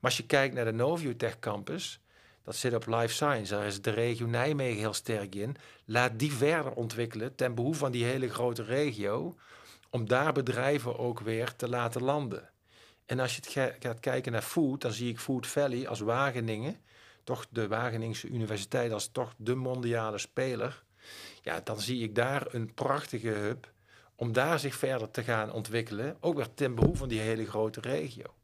Maar 0.00 0.10
als 0.10 0.16
je 0.16 0.26
kijkt 0.26 0.54
naar 0.54 0.64
de 0.64 0.72
Noviotech 0.72 1.38
Campus, 1.38 2.00
dat 2.44 2.56
zit 2.56 2.74
op 2.74 2.86
Life 2.86 3.14
Science, 3.14 3.54
daar 3.54 3.66
is 3.66 3.82
de 3.82 3.90
regio 3.90 4.26
Nijmegen 4.26 4.78
heel 4.78 4.94
sterk 4.94 5.34
in. 5.34 5.56
Laat 5.84 6.18
die 6.18 6.32
verder 6.32 6.72
ontwikkelen 6.72 7.34
ten 7.34 7.54
behoeve 7.54 7.78
van 7.78 7.92
die 7.92 8.04
hele 8.04 8.28
grote 8.28 8.62
regio, 8.62 9.36
om 9.90 10.08
daar 10.08 10.32
bedrijven 10.32 10.98
ook 10.98 11.20
weer 11.20 11.56
te 11.56 11.68
laten 11.68 12.02
landen. 12.02 12.50
En 13.06 13.20
als 13.20 13.36
je 13.36 13.72
gaat 13.78 14.00
kijken 14.00 14.32
naar 14.32 14.42
food, 14.42 14.80
dan 14.80 14.92
zie 14.92 15.08
ik 15.08 15.18
Food 15.18 15.46
Valley 15.46 15.88
als 15.88 16.00
Wageningen, 16.00 16.80
toch 17.24 17.46
de 17.50 17.68
Wageningse 17.68 18.28
Universiteit 18.28 18.92
als 18.92 19.08
toch 19.08 19.34
de 19.36 19.54
mondiale 19.54 20.18
speler. 20.18 20.84
Ja, 21.42 21.60
dan 21.64 21.80
zie 21.80 22.02
ik 22.02 22.14
daar 22.14 22.54
een 22.54 22.74
prachtige 22.74 23.28
hub 23.28 23.70
om 24.14 24.32
daar 24.32 24.58
zich 24.58 24.74
verder 24.74 25.10
te 25.10 25.22
gaan 25.22 25.52
ontwikkelen, 25.52 26.16
ook 26.20 26.36
weer 26.36 26.54
ten 26.54 26.74
behoeve 26.74 26.98
van 26.98 27.08
die 27.08 27.20
hele 27.20 27.46
grote 27.46 27.80
regio. 27.80 28.34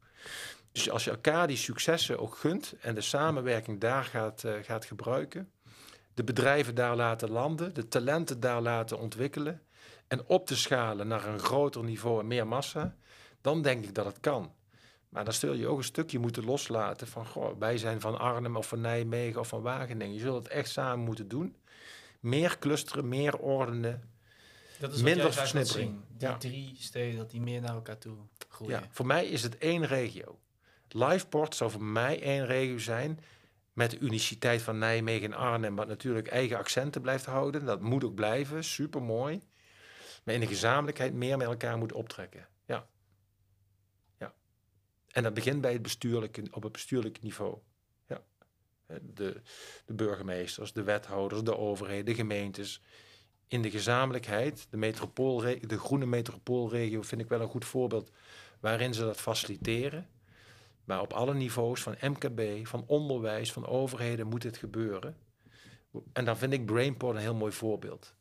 Dus 0.72 0.90
als 0.90 1.04
je 1.04 1.10
elkaar 1.10 1.46
die 1.46 1.56
successen 1.56 2.18
ook 2.18 2.36
gunt 2.36 2.74
en 2.80 2.94
de 2.94 3.00
samenwerking 3.00 3.80
daar 3.80 4.04
gaat, 4.04 4.42
uh, 4.44 4.52
gaat 4.62 4.84
gebruiken, 4.84 5.50
de 6.14 6.24
bedrijven 6.24 6.74
daar 6.74 6.96
laten 6.96 7.30
landen, 7.30 7.74
de 7.74 7.88
talenten 7.88 8.40
daar 8.40 8.60
laten 8.60 8.98
ontwikkelen 8.98 9.62
en 10.08 10.26
op 10.26 10.46
te 10.46 10.56
schalen 10.56 11.08
naar 11.08 11.26
een 11.26 11.38
groter 11.38 11.84
niveau 11.84 12.20
en 12.20 12.26
meer 12.26 12.46
massa, 12.46 12.96
dan 13.40 13.62
denk 13.62 13.84
ik 13.84 13.94
dat 13.94 14.04
het 14.04 14.20
kan. 14.20 14.52
Maar 15.08 15.24
dan 15.24 15.32
zul 15.32 15.52
je 15.52 15.66
ook 15.66 15.78
een 15.78 15.84
stukje 15.84 16.18
moeten 16.18 16.44
loslaten 16.44 17.06
van, 17.06 17.26
goh, 17.26 17.58
wij 17.58 17.78
zijn 17.78 18.00
van 18.00 18.18
Arnhem 18.18 18.56
of 18.56 18.68
van 18.68 18.80
Nijmegen 18.80 19.40
of 19.40 19.48
van 19.48 19.62
Wageningen. 19.62 20.14
Je 20.14 20.20
zult 20.20 20.42
het 20.42 20.52
echt 20.52 20.70
samen 20.70 21.04
moeten 21.04 21.28
doen. 21.28 21.56
Meer 22.18 22.58
clusteren, 22.58 23.08
meer 23.08 23.38
ordenen, 23.38 24.10
dat 24.78 24.92
is 24.92 25.02
minder 25.02 25.32
versnippering. 25.32 26.00
Die 26.08 26.28
ja. 26.28 26.36
drie 26.36 26.76
steden, 26.78 27.18
dat 27.18 27.30
die 27.30 27.40
meer 27.40 27.60
naar 27.60 27.74
elkaar 27.74 27.98
toe 27.98 28.16
groeien. 28.48 28.80
Ja, 28.80 28.88
voor 28.90 29.06
mij 29.06 29.26
is 29.26 29.42
het 29.42 29.58
één 29.58 29.86
regio. 29.86 30.38
Liveport 30.88 31.54
zou 31.54 31.70
voor 31.70 31.82
mij 31.82 32.22
één 32.22 32.46
regio 32.46 32.78
zijn 32.78 33.20
met 33.72 33.90
de 33.90 33.98
uniciteit 33.98 34.62
van 34.62 34.78
Nijmegen 34.78 35.32
en 35.32 35.38
Arnhem, 35.38 35.76
wat 35.76 35.88
natuurlijk 35.88 36.28
eigen 36.28 36.56
accenten 36.56 37.00
blijft 37.00 37.24
houden. 37.24 37.64
Dat 37.64 37.80
moet 37.80 38.04
ook 38.04 38.14
blijven, 38.14 38.64
super 38.64 39.02
mooi. 39.02 39.42
Maar 40.24 40.34
in 40.34 40.40
de 40.40 40.46
gezamenlijkheid 40.46 41.14
meer 41.14 41.36
met 41.36 41.46
elkaar 41.46 41.78
moet 41.78 41.92
optrekken. 41.92 42.48
Ja. 42.64 42.86
ja. 44.18 44.34
En 45.08 45.22
dat 45.22 45.34
begint 45.34 45.60
bij 45.60 45.72
het 45.72 45.82
bestuurlijke, 45.82 46.42
op 46.50 46.62
het 46.62 46.72
bestuurlijke 46.72 47.20
niveau. 47.22 47.58
De, 49.02 49.42
de 49.86 49.94
burgemeesters, 49.94 50.72
de 50.72 50.82
wethouders, 50.82 51.42
de 51.42 51.56
overheden, 51.56 52.04
de 52.04 52.14
gemeentes. 52.14 52.82
In 53.48 53.62
de 53.62 53.70
gezamenlijkheid, 53.70 54.66
de, 54.70 54.92
de 55.66 55.78
groene 55.78 56.06
metropoolregio 56.06 57.02
vind 57.02 57.20
ik 57.20 57.28
wel 57.28 57.40
een 57.40 57.48
goed 57.48 57.64
voorbeeld 57.64 58.10
waarin 58.60 58.94
ze 58.94 59.00
dat 59.04 59.20
faciliteren. 59.20 60.08
Maar 60.84 61.00
op 61.00 61.12
alle 61.12 61.34
niveaus, 61.34 61.82
van 61.82 61.96
MKB, 62.00 62.66
van 62.66 62.84
onderwijs, 62.86 63.52
van 63.52 63.66
overheden, 63.66 64.26
moet 64.26 64.42
dit 64.42 64.56
gebeuren. 64.56 65.16
En 66.12 66.24
dan 66.24 66.36
vind 66.36 66.52
ik 66.52 66.66
Brainport 66.66 67.16
een 67.16 67.22
heel 67.22 67.34
mooi 67.34 67.52
voorbeeld. 67.52 68.14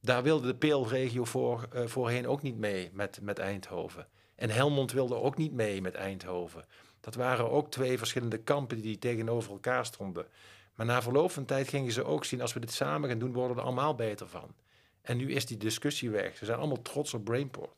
Daar 0.00 0.22
wilde 0.22 0.46
de 0.46 0.56
Peelregio 0.56 1.24
voor, 1.24 1.68
uh, 1.74 1.86
voorheen 1.86 2.28
ook 2.28 2.42
niet 2.42 2.56
mee 2.56 2.90
met, 2.92 3.20
met 3.22 3.38
Eindhoven. 3.38 4.08
En 4.34 4.50
Helmond 4.50 4.92
wilde 4.92 5.14
ook 5.14 5.36
niet 5.36 5.52
mee 5.52 5.80
met 5.80 5.94
Eindhoven. 5.94 6.64
Dat 7.00 7.14
waren 7.14 7.50
ook 7.50 7.70
twee 7.70 7.98
verschillende 7.98 8.38
kampen 8.38 8.80
die 8.80 8.98
tegenover 8.98 9.50
elkaar 9.50 9.86
stonden. 9.86 10.26
Maar 10.74 10.86
na 10.86 11.02
verloop 11.02 11.30
van 11.30 11.44
tijd 11.44 11.68
gingen 11.68 11.92
ze 11.92 12.04
ook 12.04 12.24
zien, 12.24 12.40
als 12.40 12.52
we 12.52 12.60
dit 12.60 12.72
samen 12.72 13.08
gaan 13.08 13.18
doen, 13.18 13.32
worden 13.32 13.56
we 13.56 13.60
er 13.60 13.66
allemaal 13.66 13.94
beter 13.94 14.28
van. 14.28 14.54
En 15.02 15.16
nu 15.16 15.32
is 15.32 15.46
die 15.46 15.56
discussie 15.56 16.10
weg. 16.10 16.36
Ze 16.36 16.44
zijn 16.44 16.58
allemaal 16.58 16.82
trots 16.82 17.14
op 17.14 17.24
Brainport. 17.24 17.76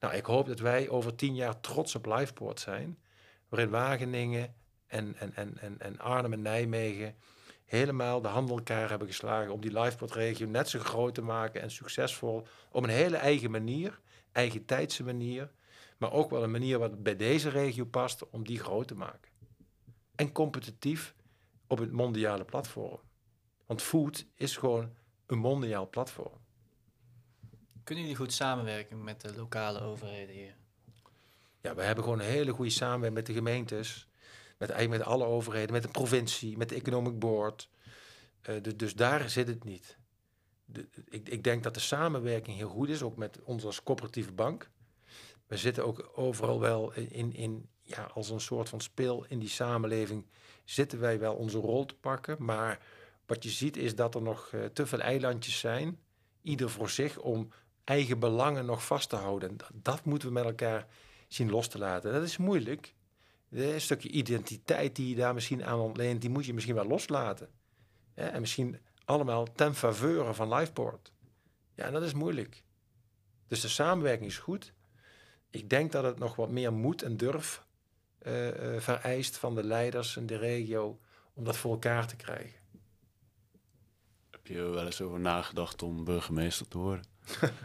Nou, 0.00 0.14
ik 0.14 0.24
hoop 0.24 0.46
dat 0.46 0.58
wij 0.58 0.88
over 0.88 1.14
tien 1.14 1.34
jaar 1.34 1.60
trots 1.60 1.94
op 1.94 2.06
Liveport 2.06 2.60
zijn 2.60 2.98
waarin 3.48 3.70
Wageningen 3.70 4.54
en, 4.86 5.14
en, 5.18 5.34
en, 5.34 5.76
en, 5.78 5.98
Arnhem 5.98 6.32
en 6.32 6.42
Nijmegen 6.42 7.14
helemaal 7.64 8.20
de 8.20 8.28
handen 8.28 8.56
elkaar 8.56 8.88
hebben 8.88 9.06
geslagen 9.08 9.52
om 9.52 9.60
die 9.60 9.80
liveport-regio 9.80 10.46
net 10.46 10.68
zo 10.68 10.78
groot 10.78 11.14
te 11.14 11.22
maken 11.22 11.60
en 11.62 11.70
succesvol 11.70 12.46
op 12.70 12.82
een 12.82 12.90
hele 12.90 13.16
eigen 13.16 13.50
manier, 13.50 14.00
eigen 14.32 14.64
tijdse 14.64 15.04
manier, 15.04 15.50
maar 16.00 16.12
ook 16.12 16.30
wel 16.30 16.42
een 16.42 16.50
manier 16.50 16.78
wat 16.78 17.02
bij 17.02 17.16
deze 17.16 17.48
regio 17.48 17.84
past 17.84 18.30
om 18.30 18.44
die 18.44 18.58
groot 18.58 18.88
te 18.88 18.94
maken. 18.94 19.30
En 20.14 20.32
competitief 20.32 21.14
op 21.66 21.78
het 21.78 21.92
mondiale 21.92 22.44
platform. 22.44 23.00
Want 23.66 23.82
food 23.82 24.26
is 24.34 24.56
gewoon 24.56 24.92
een 25.26 25.38
mondiaal 25.38 25.88
platform. 25.88 26.38
Kunnen 27.84 28.04
jullie 28.04 28.18
goed 28.18 28.32
samenwerken 28.32 29.04
met 29.04 29.20
de 29.20 29.34
lokale 29.34 29.80
overheden 29.80 30.34
hier? 30.34 30.56
Ja, 31.60 31.74
we 31.74 31.82
hebben 31.82 32.04
gewoon 32.04 32.20
een 32.20 32.26
hele 32.26 32.52
goede 32.52 32.70
samenwerking 32.70 33.14
met 33.14 33.26
de 33.26 33.32
gemeentes. 33.32 34.08
Met, 34.58 34.70
eigenlijk 34.70 35.02
met 35.02 35.12
alle 35.12 35.24
overheden, 35.24 35.72
met 35.72 35.82
de 35.82 35.88
provincie, 35.88 36.56
met 36.56 36.68
de 36.68 36.74
Economic 36.74 37.18
Board. 37.18 37.68
Uh, 38.48 38.56
dus 38.76 38.94
daar 38.94 39.30
zit 39.30 39.48
het 39.48 39.64
niet. 39.64 39.98
De, 40.64 40.88
ik, 41.08 41.28
ik, 41.28 41.44
denk 41.44 41.62
dat 41.62 41.74
de 41.74 41.80
samenwerking 41.80 42.56
heel 42.56 42.68
goed 42.68 42.88
is, 42.88 43.02
ook 43.02 43.16
met 43.16 43.42
ons 43.42 43.64
als 43.64 43.82
coöperatieve 43.82 44.32
bank. 44.32 44.70
We 45.50 45.56
zitten 45.56 45.86
ook 45.86 46.10
overal 46.14 46.60
wel 46.60 46.92
in, 46.92 47.34
in, 47.34 47.68
ja, 47.82 48.02
als 48.02 48.30
een 48.30 48.40
soort 48.40 48.68
van 48.68 48.80
speel 48.80 49.24
in 49.28 49.38
die 49.38 49.48
samenleving, 49.48 50.26
zitten 50.64 51.00
wij 51.00 51.18
wel 51.18 51.34
onze 51.34 51.58
rol 51.58 51.86
te 51.86 51.94
pakken. 51.94 52.36
Maar 52.44 52.86
wat 53.26 53.42
je 53.44 53.50
ziet 53.50 53.76
is 53.76 53.94
dat 53.94 54.14
er 54.14 54.22
nog 54.22 54.52
uh, 54.52 54.64
te 54.64 54.86
veel 54.86 55.00
eilandjes 55.00 55.58
zijn, 55.58 55.98
ieder 56.42 56.70
voor 56.70 56.90
zich, 56.90 57.18
om 57.18 57.48
eigen 57.84 58.18
belangen 58.18 58.66
nog 58.66 58.86
vast 58.86 59.08
te 59.08 59.16
houden. 59.16 59.56
Dat, 59.56 59.70
dat 59.74 60.04
moeten 60.04 60.28
we 60.28 60.34
met 60.34 60.44
elkaar 60.44 60.86
zien 61.28 61.50
los 61.50 61.68
te 61.68 61.78
laten. 61.78 62.12
Dat 62.12 62.22
is 62.22 62.36
moeilijk. 62.36 62.94
Een 63.50 63.80
stukje 63.80 64.08
identiteit 64.08 64.96
die 64.96 65.08
je 65.08 65.14
daar 65.14 65.34
misschien 65.34 65.64
aan 65.64 65.78
ontleent, 65.78 66.20
die 66.20 66.30
moet 66.30 66.46
je 66.46 66.54
misschien 66.54 66.74
wel 66.74 66.86
loslaten. 66.86 67.48
En 68.14 68.40
misschien 68.40 68.78
allemaal 69.04 69.52
ten 69.52 69.74
faveur 69.74 70.34
van 70.34 70.54
Liveport. 70.54 71.12
Ja, 71.74 71.90
dat 71.90 72.02
is 72.02 72.12
moeilijk. 72.12 72.62
Dus 73.46 73.60
de 73.60 73.68
samenwerking 73.68 74.26
is 74.26 74.38
goed. 74.38 74.72
Ik 75.50 75.70
denk 75.70 75.92
dat 75.92 76.04
het 76.04 76.18
nog 76.18 76.36
wat 76.36 76.50
meer 76.50 76.72
moed 76.72 77.02
en 77.02 77.16
durf 77.16 77.64
uh, 78.22 78.46
uh, 78.46 78.80
vereist 78.80 79.36
van 79.36 79.54
de 79.54 79.64
leiders 79.64 80.16
in 80.16 80.26
de 80.26 80.36
regio 80.36 81.00
om 81.34 81.44
dat 81.44 81.56
voor 81.56 81.72
elkaar 81.72 82.06
te 82.06 82.16
krijgen. 82.16 82.60
Heb 84.30 84.46
je 84.46 84.62
wel 84.62 84.84
eens 84.84 85.00
over 85.00 85.20
nagedacht 85.20 85.82
om 85.82 86.04
burgemeester 86.04 86.68
te 86.68 86.78
worden? 86.78 87.04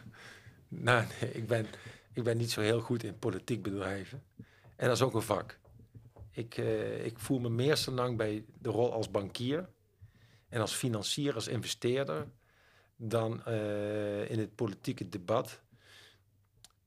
nou, 0.67 1.05
nee, 1.21 1.31
ik 1.31 1.47
ben, 1.47 1.65
ik 2.13 2.23
ben 2.23 2.37
niet 2.37 2.51
zo 2.51 2.61
heel 2.61 2.81
goed 2.81 3.03
in 3.03 3.19
politiek 3.19 3.63
bedrijven. 3.63 4.23
En 4.75 4.87
dat 4.87 4.95
is 4.95 5.01
ook 5.01 5.13
een 5.13 5.21
vak. 5.21 5.59
Ik, 6.31 6.57
uh, 6.57 7.05
ik 7.05 7.19
voel 7.19 7.39
me 7.39 7.49
meer 7.49 7.75
zo 7.75 7.91
lang 7.91 8.17
bij 8.17 8.45
de 8.59 8.69
rol 8.69 8.93
als 8.93 9.11
bankier 9.11 9.69
en 10.49 10.61
als 10.61 10.73
financier, 10.73 11.33
als 11.33 11.47
investeerder, 11.47 12.27
dan 12.95 13.43
uh, 13.47 14.29
in 14.29 14.39
het 14.39 14.55
politieke 14.55 15.09
debat. 15.09 15.61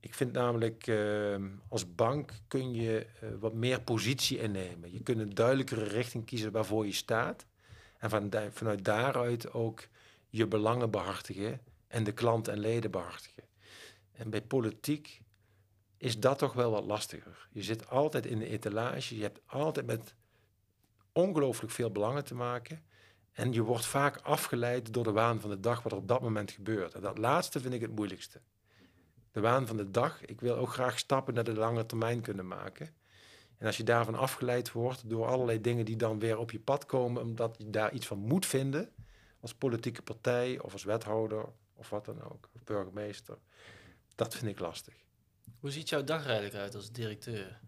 Ik 0.00 0.14
vind 0.14 0.32
namelijk, 0.32 0.86
uh, 0.86 1.36
als 1.68 1.94
bank 1.94 2.32
kun 2.48 2.74
je 2.74 3.06
wat 3.40 3.54
meer 3.54 3.80
positie 3.80 4.38
innemen. 4.38 4.92
Je 4.92 5.02
kunt 5.02 5.18
een 5.18 5.34
duidelijkere 5.34 5.84
richting 5.84 6.24
kiezen 6.24 6.52
waarvoor 6.52 6.86
je 6.86 6.92
staat. 6.92 7.46
En 7.98 8.10
van, 8.10 8.32
vanuit 8.50 8.84
daaruit 8.84 9.52
ook 9.52 9.88
je 10.28 10.46
belangen 10.46 10.90
behartigen 10.90 11.60
en 11.88 12.04
de 12.04 12.12
klant 12.12 12.48
en 12.48 12.58
leden 12.58 12.90
behartigen. 12.90 13.42
En 14.12 14.30
bij 14.30 14.42
politiek 14.42 15.22
is 15.96 16.20
dat 16.20 16.38
toch 16.38 16.52
wel 16.52 16.70
wat 16.70 16.84
lastiger. 16.84 17.48
Je 17.52 17.62
zit 17.62 17.88
altijd 17.88 18.26
in 18.26 18.38
de 18.38 18.48
etalage, 18.48 19.16
je 19.16 19.22
hebt 19.22 19.40
altijd 19.46 19.86
met 19.86 20.14
ongelooflijk 21.12 21.72
veel 21.72 21.90
belangen 21.90 22.24
te 22.24 22.34
maken. 22.34 22.82
En 23.32 23.52
je 23.52 23.62
wordt 23.62 23.86
vaak 23.86 24.16
afgeleid 24.16 24.92
door 24.92 25.04
de 25.04 25.12
waan 25.12 25.40
van 25.40 25.50
de 25.50 25.60
dag, 25.60 25.82
wat 25.82 25.92
er 25.92 25.98
op 25.98 26.08
dat 26.08 26.20
moment 26.20 26.50
gebeurt. 26.50 26.94
En 26.94 27.00
dat 27.00 27.18
laatste 27.18 27.60
vind 27.60 27.74
ik 27.74 27.80
het 27.80 27.94
moeilijkste. 27.94 28.40
De 29.38 29.44
waan 29.44 29.66
van 29.66 29.76
de 29.76 29.90
dag. 29.90 30.24
Ik 30.24 30.40
wil 30.40 30.56
ook 30.56 30.72
graag 30.72 30.98
stappen 30.98 31.34
naar 31.34 31.44
de 31.44 31.54
lange 31.54 31.86
termijn 31.86 32.20
kunnen 32.20 32.46
maken. 32.46 32.94
En 33.58 33.66
als 33.66 33.76
je 33.76 33.84
daarvan 33.84 34.14
afgeleid 34.14 34.72
wordt 34.72 35.08
door 35.08 35.26
allerlei 35.26 35.60
dingen 35.60 35.84
die 35.84 35.96
dan 35.96 36.18
weer 36.18 36.38
op 36.38 36.50
je 36.50 36.60
pad 36.60 36.86
komen, 36.86 37.22
omdat 37.22 37.54
je 37.58 37.70
daar 37.70 37.92
iets 37.92 38.06
van 38.06 38.18
moet 38.18 38.46
vinden, 38.46 38.90
als 39.40 39.54
politieke 39.54 40.02
partij 40.02 40.58
of 40.60 40.72
als 40.72 40.84
wethouder 40.84 41.44
of 41.74 41.90
wat 41.90 42.04
dan 42.04 42.22
ook, 42.22 42.48
of 42.54 42.64
burgemeester, 42.64 43.38
dat 44.14 44.34
vind 44.34 44.50
ik 44.50 44.58
lastig. 44.58 44.94
Hoe 45.60 45.70
ziet 45.70 45.88
jouw 45.88 46.04
dag 46.04 46.26
eigenlijk 46.26 46.54
uit 46.54 46.74
als 46.74 46.92
directeur? 46.92 47.60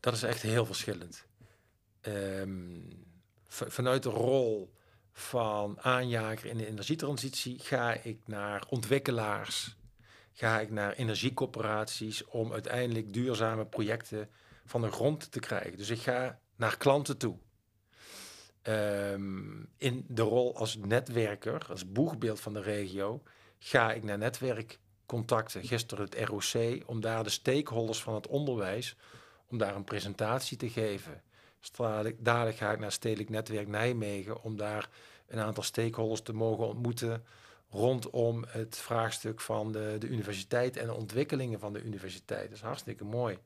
dat 0.00 0.14
is 0.14 0.22
echt 0.22 0.42
heel 0.42 0.66
verschillend. 0.66 1.26
Ehm, 2.00 2.80
vanuit 3.46 4.02
de 4.02 4.10
rol 4.10 4.77
van 5.18 5.80
aanjager 5.80 6.50
in 6.50 6.56
de 6.56 6.66
energietransitie 6.66 7.58
ga 7.58 7.92
ik 7.92 8.18
naar 8.26 8.64
ontwikkelaars, 8.68 9.76
ga 10.32 10.60
ik 10.60 10.70
naar 10.70 10.92
energiecoöperaties 10.92 12.24
om 12.24 12.52
uiteindelijk 12.52 13.12
duurzame 13.12 13.66
projecten 13.66 14.28
van 14.64 14.80
de 14.80 14.90
grond 14.90 15.32
te 15.32 15.40
krijgen. 15.40 15.78
Dus 15.78 15.90
ik 15.90 15.98
ga 15.98 16.38
naar 16.56 16.76
klanten 16.76 17.18
toe. 17.18 17.36
Ehm, 18.62 19.62
in 19.76 20.04
de 20.08 20.22
rol 20.22 20.56
als 20.56 20.76
netwerker, 20.76 21.66
als 21.68 21.92
boegbeeld 21.92 22.40
van 22.40 22.52
de 22.52 22.62
regio, 22.62 23.22
ga 23.58 23.92
ik 23.92 24.02
naar 24.02 24.18
netwerkcontacten, 24.18 25.64
gisteren 25.64 26.04
het 26.04 26.28
ROC, 26.28 26.82
om 26.86 27.00
daar 27.00 27.24
de 27.24 27.30
stakeholders 27.30 28.02
van 28.02 28.14
het 28.14 28.26
onderwijs, 28.26 28.96
om 29.46 29.58
daar 29.58 29.74
een 29.76 29.84
presentatie 29.84 30.56
te 30.56 30.70
geven. 30.70 31.22
Dadelijk, 32.18 32.56
ga 32.56 32.72
ik 32.72 32.78
naar 32.78 32.92
Stedelijk 32.92 33.28
Netwerk 33.28 33.68
Nijmegen 33.68 34.42
om 34.42 34.56
daar 34.56 34.88
een 35.26 35.38
aantal 35.38 35.62
stakeholders 35.62 36.20
te 36.20 36.32
mogen 36.32 36.66
ontmoeten 36.66 37.24
rondom 37.70 38.44
het 38.48 38.76
vraagstuk 38.76 39.40
van 39.40 39.72
de, 39.72 39.96
de 39.98 40.06
universiteit 40.06 40.76
en 40.76 40.86
de 40.86 40.94
ontwikkelingen 40.94 41.60
van 41.60 41.72
de 41.72 41.82
universiteit. 41.82 42.48
Dat 42.48 42.58
is 42.58 42.64
hartstikke 42.64 43.04
mooi. 43.04 43.38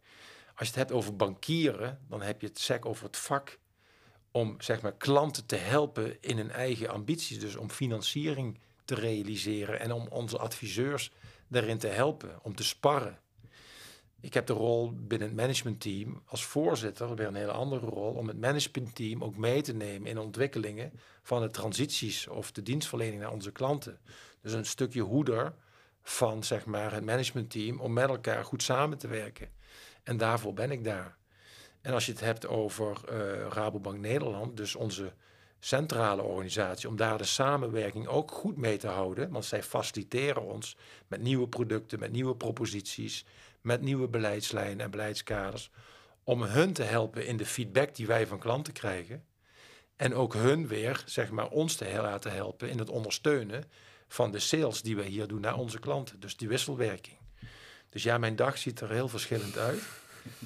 Als 0.54 0.68
je 0.68 0.74
het 0.74 0.74
hebt 0.74 0.92
over 0.92 1.16
bankieren, 1.16 1.98
dan 2.08 2.22
heb 2.22 2.40
je 2.40 2.46
het 2.46 2.58
SEC 2.58 2.86
over 2.86 3.04
het 3.04 3.16
vak 3.16 3.58
om 4.30 4.60
zeg 4.60 4.82
maar, 4.82 4.94
klanten 4.94 5.46
te 5.46 5.56
helpen 5.56 6.16
in 6.20 6.36
hun 6.36 6.50
eigen 6.50 6.88
ambities. 6.88 7.40
Dus 7.40 7.56
om 7.56 7.70
financiering 7.70 8.58
te 8.84 8.94
realiseren 8.94 9.80
en 9.80 9.92
om 9.92 10.06
onze 10.06 10.38
adviseurs 10.38 11.12
daarin 11.48 11.78
te 11.78 11.86
helpen, 11.86 12.38
om 12.42 12.54
te 12.54 12.64
sparren. 12.64 13.18
Ik 14.22 14.34
heb 14.34 14.46
de 14.46 14.52
rol 14.52 14.92
binnen 14.94 15.28
het 15.28 15.36
managementteam 15.36 16.22
als 16.24 16.44
voorzitter, 16.44 17.14
weer 17.14 17.26
een 17.26 17.34
hele 17.34 17.52
andere 17.52 17.86
rol, 17.86 18.12
om 18.12 18.28
het 18.28 18.40
managementteam 18.40 19.24
ook 19.24 19.36
mee 19.36 19.62
te 19.62 19.74
nemen 19.74 20.08
in 20.08 20.18
ontwikkelingen 20.18 20.92
van 21.22 21.40
de 21.40 21.50
transities 21.50 22.28
of 22.28 22.52
de 22.52 22.62
dienstverlening 22.62 23.20
naar 23.20 23.32
onze 23.32 23.52
klanten. 23.52 23.98
Dus 24.40 24.52
een 24.52 24.66
stukje 24.66 25.00
hoeder 25.00 25.54
van 26.02 26.44
zeg 26.44 26.66
maar, 26.66 26.92
het 26.92 27.04
managementteam 27.04 27.80
om 27.80 27.92
met 27.92 28.08
elkaar 28.08 28.44
goed 28.44 28.62
samen 28.62 28.98
te 28.98 29.08
werken. 29.08 29.48
En 30.02 30.16
daarvoor 30.16 30.54
ben 30.54 30.70
ik 30.70 30.84
daar. 30.84 31.16
En 31.80 31.92
als 31.92 32.06
je 32.06 32.12
het 32.12 32.20
hebt 32.20 32.46
over 32.46 33.00
uh, 33.10 33.46
Rabobank 33.48 33.98
Nederland, 33.98 34.56
dus 34.56 34.74
onze 34.74 35.12
centrale 35.58 36.22
organisatie, 36.22 36.88
om 36.88 36.96
daar 36.96 37.18
de 37.18 37.24
samenwerking 37.24 38.06
ook 38.06 38.30
goed 38.30 38.56
mee 38.56 38.76
te 38.76 38.88
houden. 38.88 39.30
Want 39.30 39.44
zij 39.44 39.62
faciliteren 39.62 40.42
ons 40.42 40.76
met 41.06 41.20
nieuwe 41.20 41.48
producten, 41.48 41.98
met 41.98 42.12
nieuwe 42.12 42.36
proposities, 42.36 43.24
met 43.62 43.80
nieuwe 43.80 44.08
beleidslijnen 44.08 44.80
en 44.80 44.90
beleidskaders. 44.90 45.70
Om 46.24 46.42
hun 46.42 46.72
te 46.72 46.82
helpen 46.82 47.26
in 47.26 47.36
de 47.36 47.46
feedback 47.46 47.94
die 47.94 48.06
wij 48.06 48.26
van 48.26 48.38
klanten 48.38 48.72
krijgen. 48.72 49.24
En 49.96 50.14
ook 50.14 50.34
hun 50.34 50.66
weer, 50.66 51.02
zeg 51.06 51.30
maar, 51.30 51.48
ons 51.48 51.74
te 51.74 51.92
laten 52.00 52.32
helpen 52.32 52.70
in 52.70 52.78
het 52.78 52.88
ondersteunen 52.88 53.64
van 54.08 54.30
de 54.30 54.38
sales 54.38 54.82
die 54.82 54.96
wij 54.96 55.06
hier 55.06 55.26
doen 55.26 55.40
naar 55.40 55.56
onze 55.56 55.78
klanten. 55.78 56.20
Dus 56.20 56.36
die 56.36 56.48
wisselwerking. 56.48 57.16
Dus 57.88 58.02
ja, 58.02 58.18
mijn 58.18 58.36
dag 58.36 58.58
ziet 58.58 58.80
er 58.80 58.90
heel 58.90 59.08
verschillend 59.08 59.58
uit. 59.58 59.82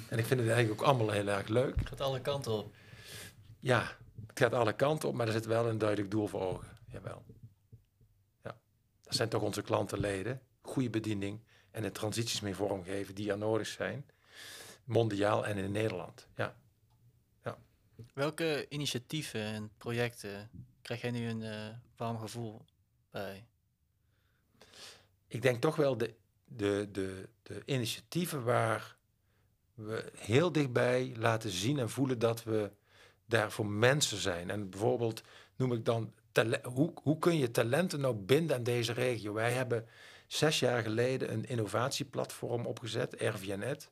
En 0.09 0.17
ik 0.17 0.25
vind 0.25 0.39
het 0.39 0.49
eigenlijk 0.49 0.81
ook 0.81 0.87
allemaal 0.87 1.11
heel 1.11 1.27
erg 1.27 1.47
leuk. 1.47 1.75
Het 1.75 1.87
gaat 1.87 2.01
alle 2.01 2.21
kanten 2.21 2.51
op. 2.51 2.75
Ja, 3.59 3.97
het 4.27 4.39
gaat 4.39 4.53
alle 4.53 4.73
kanten 4.73 5.09
op, 5.09 5.15
maar 5.15 5.27
er 5.27 5.33
zit 5.33 5.45
wel 5.45 5.67
een 5.67 5.77
duidelijk 5.77 6.11
doel 6.11 6.27
voor 6.27 6.41
ogen. 6.41 6.67
Jawel. 6.91 7.23
Ja, 8.43 8.57
dat 9.03 9.15
zijn 9.15 9.29
toch 9.29 9.41
onze 9.41 9.61
klantenleden. 9.61 10.41
Goede 10.61 10.89
bediening 10.89 11.39
en 11.71 11.81
de 11.81 11.91
transities 11.91 12.41
mee 12.41 12.55
vormgeven 12.55 13.15
die 13.15 13.31
er 13.31 13.37
nodig 13.37 13.67
zijn. 13.67 14.05
Mondiaal 14.83 15.45
en 15.45 15.57
in 15.57 15.71
Nederland. 15.71 16.27
Ja. 16.35 16.55
ja. 17.43 17.57
Welke 18.13 18.65
initiatieven 18.69 19.41
en 19.41 19.71
projecten 19.77 20.49
krijg 20.81 21.01
jij 21.01 21.11
nu 21.11 21.27
een 21.27 21.41
uh, 21.41 21.67
warm 21.95 22.19
gevoel 22.19 22.65
bij? 23.11 23.45
Ik 25.27 25.41
denk 25.41 25.61
toch 25.61 25.75
wel 25.75 25.97
de, 25.97 26.13
de, 26.45 26.89
de, 26.91 27.29
de 27.43 27.61
initiatieven 27.65 28.43
waar 28.43 28.95
we 29.73 30.11
heel 30.15 30.51
dichtbij 30.51 31.13
laten 31.17 31.49
zien 31.49 31.79
en 31.79 31.89
voelen 31.89 32.19
dat 32.19 32.43
we 32.43 32.71
daar 33.25 33.51
voor 33.51 33.65
mensen 33.65 34.17
zijn. 34.17 34.49
En 34.49 34.69
bijvoorbeeld 34.69 35.21
noem 35.55 35.73
ik 35.73 35.85
dan, 35.85 36.13
hoe, 36.63 36.93
hoe 37.03 37.19
kun 37.19 37.37
je 37.37 37.51
talenten 37.51 37.99
nou 37.99 38.15
binden 38.15 38.55
aan 38.55 38.63
deze 38.63 38.93
regio? 38.93 39.33
Wij 39.33 39.51
hebben 39.51 39.87
zes 40.27 40.59
jaar 40.59 40.81
geleden 40.83 41.31
een 41.31 41.45
innovatieplatform 41.45 42.65
opgezet, 42.65 43.15
RVNet. 43.21 43.91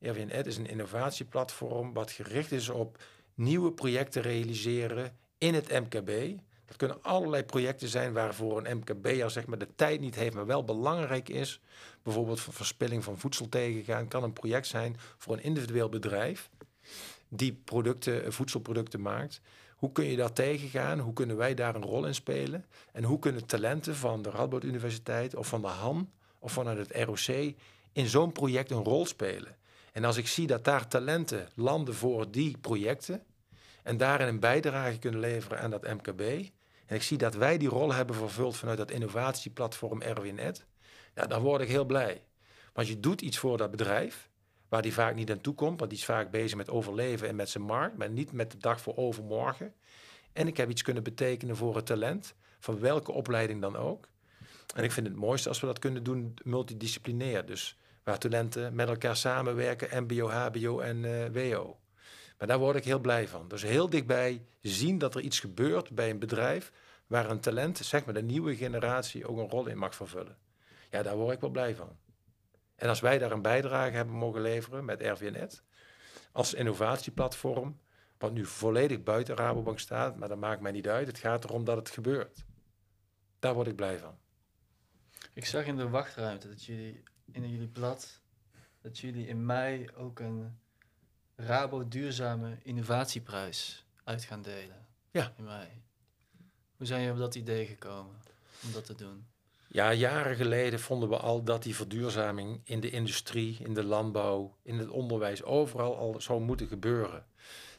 RVNet 0.00 0.46
is 0.46 0.56
een 0.56 0.68
innovatieplatform 0.68 1.92
wat 1.92 2.10
gericht 2.10 2.52
is 2.52 2.68
op 2.68 3.02
nieuwe 3.34 3.72
projecten 3.72 4.22
realiseren 4.22 5.16
in 5.38 5.54
het 5.54 5.68
MKB. 5.68 6.40
Dat 6.66 6.76
kunnen 6.76 7.02
allerlei 7.02 7.44
projecten 7.44 7.88
zijn 7.88 8.12
waarvoor 8.12 8.66
een 8.66 8.76
MKB'er 8.76 9.30
zeg 9.30 9.46
maar, 9.46 9.58
de 9.58 9.74
tijd 9.74 10.00
niet 10.00 10.14
heeft, 10.14 10.34
maar 10.34 10.46
wel 10.46 10.64
belangrijk 10.64 11.28
is. 11.28 11.60
Bijvoorbeeld 12.02 12.40
voor 12.40 12.54
verspilling 12.54 13.04
van 13.04 13.18
voedsel 13.18 13.48
tegengaan 13.48 14.08
kan 14.08 14.22
een 14.22 14.32
project 14.32 14.66
zijn 14.66 14.96
voor 15.16 15.32
een 15.32 15.42
individueel 15.42 15.88
bedrijf 15.88 16.50
die 17.28 17.52
producten, 17.52 18.32
voedselproducten 18.32 19.00
maakt. 19.00 19.40
Hoe 19.80 19.92
kun 19.92 20.04
je 20.04 20.16
dat 20.16 20.34
tegengaan? 20.34 20.98
Hoe 20.98 21.12
kunnen 21.12 21.36
wij 21.36 21.54
daar 21.54 21.74
een 21.74 21.84
rol 21.84 22.06
in 22.06 22.14
spelen? 22.14 22.64
En 22.92 23.04
hoe 23.04 23.18
kunnen 23.18 23.46
talenten 23.46 23.96
van 23.96 24.22
de 24.22 24.30
Radboud 24.30 24.64
Universiteit 24.64 25.34
of 25.34 25.46
van 25.46 25.60
de 25.60 25.66
HAN 25.66 26.10
of 26.38 26.52
vanuit 26.52 26.78
het 26.78 27.04
ROC 27.04 27.54
in 27.92 28.06
zo'n 28.06 28.32
project 28.32 28.70
een 28.70 28.84
rol 28.84 29.06
spelen? 29.06 29.56
En 29.92 30.04
als 30.04 30.16
ik 30.16 30.26
zie 30.26 30.46
dat 30.46 30.64
daar 30.64 30.88
talenten 30.88 31.48
landen 31.54 31.94
voor 31.94 32.30
die 32.30 32.58
projecten 32.58 33.22
en 33.82 33.96
daarin 33.96 34.28
een 34.28 34.40
bijdrage 34.40 34.98
kunnen 34.98 35.20
leveren 35.20 35.60
aan 35.60 35.70
dat 35.70 35.82
MKB, 35.82 36.20
en 36.86 36.96
ik 36.96 37.02
zie 37.02 37.18
dat 37.18 37.34
wij 37.34 37.58
die 37.58 37.68
rol 37.68 37.92
hebben 37.92 38.16
vervuld 38.16 38.56
vanuit 38.56 38.78
dat 38.78 38.90
innovatieplatform 38.90 40.02
RWNet, 40.02 40.64
ja, 41.14 41.26
dan 41.26 41.42
word 41.42 41.60
ik 41.60 41.68
heel 41.68 41.84
blij. 41.84 42.24
Want 42.72 42.88
je 42.88 43.00
doet 43.00 43.20
iets 43.20 43.38
voor 43.38 43.56
dat 43.56 43.70
bedrijf, 43.70 44.29
waar 44.70 44.82
die 44.82 44.92
vaak 44.92 45.14
niet 45.14 45.30
aan 45.30 45.40
toe 45.40 45.54
komt, 45.54 45.78
want 45.78 45.90
die 45.90 45.98
is 45.98 46.04
vaak 46.04 46.30
bezig 46.30 46.56
met 46.56 46.70
overleven 46.70 47.28
en 47.28 47.36
met 47.36 47.48
zijn 47.48 47.64
markt, 47.64 47.96
maar 47.96 48.10
niet 48.10 48.32
met 48.32 48.50
de 48.50 48.58
dag 48.58 48.80
voor 48.80 48.96
overmorgen. 48.96 49.74
En 50.32 50.46
ik 50.46 50.56
heb 50.56 50.70
iets 50.70 50.82
kunnen 50.82 51.02
betekenen 51.02 51.56
voor 51.56 51.76
het 51.76 51.86
talent, 51.86 52.34
van 52.58 52.80
welke 52.80 53.12
opleiding 53.12 53.60
dan 53.60 53.76
ook. 53.76 54.08
En 54.74 54.84
ik 54.84 54.92
vind 54.92 55.06
het 55.06 55.16
mooiste 55.16 55.48
als 55.48 55.60
we 55.60 55.66
dat 55.66 55.78
kunnen 55.78 56.02
doen 56.02 56.34
multidisciplinair. 56.42 57.46
Dus 57.46 57.78
waar 58.04 58.18
talenten 58.18 58.74
met 58.74 58.88
elkaar 58.88 59.16
samenwerken, 59.16 60.02
MBO, 60.02 60.28
HBO 60.28 60.80
en 60.80 61.04
uh, 61.04 61.52
WO. 61.52 61.78
Maar 62.38 62.48
daar 62.48 62.58
word 62.58 62.76
ik 62.76 62.84
heel 62.84 62.98
blij 62.98 63.28
van. 63.28 63.48
Dus 63.48 63.62
heel 63.62 63.90
dichtbij 63.90 64.42
zien 64.60 64.98
dat 64.98 65.14
er 65.14 65.20
iets 65.20 65.40
gebeurt 65.40 65.90
bij 65.90 66.10
een 66.10 66.18
bedrijf 66.18 66.72
waar 67.06 67.30
een 67.30 67.40
talent, 67.40 67.78
zeg 67.78 68.04
maar 68.04 68.14
de 68.14 68.22
nieuwe 68.22 68.56
generatie, 68.56 69.26
ook 69.26 69.38
een 69.38 69.48
rol 69.48 69.66
in 69.66 69.78
mag 69.78 69.94
vervullen. 69.94 70.36
Ja, 70.90 71.02
daar 71.02 71.16
word 71.16 71.34
ik 71.34 71.40
wel 71.40 71.50
blij 71.50 71.74
van. 71.74 71.96
En 72.80 72.88
als 72.88 73.00
wij 73.00 73.18
daar 73.18 73.32
een 73.32 73.42
bijdrage 73.42 73.96
hebben 73.96 74.14
mogen 74.14 74.40
leveren 74.40 74.84
met 74.84 75.02
RVNet, 75.02 75.62
als 76.32 76.54
innovatieplatform, 76.54 77.80
wat 78.18 78.32
nu 78.32 78.46
volledig 78.46 79.02
buiten 79.02 79.36
Rabobank 79.36 79.78
staat, 79.78 80.16
maar 80.16 80.28
dat 80.28 80.38
maakt 80.38 80.60
mij 80.60 80.72
niet 80.72 80.88
uit. 80.88 81.06
Het 81.06 81.18
gaat 81.18 81.44
erom 81.44 81.64
dat 81.64 81.76
het 81.76 81.90
gebeurt. 81.90 82.44
Daar 83.38 83.54
word 83.54 83.66
ik 83.66 83.76
blij 83.76 83.98
van. 83.98 84.18
Ik 85.34 85.44
zag 85.46 85.64
in 85.64 85.76
de 85.76 85.88
wachtruimte 85.88 86.48
dat 86.48 86.64
jullie 86.64 87.02
in 87.32 87.50
jullie 87.50 87.68
blad, 87.68 88.20
dat 88.80 88.98
jullie 88.98 89.26
in 89.26 89.46
mei 89.46 89.88
ook 89.96 90.18
een 90.18 90.58
Rabo 91.36 91.88
Duurzame 91.88 92.58
Innovatieprijs 92.62 93.86
uit 94.04 94.24
gaan 94.24 94.42
delen. 94.42 94.86
Ja. 95.10 95.32
In 95.36 95.44
mei. 95.44 95.82
Hoe 96.76 96.86
zijn 96.86 97.02
je 97.02 97.10
op 97.10 97.18
dat 97.18 97.34
idee 97.34 97.66
gekomen 97.66 98.16
om 98.64 98.72
dat 98.72 98.84
te 98.84 98.94
doen? 98.94 99.29
Ja, 99.72 99.92
jaren 99.92 100.36
geleden 100.36 100.80
vonden 100.80 101.08
we 101.08 101.16
al 101.16 101.42
dat 101.42 101.62
die 101.62 101.74
verduurzaming 101.74 102.60
in 102.64 102.80
de 102.80 102.90
industrie, 102.90 103.58
in 103.64 103.74
de 103.74 103.84
landbouw, 103.84 104.56
in 104.62 104.78
het 104.78 104.88
onderwijs, 104.88 105.42
overal 105.42 105.96
al 105.96 106.20
zou 106.20 106.40
moeten 106.40 106.66
gebeuren. 106.66 107.26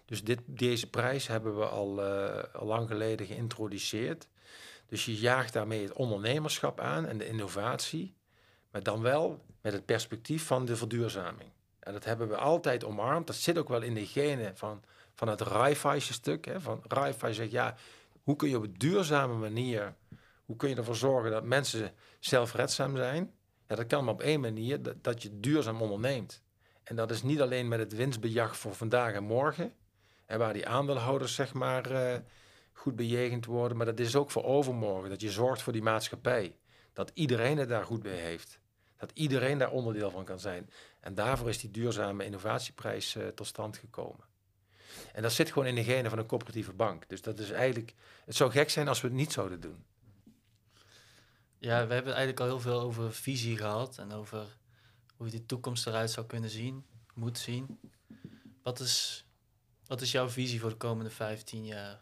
Dus 0.05 0.23
dit, 0.23 0.39
deze 0.45 0.89
prijs 0.89 1.27
hebben 1.27 1.57
we 1.57 1.65
al, 1.65 1.99
uh, 1.99 2.43
al 2.53 2.65
lang 2.65 2.87
geleden 2.87 3.25
geïntroduceerd. 3.25 4.27
Dus 4.85 5.05
je 5.05 5.15
jaagt 5.15 5.53
daarmee 5.53 5.81
het 5.81 5.93
ondernemerschap 5.93 6.79
aan 6.79 7.05
en 7.05 7.17
de 7.17 7.27
innovatie, 7.27 8.15
maar 8.71 8.83
dan 8.83 9.01
wel 9.01 9.45
met 9.61 9.73
het 9.73 9.85
perspectief 9.85 10.45
van 10.45 10.65
de 10.65 10.75
verduurzaming. 10.75 11.49
En 11.79 11.93
dat 11.93 12.03
hebben 12.03 12.27
we 12.27 12.37
altijd 12.37 12.83
omarmd. 12.83 13.27
Dat 13.27 13.35
zit 13.35 13.57
ook 13.57 13.69
wel 13.69 13.81
in 13.81 13.93
de 13.93 14.05
genen 14.05 14.57
van, 14.57 14.83
van 15.13 15.27
het 15.27 15.41
Raiffeisen 15.41 16.13
stuk. 16.13 16.45
Hè? 16.45 16.61
Van 16.61 16.83
zegt, 17.19 17.51
ja, 17.51 17.75
hoe 18.23 18.35
kun 18.35 18.49
je 18.49 18.57
op 18.57 18.63
een 18.63 18.75
duurzame 18.77 19.33
manier 19.33 19.95
hoe 20.51 20.59
kun 20.59 20.69
je 20.69 20.75
ervoor 20.75 20.95
zorgen 20.95 21.31
dat 21.31 21.43
mensen 21.43 21.93
zelfredzaam 22.19 22.95
zijn? 22.95 23.33
Ja, 23.67 23.75
dat 23.75 23.87
kan 23.87 24.09
op 24.09 24.21
één 24.21 24.39
manier, 24.39 24.79
dat, 25.01 25.23
je 25.23 25.39
duurzaam 25.39 25.81
onderneemt. 25.81 26.43
En 26.83 26.95
dat 26.95 27.11
is 27.11 27.23
niet 27.23 27.41
alleen 27.41 27.67
met 27.67 27.79
het 27.79 27.95
winstbejag 27.95 28.57
voor 28.57 28.75
vandaag 28.75 29.13
en 29.13 29.23
morgen, 29.23 29.73
en 30.25 30.39
waar 30.39 30.53
die 30.53 30.67
aandeelhouders 30.67 31.35
zeg 31.35 31.53
maar 31.53 31.91
uh, 31.91 32.15
goed 32.71 32.95
bejegend 32.95 33.45
worden, 33.45 33.77
maar 33.77 33.85
dat 33.85 33.99
is 33.99 34.15
ook 34.15 34.31
voor 34.31 34.43
overmorgen, 34.43 35.09
dat 35.09 35.21
je 35.21 35.31
zorgt 35.31 35.61
voor 35.61 35.73
die 35.73 35.81
maatschappij. 35.81 36.55
Dat 36.93 37.11
iedereen 37.13 37.57
het 37.57 37.69
daar 37.69 37.85
goed 37.85 38.01
bij 38.01 38.17
heeft. 38.17 38.59
Dat 38.97 39.11
iedereen 39.13 39.57
daar 39.57 39.71
onderdeel 39.71 40.11
van 40.11 40.25
kan 40.25 40.39
zijn. 40.39 40.69
En 40.99 41.15
daarvoor 41.15 41.49
is 41.49 41.59
die 41.59 41.71
duurzame 41.71 42.25
innovatieprijs 42.25 43.15
uh, 43.15 43.27
tot 43.27 43.47
stand 43.47 43.77
gekomen. 43.77 44.25
En 45.13 45.21
dat 45.21 45.31
zit 45.31 45.51
gewoon 45.51 45.67
in 45.67 45.75
de 45.75 45.83
genen 45.83 46.09
van 46.09 46.19
een 46.19 46.25
coöperatieve 46.25 46.73
bank. 46.73 47.09
Dus 47.09 47.21
dat 47.21 47.39
is 47.39 47.51
eigenlijk, 47.51 47.93
het 48.25 48.35
zou 48.35 48.51
gek 48.51 48.69
zijn 48.69 48.87
als 48.87 49.01
we 49.01 49.07
het 49.07 49.15
niet 49.15 49.31
zouden 49.31 49.59
doen. 49.59 49.85
Ja, 51.61 51.87
we 51.87 51.93
hebben 51.93 52.13
eigenlijk 52.13 52.39
al 52.39 52.45
heel 52.45 52.59
veel 52.59 52.79
over 52.79 53.13
visie 53.13 53.57
gehad 53.57 53.97
en 53.97 54.11
over 54.11 54.57
hoe 55.15 55.25
je 55.25 55.31
de 55.31 55.45
toekomst 55.45 55.87
eruit 55.87 56.11
zou 56.11 56.25
kunnen 56.25 56.49
zien, 56.49 56.85
moet 57.13 57.37
zien. 57.37 57.79
Wat 58.63 58.79
is, 58.79 59.25
wat 59.85 60.01
is 60.01 60.11
jouw 60.11 60.29
visie 60.29 60.59
voor 60.59 60.69
de 60.69 60.75
komende 60.75 61.09
15 61.09 61.65
jaar? 61.65 62.01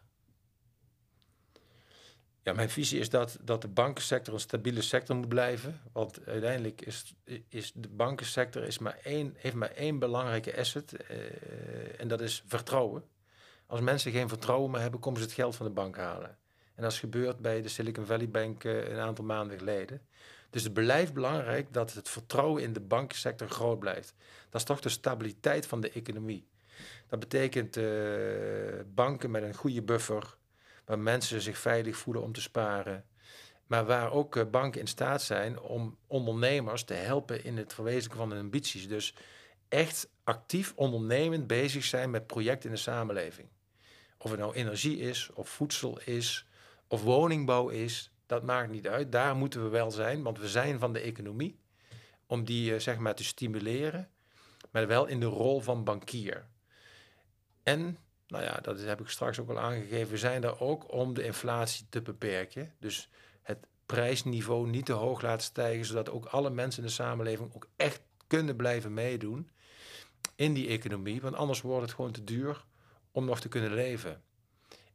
Ja, 2.43 2.53
mijn 2.53 2.69
visie 2.69 2.99
is 2.99 3.09
dat, 3.09 3.37
dat 3.41 3.61
de 3.61 3.67
bankensector 3.67 4.33
een 4.33 4.39
stabiele 4.39 4.81
sector 4.81 5.15
moet 5.15 5.27
blijven. 5.27 5.81
Want 5.91 6.25
uiteindelijk 6.25 6.81
is, 6.81 7.15
is 7.49 7.71
de 7.75 7.89
bankensector 7.89 8.63
is 8.63 8.77
maar 8.77 8.97
één, 9.03 9.33
heeft 9.37 9.55
maar 9.55 9.71
één 9.71 9.99
belangrijke 9.99 10.57
asset. 10.57 10.93
Uh, 10.93 11.99
en 11.99 12.07
dat 12.07 12.21
is 12.21 12.43
vertrouwen. 12.47 13.03
Als 13.65 13.79
mensen 13.79 14.11
geen 14.11 14.29
vertrouwen 14.29 14.71
meer 14.71 14.81
hebben, 14.81 14.99
komen 14.99 15.19
ze 15.19 15.25
het 15.25 15.35
geld 15.35 15.55
van 15.55 15.65
de 15.65 15.71
bank 15.71 15.97
halen. 15.97 16.38
En 16.79 16.85
dat 16.85 16.93
is 16.93 16.99
gebeurd 16.99 17.39
bij 17.39 17.61
de 17.61 17.69
Silicon 17.69 18.05
Valley 18.05 18.29
Bank 18.29 18.63
uh, 18.63 18.89
een 18.89 18.99
aantal 18.99 19.25
maanden 19.25 19.57
geleden. 19.57 20.01
Dus 20.49 20.63
het 20.63 20.73
blijft 20.73 21.13
belangrijk 21.13 21.73
dat 21.73 21.93
het 21.93 22.09
vertrouwen 22.09 22.63
in 22.63 22.73
de 22.73 22.79
bankensector 22.79 23.49
groot 23.49 23.79
blijft. 23.79 24.13
Dat 24.49 24.61
is 24.61 24.67
toch 24.67 24.79
de 24.79 24.89
stabiliteit 24.89 25.67
van 25.67 25.81
de 25.81 25.91
economie. 25.91 26.47
Dat 27.07 27.19
betekent 27.19 27.77
uh, 27.77 27.85
banken 28.93 29.31
met 29.31 29.43
een 29.43 29.53
goede 29.53 29.81
buffer, 29.81 30.37
waar 30.85 30.99
mensen 30.99 31.41
zich 31.41 31.57
veilig 31.57 31.97
voelen 31.97 32.23
om 32.23 32.31
te 32.31 32.41
sparen. 32.41 33.05
Maar 33.67 33.85
waar 33.85 34.11
ook 34.11 34.35
uh, 34.35 34.43
banken 34.51 34.81
in 34.81 34.87
staat 34.87 35.21
zijn 35.21 35.59
om 35.59 35.97
ondernemers 36.07 36.83
te 36.83 36.93
helpen 36.93 37.43
in 37.43 37.57
het 37.57 37.73
verwezenlijken 37.73 38.19
van 38.19 38.31
hun 38.31 38.39
ambities. 38.39 38.87
Dus 38.87 39.15
echt 39.67 40.09
actief 40.23 40.73
ondernemend 40.75 41.47
bezig 41.47 41.83
zijn 41.83 42.09
met 42.09 42.27
projecten 42.27 42.69
in 42.69 42.75
de 42.75 42.81
samenleving. 42.81 43.47
Of 44.17 44.31
het 44.31 44.39
nou 44.39 44.53
energie 44.53 44.97
is, 44.97 45.29
of 45.33 45.49
voedsel 45.49 45.99
is, 46.05 46.47
of 46.89 47.03
woningbouw 47.03 47.69
is, 47.69 48.11
dat 48.25 48.43
maakt 48.43 48.71
niet 48.71 48.87
uit. 48.87 49.11
Daar 49.11 49.35
moeten 49.35 49.63
we 49.63 49.69
wel 49.69 49.91
zijn, 49.91 50.23
want 50.23 50.39
we 50.39 50.47
zijn 50.47 50.79
van 50.79 50.93
de 50.93 50.99
economie. 50.99 51.59
Om 52.25 52.43
die 52.43 52.73
uh, 52.73 52.79
zeg 52.79 52.97
maar 52.97 53.15
te 53.15 53.23
stimuleren, 53.23 54.09
maar 54.71 54.87
wel 54.87 55.05
in 55.05 55.19
de 55.19 55.25
rol 55.25 55.59
van 55.59 55.83
bankier. 55.83 56.47
En, 57.63 57.97
nou 58.27 58.43
ja, 58.43 58.59
dat 58.61 58.81
heb 58.81 59.01
ik 59.01 59.07
straks 59.07 59.39
ook 59.39 59.49
al 59.49 59.59
aangegeven, 59.59 60.11
we 60.11 60.17
zijn 60.17 60.41
daar 60.41 60.59
ook 60.59 60.93
om 60.93 61.13
de 61.13 61.23
inflatie 61.23 61.85
te 61.89 62.01
beperken. 62.01 62.73
Dus 62.79 63.09
het 63.41 63.67
prijsniveau 63.85 64.67
niet 64.67 64.85
te 64.85 64.93
hoog 64.93 65.21
laten 65.21 65.45
stijgen, 65.45 65.85
zodat 65.85 66.09
ook 66.09 66.25
alle 66.25 66.49
mensen 66.49 66.81
in 66.81 66.87
de 66.87 66.93
samenleving 66.93 67.55
ook 67.55 67.67
echt 67.75 68.01
kunnen 68.27 68.55
blijven 68.55 68.93
meedoen 68.93 69.49
in 70.35 70.53
die 70.53 70.67
economie. 70.67 71.21
Want 71.21 71.35
anders 71.35 71.61
wordt 71.61 71.85
het 71.85 71.95
gewoon 71.95 72.11
te 72.11 72.23
duur 72.23 72.65
om 73.11 73.25
nog 73.25 73.39
te 73.39 73.49
kunnen 73.49 73.73
leven. 73.73 74.23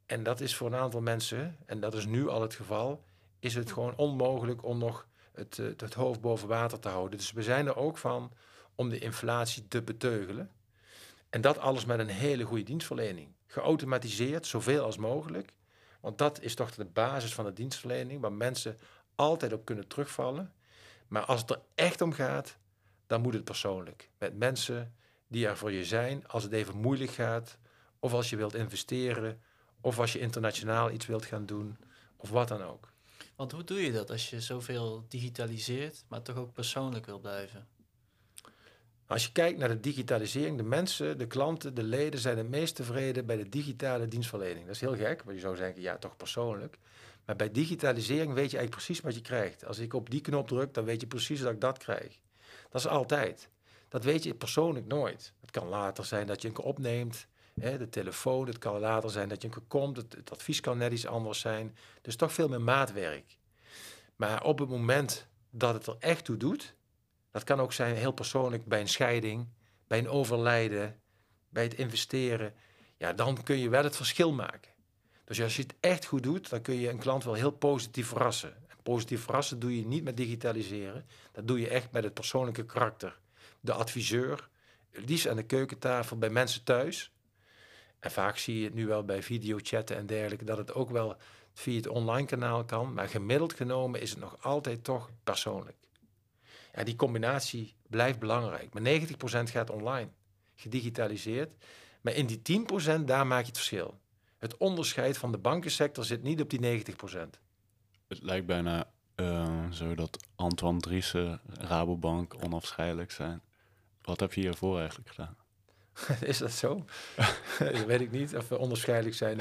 En 0.06 0.22
dat 0.22 0.40
is 0.40 0.56
voor 0.56 0.66
een 0.66 0.74
aantal 0.78 1.00
mensen, 1.00 1.56
en 1.66 1.80
dat 1.80 1.94
is 1.94 2.06
nu 2.06 2.28
al 2.28 2.42
het 2.42 2.54
geval, 2.54 3.04
is 3.38 3.54
het 3.54 3.72
gewoon 3.72 3.96
onmogelijk 3.96 4.64
om 4.64 4.78
nog 4.78 5.06
het, 5.32 5.58
eh, 5.58 5.66
het 5.76 5.94
hoofd 5.94 6.20
boven 6.20 6.48
water 6.48 6.78
te 6.78 6.88
houden. 6.88 7.18
Dus 7.18 7.32
we 7.32 7.42
zijn 7.42 7.66
er 7.66 7.76
ook 7.76 7.98
van 7.98 8.32
om 8.74 8.88
de 8.88 8.98
inflatie 8.98 9.68
te 9.68 9.82
beteugelen. 9.82 10.50
En 11.30 11.40
dat 11.40 11.58
alles 11.58 11.84
met 11.84 11.98
een 11.98 12.08
hele 12.08 12.44
goede 12.44 12.62
dienstverlening. 12.62 13.28
Geautomatiseerd, 13.46 14.46
zoveel 14.46 14.84
als 14.84 14.96
mogelijk. 14.96 15.52
Want 16.00 16.18
dat 16.18 16.40
is 16.40 16.54
toch 16.54 16.74
de 16.74 16.84
basis 16.84 17.34
van 17.34 17.44
de 17.44 17.52
dienstverlening, 17.52 18.20
waar 18.20 18.32
mensen 18.32 18.78
altijd 19.14 19.52
op 19.52 19.64
kunnen 19.64 19.88
terugvallen. 19.88 20.52
Maar 21.08 21.24
als 21.24 21.40
het 21.40 21.50
er 21.50 21.60
echt 21.74 22.00
om 22.00 22.12
gaat, 22.12 22.56
dan 23.06 23.20
moet 23.20 23.34
het 23.34 23.44
persoonlijk. 23.44 24.10
Met 24.18 24.38
mensen 24.38 24.94
die 25.28 25.46
er 25.46 25.56
voor 25.56 25.72
je 25.72 25.84
zijn 25.84 26.28
als 26.28 26.42
het 26.42 26.52
even 26.52 26.76
moeilijk 26.76 27.10
gaat, 27.10 27.58
of 27.98 28.12
als 28.12 28.30
je 28.30 28.36
wilt 28.36 28.54
investeren, 28.54 29.40
of 29.84 29.98
als 29.98 30.12
je 30.12 30.18
internationaal 30.18 30.90
iets 30.90 31.06
wilt 31.06 31.24
gaan 31.24 31.46
doen, 31.46 31.76
of 32.16 32.30
wat 32.30 32.48
dan 32.48 32.62
ook. 32.62 32.92
Want 33.36 33.52
hoe 33.52 33.64
doe 33.64 33.80
je 33.80 33.92
dat 33.92 34.10
als 34.10 34.30
je 34.30 34.40
zoveel 34.40 35.04
digitaliseert, 35.08 36.04
maar 36.08 36.22
toch 36.22 36.36
ook 36.36 36.52
persoonlijk 36.52 37.06
wil 37.06 37.18
blijven? 37.18 37.66
Als 39.06 39.24
je 39.24 39.32
kijkt 39.32 39.58
naar 39.58 39.68
de 39.68 39.80
digitalisering, 39.80 40.56
de 40.56 40.62
mensen, 40.62 41.18
de 41.18 41.26
klanten, 41.26 41.74
de 41.74 41.82
leden 41.82 42.20
zijn 42.20 42.38
het 42.38 42.48
meest 42.48 42.74
tevreden 42.74 43.26
bij 43.26 43.36
de 43.36 43.48
digitale 43.48 44.08
dienstverlening. 44.08 44.66
Dat 44.66 44.74
is 44.74 44.80
heel 44.80 44.96
gek, 44.96 45.22
want 45.22 45.36
je 45.36 45.42
zou 45.42 45.56
zeggen, 45.56 45.82
ja, 45.82 45.98
toch 45.98 46.16
persoonlijk. 46.16 46.78
Maar 47.24 47.36
bij 47.36 47.50
digitalisering 47.50 48.32
weet 48.32 48.50
je 48.50 48.56
eigenlijk 48.56 48.84
precies 48.84 49.00
wat 49.00 49.14
je 49.14 49.20
krijgt. 49.20 49.64
Als 49.64 49.78
ik 49.78 49.94
op 49.94 50.10
die 50.10 50.20
knop 50.20 50.48
druk, 50.48 50.74
dan 50.74 50.84
weet 50.84 51.00
je 51.00 51.06
precies 51.06 51.40
dat 51.40 51.52
ik 51.52 51.60
dat 51.60 51.78
krijg. 51.78 52.18
Dat 52.70 52.80
is 52.80 52.86
altijd. 52.86 53.48
Dat 53.88 54.04
weet 54.04 54.22
je 54.24 54.34
persoonlijk 54.34 54.86
nooit. 54.86 55.32
Het 55.40 55.50
kan 55.50 55.68
later 55.68 56.04
zijn 56.04 56.26
dat 56.26 56.42
je 56.42 56.48
een 56.48 56.54
keer 56.54 56.64
opneemt, 56.64 57.26
de 57.54 57.88
telefoon. 57.90 58.46
Het 58.46 58.58
kan 58.58 58.80
later 58.80 59.10
zijn 59.10 59.28
dat 59.28 59.42
je 59.42 59.48
een 59.48 59.54
keer 59.54 59.62
komt. 59.68 59.96
Het, 59.96 60.14
het 60.14 60.30
advies 60.30 60.60
kan 60.60 60.78
net 60.78 60.92
iets 60.92 61.06
anders 61.06 61.40
zijn. 61.40 61.76
Dus 62.02 62.16
toch 62.16 62.32
veel 62.32 62.48
meer 62.48 62.60
maatwerk. 62.60 63.36
Maar 64.16 64.44
op 64.44 64.58
het 64.58 64.68
moment 64.68 65.26
dat 65.50 65.74
het 65.74 65.86
er 65.86 65.96
echt 65.98 66.24
toe 66.24 66.36
doet, 66.36 66.74
dat 67.30 67.44
kan 67.44 67.60
ook 67.60 67.72
zijn 67.72 67.96
heel 67.96 68.12
persoonlijk 68.12 68.64
bij 68.64 68.80
een 68.80 68.88
scheiding, 68.88 69.48
bij 69.86 69.98
een 69.98 70.08
overlijden, 70.08 71.00
bij 71.48 71.62
het 71.62 71.74
investeren. 71.74 72.54
Ja, 72.96 73.12
dan 73.12 73.42
kun 73.42 73.58
je 73.58 73.68
wel 73.68 73.84
het 73.84 73.96
verschil 73.96 74.32
maken. 74.32 74.72
Dus 75.24 75.40
als 75.40 75.56
je 75.56 75.62
het 75.62 75.74
echt 75.80 76.04
goed 76.04 76.22
doet, 76.22 76.50
dan 76.50 76.62
kun 76.62 76.74
je 76.74 76.88
een 76.88 76.98
klant 76.98 77.24
wel 77.24 77.34
heel 77.34 77.50
positief 77.50 78.06
verrassen. 78.06 78.56
En 78.68 78.76
positief 78.82 79.22
verrassen 79.22 79.58
doe 79.58 79.76
je 79.76 79.86
niet 79.86 80.04
met 80.04 80.16
digitaliseren. 80.16 81.06
Dat 81.32 81.48
doe 81.48 81.60
je 81.60 81.68
echt 81.68 81.92
met 81.92 82.04
het 82.04 82.14
persoonlijke 82.14 82.64
karakter. 82.64 83.18
De 83.60 83.72
adviseur, 83.72 84.48
liefst 84.90 85.28
aan 85.28 85.36
de 85.36 85.42
keukentafel 85.42 86.18
bij 86.18 86.30
mensen 86.30 86.64
thuis. 86.64 87.13
En 88.04 88.10
vaak 88.10 88.36
zie 88.36 88.58
je 88.58 88.64
het 88.64 88.74
nu 88.74 88.86
wel 88.86 89.04
bij 89.04 89.22
videochatten 89.22 89.96
en 89.96 90.06
dergelijke, 90.06 90.44
dat 90.44 90.56
het 90.56 90.74
ook 90.74 90.90
wel 90.90 91.16
via 91.52 91.76
het 91.76 91.88
online 91.88 92.26
kanaal 92.26 92.64
kan. 92.64 92.94
Maar 92.94 93.08
gemiddeld 93.08 93.54
genomen 93.54 94.00
is 94.00 94.10
het 94.10 94.18
nog 94.18 94.36
altijd 94.40 94.84
toch 94.84 95.10
persoonlijk. 95.22 95.76
Ja, 96.74 96.84
die 96.84 96.96
combinatie 96.96 97.74
blijft 97.88 98.18
belangrijk. 98.18 98.72
Maar 98.72 99.00
90% 99.00 99.50
gaat 99.50 99.70
online, 99.70 100.08
gedigitaliseerd. 100.54 101.64
Maar 102.00 102.12
in 102.12 102.26
die 102.26 102.66
10% 103.00 103.04
daar 103.04 103.26
maak 103.26 103.40
je 103.40 103.46
het 103.46 103.56
verschil. 103.56 104.00
Het 104.38 104.56
onderscheid 104.56 105.18
van 105.18 105.32
de 105.32 105.38
bankensector 105.38 106.04
zit 106.04 106.22
niet 106.22 106.40
op 106.40 106.50
die 106.50 106.84
90%. 106.84 106.92
Het 108.08 108.22
lijkt 108.22 108.46
bijna 108.46 108.90
uh, 109.16 109.70
zo 109.70 109.94
dat 109.94 110.26
Antoine 110.34 110.80
Driessen, 110.80 111.40
Rabobank 111.46 112.34
onafscheidelijk 112.44 113.10
zijn. 113.10 113.42
Wat 114.02 114.20
heb 114.20 114.32
je 114.32 114.40
hiervoor 114.40 114.78
eigenlijk 114.78 115.08
gedaan? 115.08 115.36
is 116.20 116.38
dat 116.38 116.52
zo? 116.52 116.84
dat 117.58 117.84
weet 117.84 118.00
ik 118.00 118.10
niet 118.10 118.36
of 118.36 118.48
we 118.48 118.58
onderscheidelijk 118.58 119.16
zijn. 119.16 119.40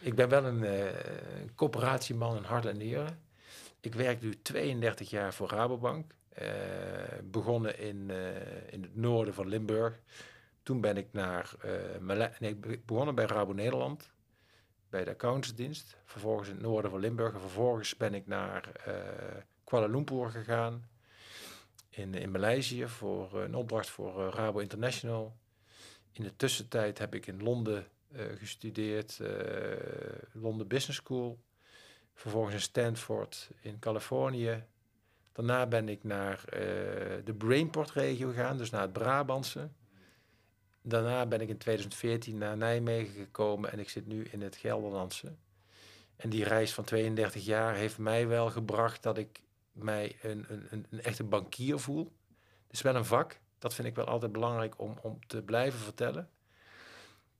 ik 0.00 0.14
ben 0.20 0.28
wel 0.28 0.44
een 0.44 0.62
uh, 0.62 0.84
coöperatieman 1.54 2.36
in 2.36 2.42
hart 2.42 2.66
en 2.66 2.76
nieren. 2.76 3.22
Ik 3.80 3.94
werk 3.94 4.20
nu 4.20 4.42
32 4.42 5.10
jaar 5.10 5.34
voor 5.34 5.48
Rabobank. 5.48 6.12
Uh, 6.42 6.48
begonnen 7.24 7.78
in, 7.78 8.06
uh, 8.10 8.72
in 8.72 8.82
het 8.82 8.96
noorden 8.96 9.34
van 9.34 9.48
Limburg. 9.48 10.00
Toen 10.62 10.80
ben 10.80 10.96
ik 10.96 11.06
naar 11.12 11.52
nee, 12.38 12.56
begonnen 12.84 13.14
bij 13.14 13.24
Rabo 13.24 13.52
Nederland, 13.52 14.10
bij 14.90 15.04
de 15.04 15.10
accountsdienst. 15.10 15.96
Vervolgens 16.04 16.48
in 16.48 16.54
het 16.54 16.62
noorden 16.62 16.90
van 16.90 17.00
Limburg. 17.00 17.34
En 17.34 17.40
vervolgens 17.40 17.96
ben 17.96 18.14
ik 18.14 18.26
naar 18.26 18.72
Kuala 19.64 19.86
Lumpur 19.86 20.30
gegaan 20.30 20.89
in, 21.90 22.14
in 22.14 22.30
Maleisië 22.30 22.88
voor 22.88 23.40
een 23.40 23.54
opdracht 23.54 23.88
voor 23.88 24.20
uh, 24.20 24.28
Rabo 24.32 24.58
International. 24.58 25.36
In 26.12 26.22
de 26.22 26.36
tussentijd 26.36 26.98
heb 26.98 27.14
ik 27.14 27.26
in 27.26 27.42
Londen 27.42 27.86
uh, 28.12 28.22
gestudeerd, 28.38 29.20
Londen 30.32 30.68
Business 30.68 30.98
School. 30.98 31.38
Vervolgens 32.14 32.54
in 32.54 32.60
Stanford 32.60 33.50
in 33.60 33.78
Californië. 33.78 34.64
Daarna 35.32 35.66
ben 35.66 35.88
ik 35.88 36.04
naar 36.04 36.44
de 37.24 37.34
Brainport-regio 37.38 38.28
gegaan, 38.28 38.56
dus 38.56 38.70
naar 38.70 38.82
het 38.82 38.92
Brabantse. 38.92 39.68
Daarna 40.82 41.26
ben 41.26 41.40
ik 41.40 41.48
in 41.48 41.58
2014 41.58 42.38
naar 42.38 42.56
Nijmegen 42.56 43.14
gekomen 43.14 43.72
en 43.72 43.78
ik 43.78 43.88
zit 43.88 44.06
nu 44.06 44.24
in 44.24 44.42
het 44.42 44.56
Gelderlandse. 44.56 45.32
En 46.16 46.30
die 46.30 46.44
reis 46.44 46.74
van 46.74 46.84
32 46.84 47.44
jaar 47.44 47.74
heeft 47.74 47.98
mij 47.98 48.26
wel 48.26 48.50
gebracht 48.50 49.02
dat 49.02 49.18
ik 49.18 49.40
mij 49.82 50.16
een, 50.22 50.46
een, 50.48 50.86
een 50.90 51.02
echte 51.02 51.24
bankier 51.24 51.78
voel. 51.78 52.12
Het 52.66 52.72
is 52.72 52.82
wel 52.82 52.94
een 52.94 53.04
vak. 53.04 53.40
Dat 53.58 53.74
vind 53.74 53.88
ik 53.88 53.94
wel 53.94 54.04
altijd 54.04 54.32
belangrijk 54.32 54.80
om, 54.80 54.98
om 55.02 55.18
te 55.26 55.42
blijven 55.42 55.80
vertellen. 55.80 56.30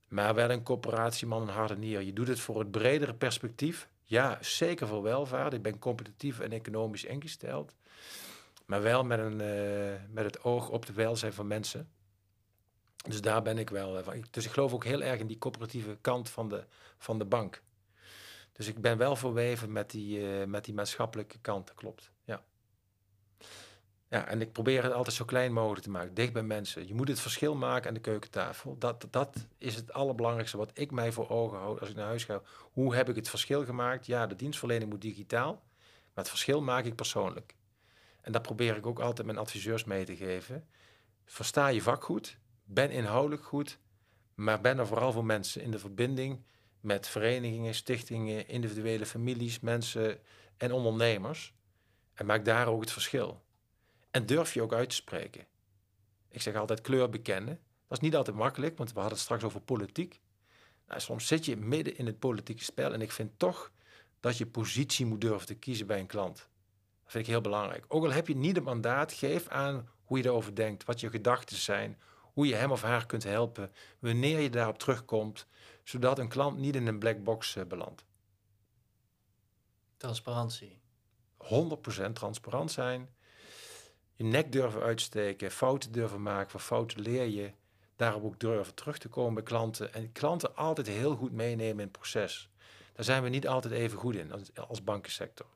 Maar 0.08 0.34
wel 0.34 0.50
een 0.50 0.62
coöperatieman, 0.62 1.42
een 1.42 1.48
hart 1.48 1.70
en 1.70 1.78
nier. 1.78 2.00
Je 2.00 2.12
doet 2.12 2.28
het 2.28 2.40
voor 2.40 2.58
het 2.58 2.70
bredere 2.70 3.14
perspectief. 3.14 3.88
Ja, 4.04 4.38
zeker 4.40 4.86
voor 4.86 5.02
welvaart. 5.02 5.52
Ik 5.52 5.62
ben 5.62 5.78
competitief 5.78 6.40
en 6.40 6.52
economisch 6.52 7.04
ingesteld. 7.04 7.74
Maar 8.66 8.82
wel 8.82 9.04
met, 9.04 9.18
een, 9.18 9.40
uh, 9.40 9.92
met 10.10 10.24
het 10.24 10.44
oog 10.44 10.68
op 10.68 10.86
de 10.86 10.92
welzijn 10.92 11.32
van 11.32 11.46
mensen. 11.46 11.88
Dus 13.08 13.20
daar 13.20 13.42
ben 13.42 13.58
ik 13.58 13.70
wel 13.70 14.02
van. 14.02 14.24
Dus 14.30 14.44
ik 14.44 14.50
geloof 14.50 14.72
ook 14.72 14.84
heel 14.84 15.02
erg 15.02 15.20
in 15.20 15.26
die 15.26 15.38
coöperatieve 15.38 15.98
kant 16.00 16.30
van 16.30 16.48
de, 16.48 16.64
van 16.98 17.18
de 17.18 17.24
bank. 17.24 17.62
Dus 18.52 18.66
ik 18.66 18.80
ben 18.80 18.98
wel 18.98 19.16
verweven 19.16 19.72
met 19.72 19.90
die, 19.90 20.18
uh, 20.18 20.44
met 20.44 20.64
die 20.64 20.74
maatschappelijke 20.74 21.38
kant, 21.38 21.74
klopt. 21.74 22.10
Ja. 24.10 24.26
En 24.26 24.40
ik 24.40 24.52
probeer 24.52 24.82
het 24.82 24.92
altijd 24.92 25.16
zo 25.16 25.24
klein 25.24 25.52
mogelijk 25.52 25.82
te 25.82 25.90
maken, 25.90 26.14
dicht 26.14 26.32
bij 26.32 26.42
mensen. 26.42 26.86
Je 26.86 26.94
moet 26.94 27.08
het 27.08 27.20
verschil 27.20 27.54
maken 27.54 27.88
aan 27.88 27.94
de 27.94 28.00
keukentafel. 28.00 28.78
Dat, 28.78 29.06
dat 29.10 29.46
is 29.58 29.74
het 29.74 29.92
allerbelangrijkste 29.92 30.56
wat 30.56 30.70
ik 30.74 30.90
mij 30.90 31.12
voor 31.12 31.28
ogen 31.28 31.58
houd 31.58 31.80
als 31.80 31.88
ik 31.88 31.96
naar 31.96 32.06
huis 32.06 32.24
ga. 32.24 32.42
Hoe 32.72 32.94
heb 32.94 33.08
ik 33.08 33.16
het 33.16 33.28
verschil 33.28 33.64
gemaakt? 33.64 34.06
Ja, 34.06 34.26
de 34.26 34.36
dienstverlening 34.36 34.90
moet 34.90 35.00
digitaal, 35.00 35.52
maar 35.52 36.24
het 36.24 36.28
verschil 36.28 36.62
maak 36.62 36.84
ik 36.84 36.94
persoonlijk. 36.94 37.54
En 38.20 38.32
dat 38.32 38.42
probeer 38.42 38.76
ik 38.76 38.86
ook 38.86 39.00
altijd 39.00 39.26
mijn 39.26 39.38
adviseurs 39.38 39.84
mee 39.84 40.04
te 40.04 40.16
geven. 40.16 40.64
Versta 41.24 41.68
je 41.68 41.82
vak 41.82 42.04
goed, 42.04 42.38
ben 42.64 42.90
inhoudelijk 42.90 43.44
goed, 43.44 43.78
maar 44.34 44.60
ben 44.60 44.78
er 44.78 44.86
vooral 44.86 45.12
voor 45.12 45.24
mensen 45.24 45.62
in 45.62 45.70
de 45.70 45.78
verbinding 45.78 46.44
met 46.80 47.08
verenigingen, 47.08 47.74
stichtingen, 47.74 48.48
individuele 48.48 49.06
families, 49.06 49.60
mensen 49.60 50.18
en 50.56 50.72
ondernemers. 50.72 51.54
En 52.14 52.26
maak 52.26 52.44
daar 52.44 52.66
ook 52.66 52.80
het 52.80 52.92
verschil. 52.92 53.42
En 54.10 54.26
durf 54.26 54.54
je 54.54 54.62
ook 54.62 54.72
uit 54.72 54.88
te 54.88 54.94
spreken. 54.94 55.46
Ik 56.28 56.42
zeg 56.42 56.54
altijd 56.54 56.80
kleur 56.80 57.10
bekennen. 57.10 57.60
Dat 57.88 57.98
is 57.98 58.04
niet 58.04 58.16
altijd 58.16 58.36
makkelijk, 58.36 58.76
want 58.76 58.88
we 58.88 58.98
hadden 58.98 59.14
het 59.14 59.24
straks 59.24 59.44
over 59.44 59.60
politiek. 59.60 60.20
Nou, 60.86 61.00
soms 61.00 61.26
zit 61.26 61.44
je 61.44 61.56
midden 61.56 61.96
in 61.96 62.06
het 62.06 62.18
politieke 62.18 62.64
spel 62.64 62.92
en 62.92 63.00
ik 63.00 63.12
vind 63.12 63.38
toch 63.38 63.72
dat 64.20 64.38
je 64.38 64.46
positie 64.46 65.06
moet 65.06 65.20
durven 65.20 65.46
te 65.46 65.54
kiezen 65.54 65.86
bij 65.86 65.98
een 65.98 66.06
klant. 66.06 66.36
Dat 67.02 67.12
vind 67.12 67.24
ik 67.24 67.30
heel 67.30 67.40
belangrijk. 67.40 67.84
Ook 67.88 68.04
al 68.04 68.12
heb 68.12 68.26
je 68.28 68.36
niet 68.36 68.56
het 68.56 68.64
mandaat, 68.64 69.12
geef 69.12 69.48
aan 69.48 69.88
hoe 70.04 70.18
je 70.18 70.24
erover 70.24 70.54
denkt, 70.54 70.84
wat 70.84 71.00
je 71.00 71.10
gedachten 71.10 71.56
zijn, 71.56 71.98
hoe 72.32 72.46
je 72.46 72.54
hem 72.54 72.70
of 72.70 72.82
haar 72.82 73.06
kunt 73.06 73.24
helpen, 73.24 73.72
wanneer 73.98 74.38
je 74.40 74.50
daarop 74.50 74.78
terugkomt, 74.78 75.46
zodat 75.84 76.18
een 76.18 76.28
klant 76.28 76.58
niet 76.58 76.76
in 76.76 76.86
een 76.86 76.98
black 76.98 77.22
box 77.22 77.56
uh, 77.56 77.64
belandt. 77.64 78.04
Transparantie. 79.96 80.80
100% 82.08 82.12
transparant 82.12 82.72
zijn. 82.72 83.08
Je 84.20 84.26
nek 84.26 84.52
durven 84.52 84.82
uitsteken, 84.82 85.50
fouten 85.50 85.92
durven 85.92 86.22
maken, 86.22 86.50
van 86.50 86.60
fouten 86.60 87.00
leer 87.00 87.26
je. 87.26 87.52
Daarop 87.96 88.24
ook 88.24 88.40
durven 88.40 88.74
terug 88.74 88.98
te 88.98 89.08
komen 89.08 89.34
bij 89.34 89.42
klanten. 89.42 89.94
En 89.94 90.12
klanten 90.12 90.56
altijd 90.56 90.86
heel 90.86 91.16
goed 91.16 91.32
meenemen 91.32 91.74
in 91.74 91.78
het 91.78 91.92
proces. 91.92 92.48
Daar 92.92 93.04
zijn 93.04 93.22
we 93.22 93.28
niet 93.28 93.48
altijd 93.48 93.74
even 93.74 93.98
goed 93.98 94.14
in 94.14 94.32
als, 94.68 94.84
bankensector. 94.84 95.46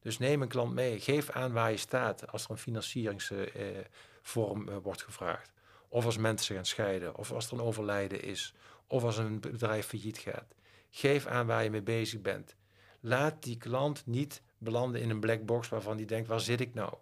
Dus 0.00 0.18
neem 0.18 0.42
een 0.42 0.48
klant 0.48 0.72
mee. 0.72 1.00
Geef 1.00 1.30
aan 1.30 1.52
waar 1.52 1.70
je 1.70 1.76
staat 1.76 2.32
als 2.32 2.44
er 2.44 2.50
een 2.50 2.58
financieringsvorm 2.58 4.68
eh, 4.68 4.74
eh, 4.74 4.82
wordt 4.82 5.02
gevraagd. 5.02 5.50
Of 5.88 6.04
als 6.04 6.16
mensen 6.16 6.54
gaan 6.54 6.66
scheiden. 6.66 7.16
Of 7.16 7.32
als 7.32 7.46
er 7.46 7.52
een 7.52 7.60
overlijden 7.60 8.22
is. 8.22 8.54
Of 8.86 9.04
als 9.04 9.18
een 9.18 9.40
bedrijf 9.40 9.86
failliet 9.86 10.18
gaat. 10.18 10.54
Geef 10.90 11.26
aan 11.26 11.46
waar 11.46 11.64
je 11.64 11.70
mee 11.70 11.82
bezig 11.82 12.20
bent. 12.20 12.54
Laat 13.00 13.42
die 13.42 13.56
klant 13.56 14.06
niet 14.06 14.42
belanden 14.58 15.00
in 15.00 15.10
een 15.10 15.20
black 15.20 15.44
box 15.44 15.68
waarvan 15.68 15.96
die 15.96 16.06
denkt, 16.06 16.28
waar 16.28 16.40
zit 16.40 16.60
ik 16.60 16.74
nou? 16.74 16.94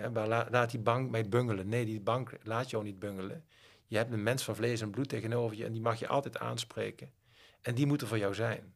He, 0.00 0.26
laat 0.50 0.70
die 0.70 0.80
bank 0.80 1.10
mij 1.10 1.28
bungelen. 1.28 1.68
Nee, 1.68 1.84
die 1.84 2.00
bank 2.00 2.32
laat 2.42 2.70
jou 2.70 2.84
niet 2.84 2.98
bungelen. 2.98 3.44
Je 3.86 3.96
hebt 3.96 4.12
een 4.12 4.22
mens 4.22 4.44
van 4.44 4.56
vlees 4.56 4.80
en 4.80 4.90
bloed 4.90 5.08
tegenover 5.08 5.56
je 5.56 5.64
en 5.64 5.72
die 5.72 5.80
mag 5.80 5.98
je 5.98 6.08
altijd 6.08 6.38
aanspreken. 6.38 7.12
En 7.60 7.74
die 7.74 7.86
moeten 7.86 8.06
voor 8.06 8.18
jou 8.18 8.34
zijn. 8.34 8.74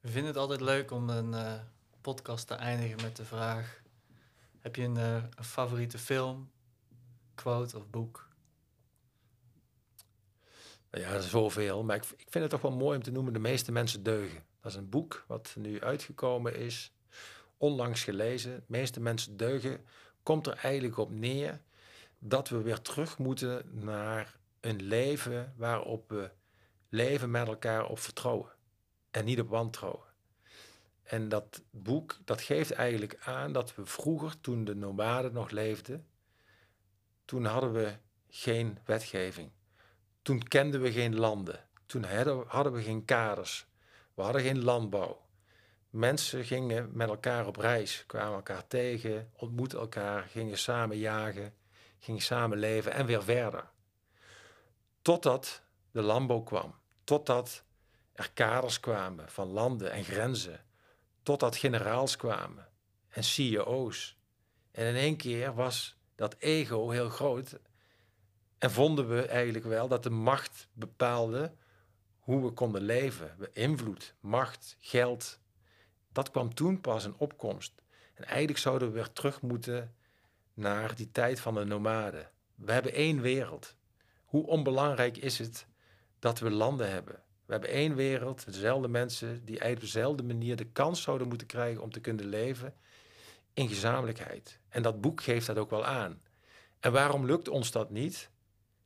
We 0.00 0.08
vinden 0.08 0.30
het 0.30 0.40
altijd 0.40 0.60
leuk 0.60 0.90
om 0.90 1.10
een 1.10 1.32
uh, 1.32 1.54
podcast 2.00 2.46
te 2.46 2.54
eindigen 2.54 3.02
met 3.02 3.16
de 3.16 3.24
vraag: 3.24 3.82
Heb 4.58 4.76
je 4.76 4.82
een, 4.82 4.96
uh, 4.96 5.14
een 5.14 5.44
favoriete 5.44 5.98
film, 5.98 6.50
quote 7.34 7.76
of 7.76 7.90
boek? 7.90 8.28
Ja, 10.90 11.08
er 11.08 11.18
is 11.18 11.30
zoveel. 11.30 11.84
Maar 11.84 11.96
ik, 11.96 12.04
ik 12.04 12.26
vind 12.30 12.44
het 12.44 12.50
toch 12.50 12.60
wel 12.60 12.76
mooi 12.76 12.96
om 12.96 13.02
te 13.02 13.10
noemen: 13.10 13.32
De 13.32 13.38
meeste 13.38 13.72
mensen 13.72 14.02
deugen. 14.02 14.44
Dat 14.60 14.70
is 14.72 14.78
een 14.78 14.88
boek 14.88 15.24
wat 15.26 15.54
nu 15.58 15.80
uitgekomen 15.80 16.56
is, 16.56 16.92
onlangs 17.56 18.04
gelezen. 18.04 18.54
De 18.56 18.62
meeste 18.66 19.00
mensen 19.00 19.36
deugen. 19.36 19.84
Komt 20.22 20.46
er 20.46 20.56
eigenlijk 20.56 20.98
op 20.98 21.10
neer 21.10 21.60
dat 22.18 22.48
we 22.48 22.62
weer 22.62 22.80
terug 22.80 23.18
moeten 23.18 23.62
naar 23.72 24.36
een 24.60 24.82
leven 24.82 25.54
waarop 25.56 26.08
we 26.08 26.30
leven 26.88 27.30
met 27.30 27.46
elkaar 27.46 27.86
op 27.86 27.98
vertrouwen 27.98 28.52
en 29.10 29.24
niet 29.24 29.40
op 29.40 29.48
wantrouwen. 29.48 30.04
En 31.02 31.28
dat 31.28 31.62
boek, 31.70 32.18
dat 32.24 32.40
geeft 32.40 32.70
eigenlijk 32.70 33.16
aan 33.20 33.52
dat 33.52 33.74
we 33.74 33.86
vroeger, 33.86 34.40
toen 34.40 34.64
de 34.64 34.74
nomaden 34.74 35.32
nog 35.32 35.50
leefden, 35.50 36.06
toen 37.24 37.44
hadden 37.44 37.72
we 37.72 37.92
geen 38.28 38.78
wetgeving. 38.84 39.50
Toen 40.22 40.42
kenden 40.42 40.80
we 40.80 40.92
geen 40.92 41.16
landen. 41.16 41.68
Toen 41.86 42.04
hadden 42.46 42.72
we 42.72 42.82
geen 42.82 43.04
kaders. 43.04 43.66
We 44.14 44.22
hadden 44.22 44.42
geen 44.42 44.62
landbouw. 44.62 45.25
Mensen 45.96 46.44
gingen 46.44 46.90
met 46.92 47.08
elkaar 47.08 47.46
op 47.46 47.56
reis, 47.56 48.04
kwamen 48.06 48.34
elkaar 48.34 48.66
tegen, 48.66 49.30
ontmoetten 49.32 49.78
elkaar, 49.78 50.22
gingen 50.22 50.58
samen 50.58 50.98
jagen, 50.98 51.54
gingen 51.98 52.22
samen 52.22 52.58
leven 52.58 52.92
en 52.92 53.06
weer 53.06 53.22
verder. 53.22 53.70
Totdat 55.02 55.62
de 55.90 56.02
landbouw 56.02 56.40
kwam, 56.40 56.74
totdat 57.04 57.64
er 58.12 58.30
kaders 58.32 58.80
kwamen 58.80 59.30
van 59.30 59.48
landen 59.48 59.90
en 59.90 60.04
grenzen, 60.04 60.64
totdat 61.22 61.56
generaals 61.56 62.16
kwamen 62.16 62.68
en 63.08 63.24
CEO's. 63.24 64.16
En 64.70 64.86
in 64.86 64.94
één 64.94 65.16
keer 65.16 65.54
was 65.54 65.98
dat 66.14 66.36
ego 66.38 66.90
heel 66.90 67.08
groot 67.08 67.58
en 68.58 68.70
vonden 68.70 69.08
we 69.08 69.26
eigenlijk 69.26 69.64
wel 69.64 69.88
dat 69.88 70.02
de 70.02 70.10
macht 70.10 70.68
bepaalde 70.72 71.54
hoe 72.18 72.42
we 72.44 72.50
konden 72.50 72.82
leven. 72.82 73.36
Invloed, 73.52 74.14
macht, 74.20 74.76
geld. 74.80 75.38
Dat 76.16 76.30
kwam 76.30 76.54
toen 76.54 76.80
pas 76.80 77.04
in 77.04 77.14
opkomst. 77.16 77.72
En 78.14 78.24
eigenlijk 78.24 78.58
zouden 78.58 78.88
we 78.88 78.94
weer 78.94 79.12
terug 79.12 79.42
moeten 79.42 79.94
naar 80.54 80.94
die 80.94 81.10
tijd 81.12 81.40
van 81.40 81.54
de 81.54 81.64
nomaden. 81.64 82.30
We 82.54 82.72
hebben 82.72 82.92
één 82.92 83.20
wereld. 83.20 83.74
Hoe 84.24 84.46
onbelangrijk 84.46 85.16
is 85.16 85.38
het 85.38 85.66
dat 86.18 86.38
we 86.38 86.50
landen 86.50 86.90
hebben? 86.90 87.14
We 87.14 87.52
hebben 87.52 87.70
één 87.70 87.94
wereld, 87.94 88.44
dezelfde 88.44 88.88
mensen 88.88 89.44
die 89.44 89.70
op 89.70 89.80
dezelfde 89.80 90.22
manier 90.22 90.56
de 90.56 90.64
kans 90.64 91.02
zouden 91.02 91.28
moeten 91.28 91.46
krijgen 91.46 91.82
om 91.82 91.90
te 91.90 92.00
kunnen 92.00 92.26
leven 92.26 92.74
in 93.54 93.68
gezamenlijkheid. 93.68 94.58
En 94.68 94.82
dat 94.82 95.00
boek 95.00 95.22
geeft 95.22 95.46
dat 95.46 95.58
ook 95.58 95.70
wel 95.70 95.84
aan. 95.84 96.20
En 96.80 96.92
waarom 96.92 97.26
lukt 97.26 97.48
ons 97.48 97.70
dat 97.70 97.90
niet? 97.90 98.30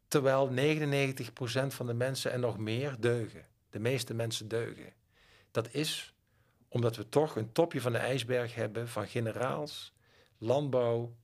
Terwijl 0.09 0.51
99% 0.51 1.67
van 1.67 1.87
de 1.87 1.95
mensen 1.95 2.33
en 2.33 2.41
nog 2.41 2.59
meer 2.59 2.97
deugen. 2.99 3.47
De 3.71 3.79
meeste 3.79 4.15
mensen 4.15 4.49
deugen. 4.49 4.93
Dat 5.51 5.69
is 5.73 6.15
omdat 6.71 6.97
we 6.97 7.09
toch 7.09 7.37
een 7.37 7.53
topje 7.53 7.81
van 7.81 7.93
de 7.93 7.99
ijsberg 7.99 8.55
hebben 8.55 8.89
van 8.89 9.07
generaals, 9.07 9.95
landbouw, 10.39 11.17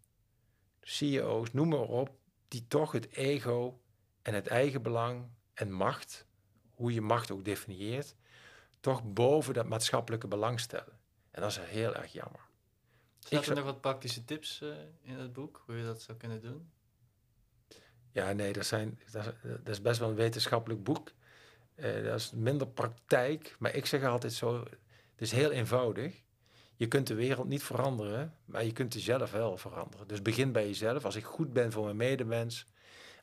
CEO's, 0.80 1.53
noem 1.53 1.68
maar 1.68 1.78
op, 1.80 2.11
die 2.49 2.64
toch 2.68 2.92
het 2.92 3.12
ego 3.12 3.80
en 4.22 4.34
het 4.34 4.47
eigen 4.47 4.82
belang 4.82 5.28
en 5.55 5.72
macht, 5.72 6.26
hoe 6.74 6.92
je 6.92 7.01
macht 7.01 7.30
ook 7.30 7.44
definieert, 7.44 8.14
toch 8.80 9.12
boven 9.12 9.55
dat 9.55 9.66
maatschappelijke 9.66 10.28
belang 10.28 10.61
stellen. 10.61 10.99
En 11.30 11.40
dat 11.42 11.51
is 11.51 11.59
heel 11.59 11.94
erg 11.94 12.12
jammer. 12.12 12.40
Zijn 13.18 13.44
er 13.44 13.55
nog 13.55 13.64
wat 13.64 13.80
praktische 13.80 14.24
tips 14.24 14.61
uh, 14.62 14.74
in 15.03 15.18
het 15.18 15.32
boek, 15.32 15.62
hoe 15.66 15.76
je 15.76 15.84
dat 15.84 16.03
zou 16.03 16.18
kunnen 16.18 16.40
doen? 16.40 16.70
Ja, 18.12 18.32
nee, 18.32 18.53
dat, 18.53 18.66
zijn, 18.66 19.01
dat, 19.11 19.68
is 19.68 19.82
best 19.82 19.99
wel 19.99 20.09
een 20.09 20.14
wetenschappelijk 20.14 20.84
boek. 20.84 21.12
Uh, 21.76 22.05
dat 22.05 22.20
is 22.20 22.30
minder 22.30 22.66
praktijk, 22.68 23.57
maar 23.59 23.74
ik 23.74 23.86
zeg 23.86 24.05
altijd 24.05 24.32
zo, 24.32 24.64
het 25.16 25.24
is 25.24 25.32
heel 25.32 25.50
eenvoudig. 25.50 26.22
Je 26.76 26.86
kunt 26.86 27.06
de 27.06 27.14
wereld 27.14 27.48
niet 27.48 27.62
veranderen, 27.62 28.34
maar 28.44 28.64
je 28.64 28.72
kunt 28.72 28.94
jezelf 28.94 29.32
wel 29.32 29.56
veranderen. 29.56 30.08
Dus 30.08 30.22
begin 30.22 30.52
bij 30.52 30.66
jezelf. 30.66 31.04
Als 31.04 31.16
ik 31.16 31.24
goed 31.24 31.52
ben 31.52 31.72
voor 31.72 31.84
mijn 31.84 31.96
medemens, 31.96 32.66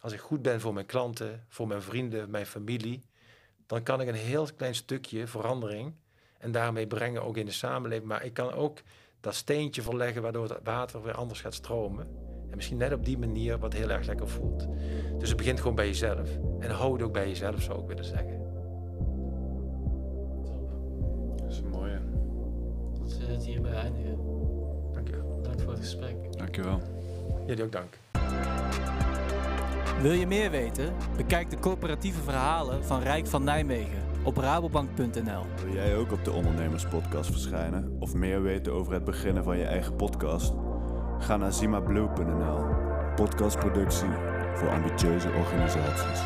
als 0.02 0.14
ik 0.14 0.20
goed 0.20 0.42
ben 0.42 0.62
voor 0.62 0.74
mijn 0.74 0.86
klanten, 0.86 1.46
voor 1.48 1.68
mijn 1.68 1.82
vrienden, 1.82 2.30
mijn 2.30 2.46
familie, 2.46 3.06
dan 3.66 3.84
kan 3.84 4.02
ik 4.02 4.08
een 4.08 4.14
heel 4.14 4.48
klein 4.56 4.76
stukje 4.76 5.28
verandering 5.28 5.94
en 6.38 6.52
daarmee 6.52 6.88
brengen 6.88 7.24
ook 7.24 7.38
in 7.38 7.46
de 7.46 7.52
samenleving. 7.52 8.08
Maar 8.08 8.26
ik 8.26 8.34
kan 8.34 8.54
ook 8.54 8.82
dat 9.20 9.36
steentje 9.36 9.82
verleggen 9.82 10.22
waardoor 10.22 10.50
het 10.50 10.60
water 10.64 11.04
weer 11.04 11.16
anders 11.16 11.42
gaat 11.42 11.54
stromen. 11.54 12.08
En 12.50 12.56
misschien 12.56 12.78
net 12.78 12.94
op 12.94 13.06
die 13.06 13.18
manier 13.18 13.60
wat 13.60 13.74
heel 13.74 13.90
erg 13.90 14.06
lekker 14.06 14.28
voelt. 14.28 14.68
Dus 15.20 15.28
het 15.28 15.38
begint 15.38 15.60
gewoon 15.60 15.76
bij 15.76 15.88
jezelf. 15.88 16.30
En 16.60 16.70
hou 16.70 16.94
het 16.94 17.02
ook 17.02 17.14
bij 17.14 17.28
jezelf, 17.28 17.62
zou 17.62 17.82
ik 17.82 17.88
willen 17.88 18.06
zeggen. 18.06 18.43
Is 21.54 21.60
een 21.60 21.70
mooie. 21.70 22.00
Dat 23.00 23.18
we 23.18 23.26
het 23.26 23.46
hierbij 23.46 23.74
eindigen. 23.74 24.18
Dank 24.94 25.08
je 25.08 25.16
wel. 25.16 25.42
Dank 25.42 25.62
voor 25.62 25.72
het 25.72 25.82
gesprek. 25.82 26.38
Dank 26.38 26.56
je 26.56 26.64
wel. 26.64 26.82
Jullie 27.48 27.64
ook 27.64 27.72
dank. 27.72 27.98
Wil 30.02 30.12
je 30.12 30.28
meer 30.28 30.52
weten? 30.52 30.94
Bekijk 31.18 31.50
de 31.50 31.60
corporatieve 31.60 32.22
verhalen 32.22 32.84
van 32.84 33.02
Rijk 33.02 33.28
van 33.28 33.44
Nijmegen 33.44 34.02
op 34.24 34.38
rabobank.nl. 34.38 35.44
Wil 35.64 35.74
jij 35.74 35.96
ook 35.96 36.12
op 36.12 36.26
de 36.26 36.32
Ondernemerspodcast 36.32 37.32
verschijnen 37.32 37.96
of 38.00 38.14
meer 38.14 38.42
weten 38.42 38.74
over 38.74 38.94
het 38.94 39.04
beginnen 39.04 39.44
van 39.44 39.58
je 39.58 39.66
eigen 39.66 39.96
podcast? 39.96 40.54
Ga 41.20 41.38
naar 41.38 41.54
zimablue.nl. 41.54 42.66
Podcastproductie 43.16 44.10
voor 44.56 44.70
ambitieuze 44.70 45.30
organisaties. 45.30 46.22